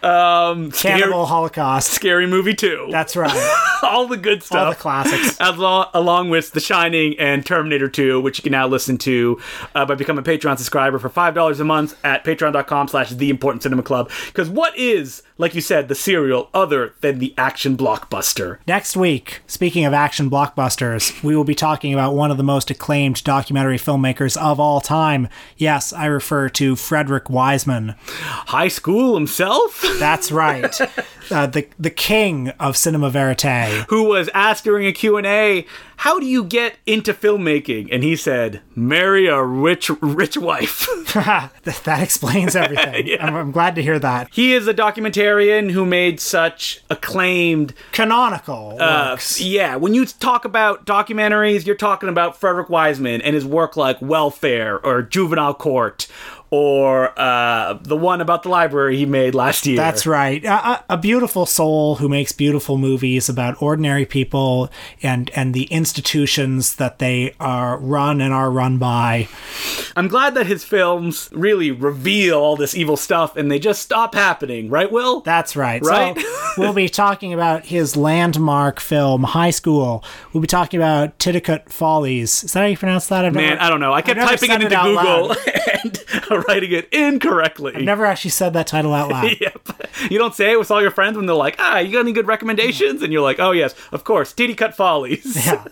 um, 0.03 0.71
scary, 0.71 0.99
Cannibal 1.01 1.25
Holocaust. 1.25 1.91
scary 1.91 2.25
movie 2.27 2.53
two, 2.55 2.87
That's 2.89 3.15
right. 3.15 3.31
all 3.83 4.07
the 4.07 4.17
good 4.17 4.43
stuff, 4.43 4.65
All 4.65 4.69
the 4.71 4.75
classics. 4.77 5.37
as 5.39 5.57
lo- 5.57 5.89
along 5.93 6.29
with 6.29 6.51
The 6.53 6.59
Shining 6.59 7.19
and 7.19 7.45
Terminator 7.45 7.89
2, 7.89 8.21
which 8.21 8.39
you 8.39 8.43
can 8.43 8.51
now 8.53 8.67
listen 8.67 8.97
to 8.99 9.39
uh, 9.75 9.85
by 9.85 9.95
becoming 9.95 10.25
a 10.25 10.27
Patreon 10.27 10.57
subscriber 10.57 10.97
for 10.99 11.09
$5 11.09 11.59
a 11.59 11.63
month 11.63 11.97
at 12.05 12.23
patreon.com 12.23 12.87
slash 12.87 13.09
The 13.11 13.29
Important 13.29 13.63
Cinema 13.63 13.83
Club. 13.83 14.09
Because 14.27 14.49
what 14.49 14.75
is, 14.77 15.21
like 15.37 15.53
you 15.53 15.61
said, 15.61 15.87
the 15.87 15.95
serial 15.95 16.49
other 16.53 16.93
than 17.01 17.19
the 17.19 17.33
action 17.37 17.75
blockbuster? 17.77 18.59
Next 18.67 18.95
week, 18.95 19.41
speaking 19.47 19.83
of 19.85 19.93
action 19.93 20.29
blockbusters, 20.29 21.21
we 21.23 21.35
will 21.35 21.43
be 21.43 21.55
talking 21.55 21.93
about 21.93 22.15
one 22.15 22.31
of 22.31 22.37
the 22.37 22.43
most 22.43 22.71
acclaimed 22.71 23.23
documentary 23.23 23.77
filmmakers 23.77 24.37
of 24.37 24.59
all 24.59 24.79
time. 24.81 25.27
Yes, 25.57 25.91
I 25.93 26.05
refer 26.05 26.47
to 26.49 26.75
Frederick 26.77 27.29
Wiseman. 27.29 27.64
High 27.67 28.67
School 28.69 29.15
himself? 29.15 29.83
That's 29.99 30.31
right. 30.31 30.79
uh, 31.31 31.47
the 31.47 31.67
the 31.79 31.89
king 31.89 32.49
of 32.59 32.77
cinema 32.77 33.09
verite. 33.09 33.85
Who 33.89 34.03
was 34.03 34.29
asked 34.33 34.63
during 34.63 34.85
a 34.87 34.91
Q&A, 34.91 35.65
how 35.97 36.19
do 36.19 36.25
you 36.25 36.43
get 36.43 36.75
into 36.85 37.13
filmmaking? 37.13 37.89
And 37.91 38.03
he 38.03 38.15
said, 38.15 38.61
marry 38.75 39.27
a 39.27 39.41
rich, 39.43 39.89
rich 40.01 40.37
wife. 40.37 40.87
that 41.13 41.99
explains 42.01 42.55
everything. 42.55 43.17
I'm, 43.19 43.35
I'm 43.35 43.51
glad 43.51 43.75
to 43.75 43.81
hear 43.81 43.97
that. 43.99 44.29
he 44.33 44.53
is 44.53 44.67
a 44.67 44.73
documentarian 44.73 45.71
who 45.71 45.85
made 45.85 46.19
such 46.19 46.83
acclaimed 46.89 47.73
Canonical 47.93 48.77
Uh, 48.79 49.11
works. 49.11 49.39
yeah, 49.41 49.75
when 49.77 49.93
you 49.93 50.05
talk 50.05 50.43
about 50.45 50.85
documentaries, 50.85 51.65
you're 51.65 51.75
talking 51.75 52.09
about 52.09 52.37
Frederick 52.39 52.69
Wiseman 52.69 53.21
and 53.21 53.33
his 53.33 53.45
work 53.45 53.77
like 53.77 54.01
Welfare 54.01 54.79
or 54.85 55.01
Juvenile 55.01 55.53
Court 55.53 56.07
or 56.55 57.11
uh, 57.19 57.73
the 57.81 57.97
one 57.97 58.21
about 58.21 58.43
the 58.43 58.49
library 58.49 58.95
he 58.95 59.05
made 59.05 59.35
last 59.35 59.65
year. 59.65 59.75
That's 59.75 60.07
right. 60.07 60.43
A, 60.45 60.83
a- 60.89 60.97
beautiful 60.97 61.45
soul 61.45 61.95
who 61.95 62.07
makes 62.07 62.31
beautiful 62.31 62.77
movies 62.77 63.27
about 63.27 63.61
ordinary 63.61 64.05
people 64.05 64.71
and 65.03 65.29
and 65.35 65.53
the 65.53 65.65
institutions 65.65 66.75
that 66.77 66.99
they 66.99 67.35
are 67.41 67.77
run 67.77 68.21
and 68.21 68.33
are 68.33 68.49
run 68.49 68.77
by. 68.77 69.27
I'm 69.97 70.07
glad 70.07 70.33
that 70.35 70.47
his 70.47 70.63
films 70.63 71.29
really 71.33 71.71
reveal 71.71 72.39
all 72.39 72.55
this 72.55 72.73
evil 72.73 72.95
stuff 72.95 73.35
and 73.35 73.51
they 73.51 73.59
just 73.59 73.81
stop 73.81 74.15
happening, 74.15 74.69
right, 74.69 74.89
Will? 74.89 75.19
That's 75.21 75.57
right. 75.57 75.81
Right? 75.83 76.17
So 76.17 76.51
we'll 76.57 76.73
be 76.73 76.87
talking 76.87 77.33
about 77.33 77.65
his 77.65 77.97
landmark 77.97 78.79
film, 78.79 79.23
High 79.23 79.51
School. 79.51 80.05
We'll 80.31 80.41
be 80.41 80.47
talking 80.47 80.79
about 80.79 81.19
Titicut 81.19 81.69
Follies. 81.69 82.45
Is 82.45 82.53
that 82.53 82.61
how 82.61 82.65
you 82.65 82.77
pronounce 82.77 83.07
that? 83.07 83.25
I've 83.25 83.33
Man, 83.33 83.49
never, 83.49 83.61
I 83.61 83.69
don't 83.69 83.81
know. 83.81 83.91
I 83.91 84.01
kept 84.01 84.19
typing 84.19 84.51
it 84.51 84.61
into 84.63 84.75
Google 84.75 85.31
and 85.83 85.97
writing 86.47 86.71
it 86.71 86.87
incorrectly. 86.93 87.73
I've 87.75 87.83
never 87.83 88.05
actually 88.05 88.31
said 88.31 88.53
that 88.53 88.67
title 88.67 88.93
out 88.93 89.09
loud. 89.09 89.31
Yep. 89.45 89.69
You 90.09 90.17
don't 90.17 90.33
say 90.35 90.51
it 90.53 90.59
with 90.59 90.71
all 90.71 90.81
your 90.81 90.91
friends 90.91 91.17
when 91.17 91.25
they're 91.25 91.35
like, 91.35 91.55
ah, 91.59 91.79
you 91.79 91.91
got 91.91 91.99
any 92.01 92.11
good 92.13 92.27
recommendations? 92.27 93.01
And 93.01 93.11
you're 93.13 93.21
like, 93.21 93.39
oh, 93.39 93.51
yes, 93.51 93.75
of 93.91 94.03
course, 94.03 94.33
Titty 94.33 94.55
Cut 94.55 94.75
Follies. 94.75 95.35
Yeah. 95.45 95.63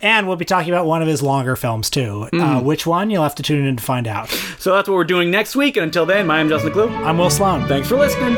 And 0.00 0.28
we'll 0.28 0.36
be 0.36 0.44
talking 0.44 0.72
about 0.72 0.86
one 0.86 1.02
of 1.02 1.08
his 1.08 1.22
longer 1.22 1.56
films 1.56 1.90
too. 1.90 2.28
Mm. 2.32 2.40
Uh, 2.40 2.62
which 2.62 2.86
one? 2.86 3.10
You'll 3.10 3.24
have 3.24 3.34
to 3.36 3.42
tune 3.42 3.66
in 3.66 3.76
to 3.76 3.82
find 3.82 4.06
out. 4.06 4.28
So 4.58 4.72
that's 4.72 4.88
what 4.88 4.94
we're 4.94 5.02
doing 5.04 5.30
next 5.30 5.56
week. 5.56 5.76
And 5.76 5.82
until 5.84 6.06
then, 6.06 6.26
my 6.26 6.36
name's 6.38 6.50
Justin 6.50 6.72
Decloux. 6.72 6.90
I'm 7.04 7.18
Will 7.18 7.30
Sloan. 7.30 7.66
Thanks 7.66 7.88
for 7.88 7.96
listening. 7.96 8.36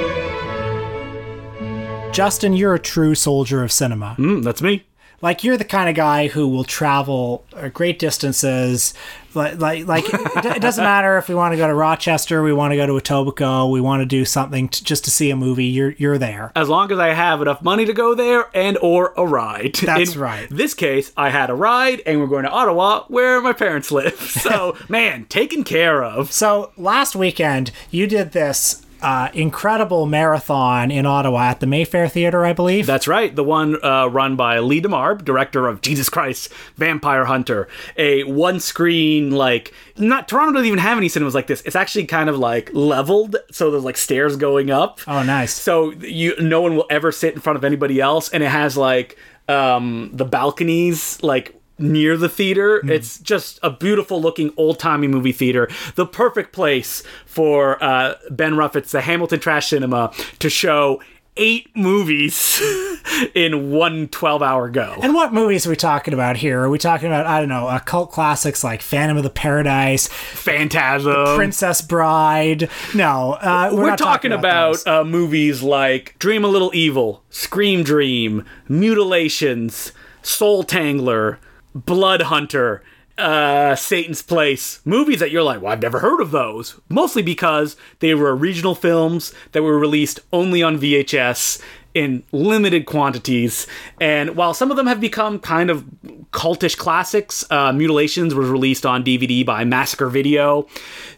Justin, 2.12 2.54
you're 2.54 2.74
a 2.74 2.78
true 2.78 3.14
soldier 3.14 3.62
of 3.62 3.70
cinema. 3.70 4.16
Mm, 4.18 4.42
that's 4.42 4.62
me. 4.62 4.84
Like 5.22 5.44
you're 5.44 5.56
the 5.56 5.64
kind 5.64 5.88
of 5.88 5.94
guy 5.94 6.28
who 6.28 6.48
will 6.48 6.64
travel 6.64 7.44
uh, 7.52 7.68
great 7.68 7.98
distances. 7.98 8.94
Like, 9.34 9.58
like, 9.60 9.86
like 9.86 10.04
it, 10.08 10.56
it 10.56 10.62
doesn't 10.62 10.82
matter 10.82 11.16
if 11.18 11.28
we 11.28 11.34
want 11.36 11.52
to 11.52 11.56
go 11.56 11.68
to 11.68 11.74
Rochester, 11.74 12.42
we 12.42 12.52
want 12.52 12.72
to 12.72 12.76
go 12.76 12.86
to 12.86 12.92
Etobicoke, 12.94 13.70
we 13.70 13.80
want 13.80 14.00
to 14.00 14.06
do 14.06 14.24
something 14.24 14.68
to, 14.70 14.82
just 14.82 15.04
to 15.04 15.10
see 15.10 15.30
a 15.30 15.36
movie. 15.36 15.66
You're 15.66 15.92
you're 15.92 16.18
there. 16.18 16.50
As 16.56 16.68
long 16.68 16.90
as 16.90 16.98
I 16.98 17.12
have 17.12 17.40
enough 17.42 17.62
money 17.62 17.84
to 17.84 17.92
go 17.92 18.14
there 18.14 18.46
and 18.54 18.76
or 18.78 19.12
a 19.16 19.26
ride. 19.26 19.74
That's 19.74 20.14
In 20.14 20.20
right. 20.20 20.48
This 20.50 20.74
case, 20.74 21.12
I 21.16 21.30
had 21.30 21.50
a 21.50 21.54
ride 21.54 22.02
and 22.06 22.18
we're 22.20 22.26
going 22.26 22.44
to 22.44 22.50
Ottawa 22.50 23.04
where 23.08 23.40
my 23.40 23.52
parents 23.52 23.90
live. 23.92 24.18
So, 24.40 24.76
man, 24.88 25.26
taken 25.26 25.64
care 25.64 26.02
of. 26.02 26.32
So 26.32 26.72
last 26.76 27.14
weekend 27.14 27.72
you 27.90 28.06
did 28.06 28.32
this 28.32 28.84
uh, 29.02 29.28
incredible 29.34 30.06
marathon 30.06 30.90
in 30.90 31.06
Ottawa 31.06 31.50
at 31.50 31.60
the 31.60 31.66
Mayfair 31.66 32.08
Theater, 32.08 32.44
I 32.44 32.52
believe. 32.52 32.86
That's 32.86 33.08
right, 33.08 33.34
the 33.34 33.44
one 33.44 33.82
uh, 33.84 34.06
run 34.06 34.36
by 34.36 34.58
Lee 34.58 34.80
Demarbre, 34.80 35.24
director 35.24 35.68
of 35.68 35.80
Jesus 35.80 36.08
Christ, 36.08 36.52
Vampire 36.76 37.24
Hunter. 37.24 37.68
A 37.96 38.24
one 38.24 38.60
screen, 38.60 39.30
like, 39.30 39.72
not 39.96 40.28
Toronto 40.28 40.52
doesn't 40.52 40.66
even 40.66 40.78
have 40.78 40.98
any 40.98 41.08
cinemas 41.08 41.34
like 41.34 41.46
this. 41.46 41.62
It's 41.62 41.76
actually 41.76 42.06
kind 42.06 42.28
of 42.28 42.38
like 42.38 42.70
leveled, 42.72 43.36
so 43.50 43.70
there's 43.70 43.84
like 43.84 43.96
stairs 43.96 44.36
going 44.36 44.70
up. 44.70 45.00
oh, 45.06 45.22
nice. 45.22 45.52
So 45.52 45.90
you, 45.92 46.34
no 46.40 46.60
one 46.60 46.76
will 46.76 46.86
ever 46.90 47.12
sit 47.12 47.34
in 47.34 47.40
front 47.40 47.56
of 47.56 47.64
anybody 47.64 48.00
else, 48.00 48.28
and 48.30 48.42
it 48.42 48.48
has 48.50 48.76
like 48.76 49.18
um, 49.48 50.10
the 50.12 50.24
balconies, 50.24 51.22
like 51.22 51.59
near 51.80 52.16
the 52.16 52.28
theater. 52.28 52.80
It's 52.90 53.18
just 53.18 53.58
a 53.62 53.70
beautiful 53.70 54.20
looking 54.20 54.52
old 54.56 54.78
timey 54.78 55.08
movie 55.08 55.32
theater. 55.32 55.68
The 55.94 56.06
perfect 56.06 56.52
place 56.52 57.02
for 57.26 57.82
uh, 57.82 58.14
Ben 58.30 58.56
Ruffett's 58.56 58.92
The 58.92 59.00
Hamilton 59.02 59.40
Trash 59.40 59.68
Cinema 59.68 60.12
to 60.38 60.50
show 60.50 61.00
eight 61.36 61.68
movies 61.74 62.60
in 63.34 63.70
one 63.70 64.08
12 64.08 64.42
hour 64.42 64.68
go. 64.68 64.96
And 65.02 65.14
what 65.14 65.32
movies 65.32 65.66
are 65.66 65.70
we 65.70 65.76
talking 65.76 66.12
about 66.12 66.36
here? 66.36 66.60
Are 66.60 66.68
we 66.68 66.76
talking 66.78 67.06
about 67.06 67.24
I 67.26 67.38
don't 67.38 67.48
know, 67.48 67.66
uh, 67.68 67.78
cult 67.78 68.10
classics 68.10 68.62
like 68.62 68.82
Phantom 68.82 69.16
of 69.16 69.22
the 69.22 69.30
Paradise, 69.30 70.08
Phantasm. 70.08 71.36
Princess 71.36 71.80
Bride? 71.80 72.68
No, 72.94 73.34
uh, 73.40 73.70
we're, 73.72 73.82
We're 73.82 73.88
not 73.90 73.98
talking, 73.98 74.32
those. 74.32 74.38
about, 74.40 74.86
uh, 74.86 75.04
movies 75.04 75.62
like 75.62 76.16
Dream 76.18 76.44
a 76.44 76.48
Little 76.48 76.72
Evil, 76.74 77.22
Scream 77.30 77.84
Dream, 77.84 78.44
Mutilations, 78.68 79.92
Soul 80.22 80.64
Tangler, 80.64 81.38
Blood 81.74 82.22
Hunter, 82.22 82.82
uh, 83.18 83.74
Satan's 83.76 84.22
Place. 84.22 84.80
Movies 84.84 85.20
that 85.20 85.30
you're 85.30 85.42
like, 85.42 85.60
well, 85.60 85.72
I've 85.72 85.82
never 85.82 86.00
heard 86.00 86.20
of 86.20 86.30
those. 86.30 86.80
Mostly 86.88 87.22
because 87.22 87.76
they 88.00 88.14
were 88.14 88.34
regional 88.34 88.74
films 88.74 89.32
that 89.52 89.62
were 89.62 89.78
released 89.78 90.20
only 90.32 90.62
on 90.62 90.78
VHS 90.78 91.60
in 91.94 92.22
limited 92.32 92.86
quantities. 92.86 93.66
And 94.00 94.36
while 94.36 94.54
some 94.54 94.70
of 94.70 94.76
them 94.76 94.86
have 94.86 95.00
become 95.00 95.38
kind 95.38 95.70
of 95.70 95.84
cultish 96.32 96.76
classics, 96.76 97.44
uh, 97.50 97.72
Mutilations 97.72 98.34
was 98.34 98.48
released 98.48 98.86
on 98.86 99.04
DVD 99.04 99.44
by 99.44 99.64
Massacre 99.64 100.08
Video. 100.08 100.66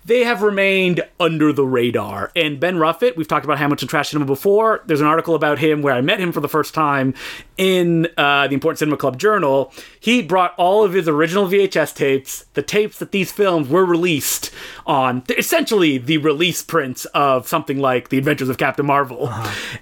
They 0.04 0.24
have 0.24 0.42
remained 0.42 1.04
under 1.20 1.52
the 1.52 1.64
radar. 1.64 2.32
And 2.34 2.58
Ben 2.58 2.76
Ruffett, 2.76 3.16
we've 3.16 3.28
talked 3.28 3.44
about 3.44 3.58
Hamilton 3.58 3.86
Trash 3.86 4.10
Cinema 4.10 4.26
before. 4.26 4.82
There's 4.86 5.00
an 5.00 5.06
article 5.06 5.34
about 5.34 5.60
him 5.60 5.80
where 5.80 5.94
I 5.94 6.00
met 6.00 6.18
him 6.18 6.32
for 6.32 6.40
the 6.40 6.48
first 6.48 6.74
time 6.74 7.14
in 7.56 8.08
uh, 8.16 8.48
the 8.48 8.54
Important 8.54 8.80
Cinema 8.80 8.96
Club 8.96 9.18
Journal. 9.18 9.72
He 10.00 10.20
brought 10.20 10.54
all 10.56 10.82
of 10.82 10.92
his 10.92 11.08
original 11.08 11.46
VHS 11.46 11.94
tapes, 11.94 12.46
the 12.54 12.62
tapes 12.62 12.98
that 12.98 13.12
these 13.12 13.30
films 13.30 13.68
were 13.68 13.84
released 13.84 14.50
on, 14.86 15.22
essentially 15.38 15.98
the 15.98 16.18
release 16.18 16.62
prints 16.62 17.04
of 17.06 17.46
something 17.46 17.78
like 17.78 18.08
The 18.08 18.18
Adventures 18.18 18.48
of 18.48 18.58
Captain 18.58 18.86
Marvel. 18.86 19.32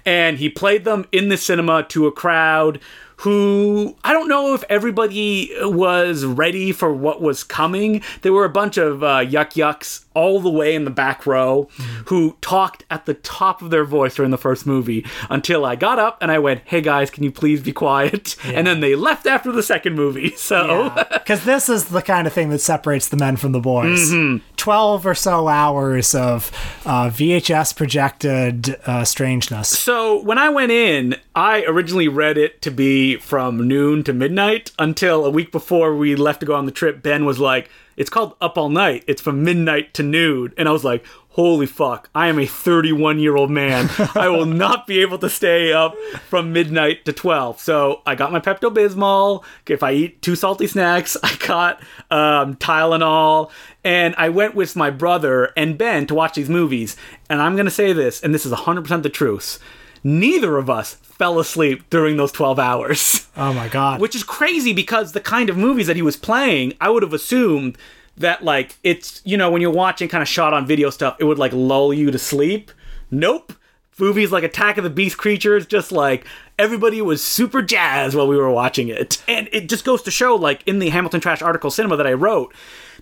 And 0.05 0.37
he 0.37 0.49
played 0.49 0.83
them 0.83 1.07
in 1.11 1.29
the 1.29 1.37
cinema 1.37 1.83
to 1.89 2.05
a 2.05 2.11
crowd 2.11 2.79
who 3.21 3.95
I 4.03 4.13
don't 4.13 4.27
know 4.27 4.53
if 4.53 4.63
everybody 4.69 5.51
was 5.61 6.25
ready 6.25 6.71
for 6.71 6.93
what 6.93 7.21
was 7.21 7.43
coming. 7.43 8.01
There 8.21 8.33
were 8.33 8.45
a 8.45 8.49
bunch 8.49 8.77
of 8.77 9.03
uh, 9.03 9.19
yuck 9.19 9.53
yucks 9.53 10.05
all 10.13 10.41
the 10.41 10.49
way 10.49 10.75
in 10.75 10.83
the 10.83 10.91
back 10.91 11.25
row 11.25 11.69
who 12.07 12.35
talked 12.41 12.83
at 12.89 13.05
the 13.05 13.13
top 13.13 13.61
of 13.61 13.69
their 13.69 13.85
voice 13.85 14.15
during 14.15 14.31
the 14.31 14.37
first 14.37 14.65
movie 14.65 15.05
until 15.29 15.63
I 15.65 15.75
got 15.75 15.99
up 15.99 16.17
and 16.21 16.31
I 16.31 16.39
went, 16.39 16.61
"Hey 16.65 16.81
guys, 16.81 17.09
can 17.09 17.23
you 17.23 17.31
please 17.31 17.61
be 17.61 17.71
quiet?" 17.71 18.35
And 18.45 18.67
then 18.67 18.79
they 18.81 18.95
left 18.95 19.25
after 19.27 19.51
the 19.51 19.63
second 19.63 19.95
movie. 19.95 20.33
So 20.41 20.91
Because 21.13 21.45
this 21.45 21.69
is 21.69 21.85
the 21.85 22.01
kind 22.01 22.27
of 22.27 22.33
thing 22.33 22.49
that 22.49 22.59
separates 22.59 23.07
the 23.07 23.15
men 23.15 23.37
from 23.37 23.51
the 23.53 23.59
boys. 23.59 24.11
Mm-hmm. 24.11 24.43
12 24.57 25.05
or 25.05 25.15
so 25.15 25.47
hours 25.47 26.13
of 26.13 26.51
uh, 26.85 27.09
VHS 27.09 27.75
projected 27.75 28.75
uh, 28.85 29.03
strangeness. 29.05 29.69
So 29.69 30.21
when 30.23 30.37
I 30.37 30.49
went 30.49 30.71
in, 30.71 31.15
I 31.35 31.63
originally 31.63 32.09
read 32.09 32.37
it 32.37 32.61
to 32.63 32.71
be 32.71 33.15
from 33.15 33.65
noon 33.65 34.03
to 34.03 34.11
midnight 34.11 34.71
until 34.77 35.25
a 35.25 35.29
week 35.29 35.51
before 35.51 35.95
we 35.95 36.13
left 36.15 36.41
to 36.41 36.45
go 36.45 36.55
on 36.55 36.65
the 36.65 36.73
trip. 36.73 37.01
Ben 37.01 37.23
was 37.23 37.39
like, 37.39 37.69
"It's 37.95 38.09
called 38.09 38.35
Up 38.41 38.57
All 38.57 38.67
Night. 38.67 39.05
It's 39.07 39.21
from 39.21 39.41
midnight 39.41 39.93
to 39.93 40.03
noon," 40.03 40.53
and 40.57 40.67
I 40.67 40.71
was 40.71 40.83
like. 40.83 41.05
Holy 41.35 41.65
fuck, 41.65 42.09
I 42.13 42.27
am 42.27 42.37
a 42.39 42.45
31 42.45 43.17
year 43.17 43.37
old 43.37 43.49
man. 43.49 43.89
I 44.15 44.27
will 44.27 44.45
not 44.65 44.85
be 44.85 44.99
able 44.99 45.17
to 45.19 45.29
stay 45.29 45.71
up 45.71 45.95
from 46.27 46.51
midnight 46.51 47.05
to 47.05 47.13
12. 47.13 47.57
So 47.57 48.01
I 48.05 48.15
got 48.15 48.33
my 48.33 48.41
Pepto 48.41 48.69
Bismol. 48.69 49.41
If 49.65 49.81
I 49.81 49.93
eat 49.93 50.21
two 50.21 50.35
salty 50.35 50.67
snacks, 50.67 51.15
I 51.23 51.37
got 51.37 51.81
um, 52.11 52.57
Tylenol. 52.57 53.49
And 53.81 54.13
I 54.17 54.27
went 54.27 54.55
with 54.55 54.75
my 54.75 54.89
brother 54.89 55.53
and 55.55 55.77
Ben 55.77 56.05
to 56.07 56.13
watch 56.15 56.33
these 56.33 56.49
movies. 56.49 56.97
And 57.29 57.41
I'm 57.41 57.55
going 57.55 57.63
to 57.63 57.71
say 57.71 57.93
this, 57.93 58.21
and 58.21 58.35
this 58.35 58.45
is 58.45 58.51
100% 58.51 59.01
the 59.01 59.09
truth 59.09 59.57
neither 60.03 60.57
of 60.57 60.69
us 60.69 60.95
fell 60.95 61.39
asleep 61.39 61.89
during 61.89 62.17
those 62.17 62.31
12 62.31 62.57
hours. 62.59 63.27
Oh 63.37 63.53
my 63.53 63.67
god. 63.67 64.01
Which 64.01 64.15
is 64.15 64.23
crazy 64.23 64.73
because 64.73 65.11
the 65.11 65.21
kind 65.21 65.49
of 65.49 65.57
movies 65.57 65.87
that 65.87 65.95
he 65.95 66.01
was 66.01 66.17
playing, 66.17 66.73
I 66.81 66.89
would 66.89 67.03
have 67.03 67.13
assumed 67.13 67.77
that, 68.17 68.43
like, 68.43 68.77
it's, 68.83 69.21
you 69.23 69.37
know, 69.37 69.49
when 69.49 69.61
you're 69.61 69.71
watching 69.71 70.09
kind 70.09 70.21
of 70.21 70.27
shot 70.27 70.53
on 70.53 70.65
video 70.65 70.89
stuff, 70.89 71.15
it 71.19 71.23
would, 71.23 71.39
like, 71.39 71.53
lull 71.53 71.93
you 71.93 72.11
to 72.11 72.19
sleep. 72.19 72.71
Nope. 73.09 73.53
Movies 73.97 74.31
like 74.31 74.43
Attack 74.43 74.77
of 74.77 74.83
the 74.83 74.89
Beast 74.89 75.17
Creatures, 75.17 75.67
just 75.67 75.91
like 75.91 76.25
everybody 76.57 77.01
was 77.03 77.23
super 77.23 77.61
jazzed 77.61 78.15
while 78.15 78.27
we 78.27 78.35
were 78.35 78.49
watching 78.49 78.87
it. 78.87 79.21
And 79.27 79.47
it 79.51 79.69
just 79.69 79.85
goes 79.85 80.01
to 80.03 80.11
show, 80.11 80.35
like, 80.35 80.63
in 80.67 80.79
the 80.79 80.89
Hamilton 80.89 81.21
Trash 81.21 81.41
article 81.41 81.69
cinema 81.69 81.97
that 81.97 82.07
I 82.07 82.13
wrote, 82.13 82.53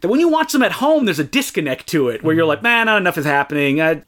that 0.02 0.08
when 0.08 0.20
you 0.20 0.30
watch 0.30 0.52
them 0.52 0.62
at 0.62 0.74
home, 0.74 1.06
there's 1.06 1.20
a 1.20 1.24
disconnect 1.24 1.88
to 1.88 2.10
it 2.10 2.24
where 2.24 2.34
you're 2.36 2.43
mm-hmm. 2.43 2.50
like, 2.50 2.64
man, 2.64 2.86
not 2.86 3.02
enough 3.02 3.18
is 3.18 3.26
happening. 3.26 3.82
I, 3.82 4.04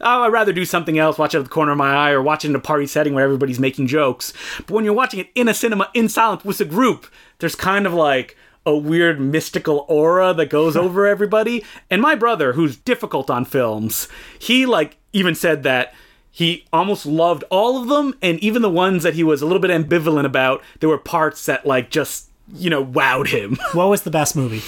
oh, 0.00 0.22
I'd 0.22 0.32
rather 0.32 0.52
do 0.52 0.64
something 0.64 0.98
else, 0.98 1.18
watch 1.18 1.34
it 1.34 1.38
out 1.38 1.40
of 1.40 1.44
the 1.46 1.50
corner 1.50 1.72
of 1.72 1.78
my 1.78 1.92
eye, 1.92 2.10
or 2.10 2.22
watch 2.22 2.44
it 2.44 2.48
in 2.48 2.54
a 2.54 2.60
party 2.60 2.86
setting 2.86 3.14
where 3.14 3.24
everybody's 3.24 3.60
making 3.60 3.86
jokes. 3.86 4.32
But 4.58 4.70
when 4.70 4.84
you're 4.84 4.94
watching 4.94 5.20
it 5.20 5.30
in 5.34 5.48
a 5.48 5.54
cinema, 5.54 5.90
in 5.94 6.08
silence, 6.08 6.44
with 6.44 6.60
a 6.60 6.64
group, 6.64 7.06
there's 7.38 7.54
kind 7.54 7.86
of 7.86 7.94
like 7.94 8.36
a 8.64 8.76
weird 8.76 9.20
mystical 9.20 9.86
aura 9.88 10.34
that 10.34 10.50
goes 10.50 10.76
over 10.76 11.06
everybody. 11.06 11.64
And 11.90 12.02
my 12.02 12.14
brother, 12.14 12.52
who's 12.54 12.76
difficult 12.76 13.30
on 13.30 13.44
films, 13.44 14.08
he 14.38 14.66
like 14.66 14.96
even 15.12 15.34
said 15.34 15.62
that 15.62 15.94
he 16.36 16.66
almost 16.70 17.06
loved 17.06 17.44
all 17.48 17.80
of 17.80 17.88
them, 17.88 18.14
and 18.20 18.38
even 18.40 18.60
the 18.60 18.68
ones 18.68 19.04
that 19.04 19.14
he 19.14 19.24
was 19.24 19.40
a 19.40 19.46
little 19.46 19.58
bit 19.58 19.70
ambivalent 19.70 20.26
about, 20.26 20.62
there 20.80 20.88
were 20.90 20.98
parts 20.98 21.46
that 21.46 21.64
like 21.64 21.88
just 21.88 22.28
you 22.52 22.68
know 22.68 22.84
wowed 22.84 23.28
him. 23.28 23.56
what 23.72 23.88
was 23.88 24.02
the 24.02 24.10
best 24.10 24.36
movie? 24.36 24.60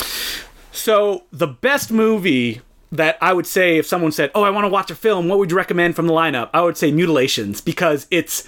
So 0.78 1.24
the 1.32 1.48
best 1.48 1.90
movie 1.90 2.60
that 2.92 3.18
I 3.20 3.32
would 3.32 3.46
say 3.46 3.78
if 3.78 3.86
someone 3.86 4.12
said, 4.12 4.30
"Oh, 4.34 4.42
I 4.42 4.50
want 4.50 4.64
to 4.64 4.68
watch 4.68 4.90
a 4.90 4.94
film, 4.94 5.28
what 5.28 5.38
would 5.38 5.50
you 5.50 5.56
recommend 5.56 5.96
from 5.96 6.06
the 6.06 6.12
lineup?" 6.12 6.50
I 6.54 6.62
would 6.62 6.76
say 6.76 6.92
Mutilations 6.92 7.60
because 7.60 8.06
it's 8.10 8.44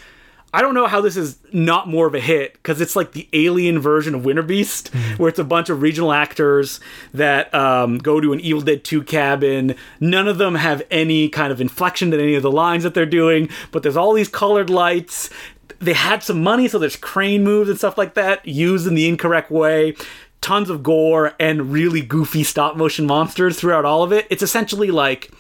I 0.53 0.62
don't 0.62 0.74
know 0.74 0.87
how 0.87 1.01
this 1.01 1.16
is 1.16 1.39
not 1.53 1.89
more 1.89 2.07
of 2.07 2.14
a 2.14 2.20
hit 2.20 2.55
because 2.55 2.81
it's 2.81 2.97
like 2.97 3.12
the 3.12 3.28
alien 3.33 3.78
version 3.78 4.14
of 4.14 4.24
Winter 4.24 4.43
Beast, 4.43 4.89
where 5.16 5.28
it's 5.28 5.39
a 5.39 5.45
bunch 5.45 5.68
of 5.70 5.83
regional 5.83 6.12
actors 6.12 6.81
that 7.14 7.55
um, 7.55 7.99
go 7.99 8.20
to 8.20 8.33
an 8.33 8.41
Evil 8.41 8.62
Dead 8.62 8.83
2 8.83 9.05
cabin. 9.05 9.76
None 10.01 10.26
of 10.26 10.39
them 10.39 10.57
have 10.57 10.83
any 10.91 11.28
kind 11.28 11.53
of 11.53 11.61
inflection 11.61 12.11
to 12.11 12.20
any 12.20 12.35
of 12.35 12.43
the 12.43 12.51
lines 12.51 12.83
that 12.83 12.95
they're 12.95 13.07
doing, 13.07 13.49
but 13.70 13.83
there's 13.83 13.97
all 13.97 14.12
these 14.12 14.28
colored 14.28 14.70
lights. 14.70 15.31
They 15.78 15.95
had 15.95 16.22
some 16.24 16.43
money, 16.43 16.66
so 16.66 16.78
there's 16.78 16.97
crane 16.97 17.45
moves 17.45 17.70
and 17.70 17.78
stuff 17.78 17.97
like 17.97 18.14
that 18.14 18.47
used 18.47 18.89
in 18.89 18.95
the 18.95 19.09
incorrect 19.09 19.51
way 19.53 19.95
tons 20.41 20.70
of 20.70 20.82
gore 20.82 21.34
and 21.38 21.72
really 21.72 22.01
goofy 22.01 22.43
stop 22.43 22.76
motion 22.76 23.07
monsters 23.07 23.59
throughout 23.59 23.84
all 23.84 24.03
of 24.03 24.12
it. 24.12 24.26
It's 24.30 24.43
essentially 24.43 24.91
like 24.91 25.30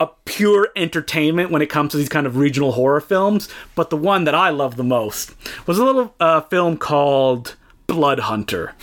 a 0.00 0.08
pure 0.24 0.68
entertainment 0.74 1.50
when 1.50 1.62
it 1.62 1.68
comes 1.70 1.92
to 1.92 1.96
these 1.96 2.08
kind 2.08 2.26
of 2.26 2.36
regional 2.36 2.72
horror 2.72 3.00
films. 3.00 3.48
But 3.74 3.90
the 3.90 3.96
one 3.96 4.24
that 4.24 4.34
I 4.34 4.50
love 4.50 4.76
the 4.76 4.84
most 4.84 5.34
was 5.66 5.78
a 5.78 5.84
little 5.84 6.14
uh, 6.18 6.40
film 6.42 6.76
called 6.76 7.56
Blood 7.86 8.20
Hunter. 8.20 8.74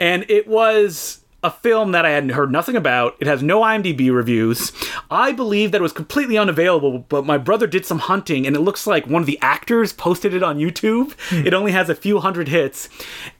And 0.00 0.24
it 0.28 0.46
was 0.46 1.23
a 1.44 1.50
film 1.50 1.92
that 1.92 2.06
I 2.06 2.10
had 2.10 2.30
heard 2.30 2.50
nothing 2.50 2.74
about. 2.74 3.16
It 3.20 3.26
has 3.26 3.42
no 3.42 3.60
IMDb 3.60 4.12
reviews. 4.12 4.72
I 5.10 5.30
believe 5.30 5.70
that 5.70 5.80
it 5.80 5.82
was 5.82 5.92
completely 5.92 6.38
unavailable, 6.38 7.00
but 7.00 7.26
my 7.26 7.36
brother 7.36 7.66
did 7.66 7.84
some 7.84 7.98
hunting 7.98 8.46
and 8.46 8.56
it 8.56 8.60
looks 8.60 8.86
like 8.86 9.06
one 9.06 9.20
of 9.20 9.26
the 9.26 9.38
actors 9.42 9.92
posted 9.92 10.32
it 10.32 10.42
on 10.42 10.58
YouTube. 10.58 11.12
Hmm. 11.28 11.46
It 11.46 11.52
only 11.52 11.72
has 11.72 11.90
a 11.90 11.94
few 11.94 12.18
hundred 12.18 12.48
hits. 12.48 12.88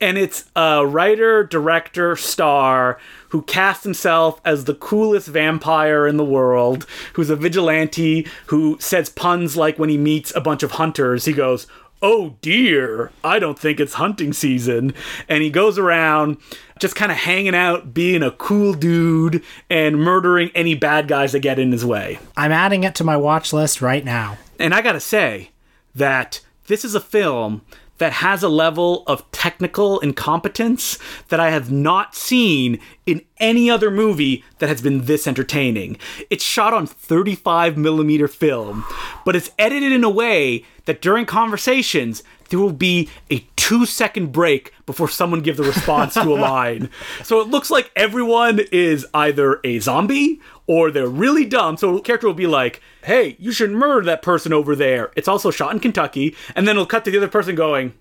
And 0.03 0.19
it's 0.19 0.45
a 0.55 0.87
writer, 0.87 1.45
director, 1.45 2.15
star 2.15 2.99
who 3.31 3.41
casts 3.43 3.85
himself 3.85 4.39
as 4.45 4.65
the 4.65 4.75
coolest 4.75 5.27
vampire 5.27 6.07
in 6.07 6.19
the 6.19 6.25
world, 6.25 6.87
who's 7.15 7.31
a 7.31 7.37
vigilante 7.37 8.29
who 8.47 8.77
says 8.79 9.09
puns 9.09 9.57
like 9.57 9.79
when 9.79 9.89
he 9.89 9.97
meets 9.97 10.33
a 10.37 10.41
bunch 10.41 10.63
of 10.63 10.73
hunters, 10.73 11.25
he 11.25 11.33
goes, 11.33 11.67
oh 12.05 12.37
dear, 12.43 13.11
I 13.25 13.39
don't 13.39 13.59
think 13.59 13.81
it's 13.81 13.95
hunting 13.95 14.35
season. 14.35 14.93
And 15.27 15.43
he 15.43 15.49
goes 15.49 15.79
around 15.79 16.37
just 16.79 16.95
kind 16.95 17.11
of 17.11 17.17
hanging 17.17 17.55
out, 17.55 17.95
being 17.95 18.23
a 18.23 18.31
cool 18.31 18.75
dude, 18.75 19.43
and 19.71 19.97
murdering 19.97 20.51
any 20.55 20.75
bad 20.75 21.09
guys 21.09 21.33
that 21.33 21.41
get 21.41 21.59
in 21.59 21.73
his 21.73 21.85
way. 21.85 22.19
I'm 22.37 22.53
adding 22.53 22.85
it 22.85 22.95
to 22.97 23.05
my 23.05 23.17
watch 23.17 23.55
list 23.55 23.81
right 23.81 24.05
now. 24.05 24.37
And 24.61 24.75
I 24.75 24.83
gotta 24.83 25.01
say 25.01 25.51
that 25.95 26.41
this 26.67 26.85
is 26.85 26.95
a 26.95 27.01
film 27.01 27.63
that 27.99 28.13
has 28.13 28.43
a 28.43 28.49
level 28.49 29.05
of 29.07 29.31
technical 29.31 29.99
incompetence 30.01 30.99
that 31.29 31.41
I 31.41 31.51
have 31.51 31.73
not 31.73 32.15
seen 32.15 32.81
in 33.07 33.23
any 33.39 33.71
other 33.71 33.91
movie 33.91 34.45
that 34.59 34.69
has 34.69 34.81
been 34.83 35.07
this 35.07 35.27
entertaining. 35.27 35.97
It's 36.31 36.45
shot 36.45 36.73
on 36.73 36.87
35 36.87 37.77
millimeter 37.77 38.29
film, 38.29 38.85
but 39.25 39.37
it's 39.37 39.51
edited 39.59 39.93
in 39.93 40.05
a 40.05 40.11
way 40.11 40.65
that 40.87 41.01
during 41.01 41.27
conversations, 41.27 42.23
there 42.51 42.59
will 42.59 42.73
be 42.73 43.09
a 43.31 43.47
two 43.57 43.87
second 43.87 44.33
break 44.33 44.73
before 44.87 45.09
someone 45.09 45.41
gives 45.41 45.59
a 45.59 45.65
response 45.65 46.15
to 46.15 46.35
a 46.35 46.37
line. 46.41 46.91
So 47.23 47.41
it 47.41 47.49
looks 47.49 47.71
like 47.71 47.91
everyone 47.97 48.61
is 48.71 49.07
either 49.15 49.61
a 49.65 49.79
zombie 49.81 50.41
or 50.67 50.91
they're 50.91 51.09
really 51.09 51.45
dumb. 51.45 51.77
So 51.77 51.97
a 51.97 52.03
character 52.03 52.27
will 52.27 52.35
be 52.35 52.47
like, 52.47 52.83
hey, 53.05 53.37
you 53.39 53.53
should 53.53 53.71
murder 53.71 54.05
that 54.07 54.23
person 54.23 54.53
over 54.53 54.77
there. 54.77 55.11
It's 55.17 55.29
also 55.29 55.51
shot 55.51 55.73
in 55.73 55.81
Kentucky. 55.81 56.37
And 56.55 56.69
then 56.69 56.77
it'll 56.77 56.87
cut 56.87 57.05
to 57.07 57.11
the 57.11 57.19
other 57.19 57.29
person 57.29 57.55
going, 57.55 57.95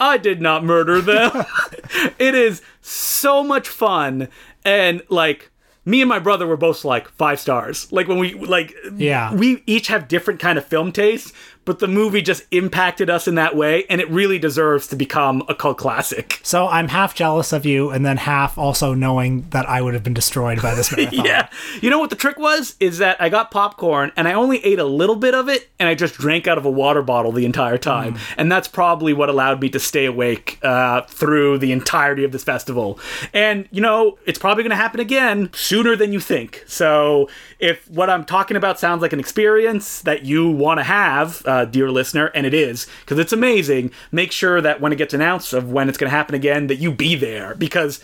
I 0.00 0.16
did 0.18 0.40
not 0.40 0.64
murder 0.64 1.00
them. 1.00 1.44
it 2.18 2.34
is 2.34 2.62
so 2.80 3.42
much 3.42 3.68
fun. 3.68 4.28
And 4.64 5.02
like, 5.08 5.50
me 5.84 6.02
and 6.02 6.08
my 6.08 6.18
brother 6.18 6.46
were 6.46 6.56
both 6.56 6.84
like 6.84 7.08
five 7.08 7.40
stars. 7.40 7.90
Like 7.90 8.08
when 8.08 8.18
we 8.18 8.34
like 8.34 8.74
Yeah. 8.94 9.32
we 9.34 9.62
each 9.66 9.86
have 9.88 10.06
different 10.08 10.38
kind 10.40 10.58
of 10.58 10.64
film 10.64 10.92
tastes, 10.92 11.32
but 11.68 11.80
the 11.80 11.86
movie 11.86 12.22
just 12.22 12.46
impacted 12.50 13.10
us 13.10 13.28
in 13.28 13.34
that 13.34 13.54
way 13.54 13.84
and 13.90 14.00
it 14.00 14.08
really 14.08 14.38
deserves 14.38 14.86
to 14.86 14.96
become 14.96 15.44
a 15.48 15.54
cult 15.54 15.76
classic. 15.76 16.40
So 16.48 16.66
I'm 16.66 16.88
half 16.88 17.14
jealous 17.14 17.52
of 17.52 17.66
you, 17.66 17.90
and 17.90 18.06
then 18.06 18.16
half 18.16 18.56
also 18.56 18.94
knowing 18.94 19.42
that 19.50 19.68
I 19.68 19.82
would 19.82 19.92
have 19.92 20.02
been 20.02 20.14
destroyed 20.14 20.62
by 20.62 20.74
this 20.74 20.90
marathon. 20.96 21.26
Yeah. 21.26 21.50
You 21.82 21.90
know 21.90 21.98
what 21.98 22.08
the 22.08 22.16
trick 22.16 22.38
was? 22.38 22.74
Is 22.80 22.96
that 22.98 23.20
I 23.20 23.28
got 23.28 23.50
popcorn 23.50 24.12
and 24.16 24.26
I 24.26 24.32
only 24.32 24.64
ate 24.64 24.78
a 24.78 24.84
little 24.84 25.16
bit 25.16 25.34
of 25.34 25.46
it 25.50 25.68
and 25.78 25.86
I 25.86 25.94
just 25.94 26.14
drank 26.14 26.46
out 26.46 26.56
of 26.56 26.64
a 26.64 26.70
water 26.70 27.02
bottle 27.02 27.32
the 27.32 27.44
entire 27.44 27.76
time. 27.76 28.16
And 28.38 28.50
that's 28.50 28.66
probably 28.66 29.12
what 29.12 29.28
allowed 29.28 29.60
me 29.60 29.68
to 29.70 29.78
stay 29.78 30.06
awake 30.06 30.58
uh, 30.62 31.02
through 31.02 31.58
the 31.58 31.70
entirety 31.70 32.24
of 32.24 32.32
this 32.32 32.44
festival. 32.44 32.98
And, 33.34 33.68
you 33.70 33.82
know, 33.82 34.16
it's 34.24 34.38
probably 34.38 34.62
going 34.62 34.70
to 34.70 34.76
happen 34.76 35.00
again 35.00 35.50
sooner 35.52 35.96
than 35.96 36.14
you 36.14 36.20
think. 36.20 36.64
So 36.66 37.28
if 37.58 37.88
what 37.90 38.08
I'm 38.08 38.24
talking 38.24 38.56
about 38.56 38.80
sounds 38.80 39.02
like 39.02 39.12
an 39.12 39.20
experience 39.20 40.00
that 40.02 40.24
you 40.24 40.48
want 40.48 40.78
to 40.78 40.84
have, 40.84 41.44
uh, 41.58 41.64
dear 41.64 41.90
listener, 41.90 42.26
and 42.34 42.46
it 42.46 42.54
is, 42.54 42.86
because 43.00 43.18
it's 43.18 43.32
amazing, 43.32 43.90
make 44.12 44.32
sure 44.32 44.60
that 44.60 44.80
when 44.80 44.92
it 44.92 44.96
gets 44.96 45.14
announced 45.14 45.52
of 45.52 45.72
when 45.72 45.88
it's 45.88 45.98
going 45.98 46.10
to 46.10 46.16
happen 46.16 46.34
again, 46.34 46.66
that 46.68 46.76
you 46.76 46.92
be 46.92 47.14
there. 47.14 47.54
Because 47.54 48.02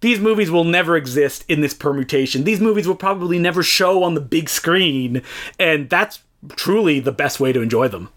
these 0.00 0.20
movies 0.20 0.50
will 0.50 0.64
never 0.64 0.96
exist 0.96 1.44
in 1.48 1.60
this 1.60 1.74
permutation. 1.74 2.44
These 2.44 2.60
movies 2.60 2.86
will 2.86 2.96
probably 2.96 3.38
never 3.38 3.62
show 3.62 4.02
on 4.02 4.14
the 4.14 4.20
big 4.20 4.48
screen, 4.48 5.22
and 5.58 5.88
that's 5.90 6.20
truly 6.56 7.00
the 7.00 7.12
best 7.12 7.40
way 7.40 7.52
to 7.52 7.62
enjoy 7.62 7.88
them. 7.88 8.08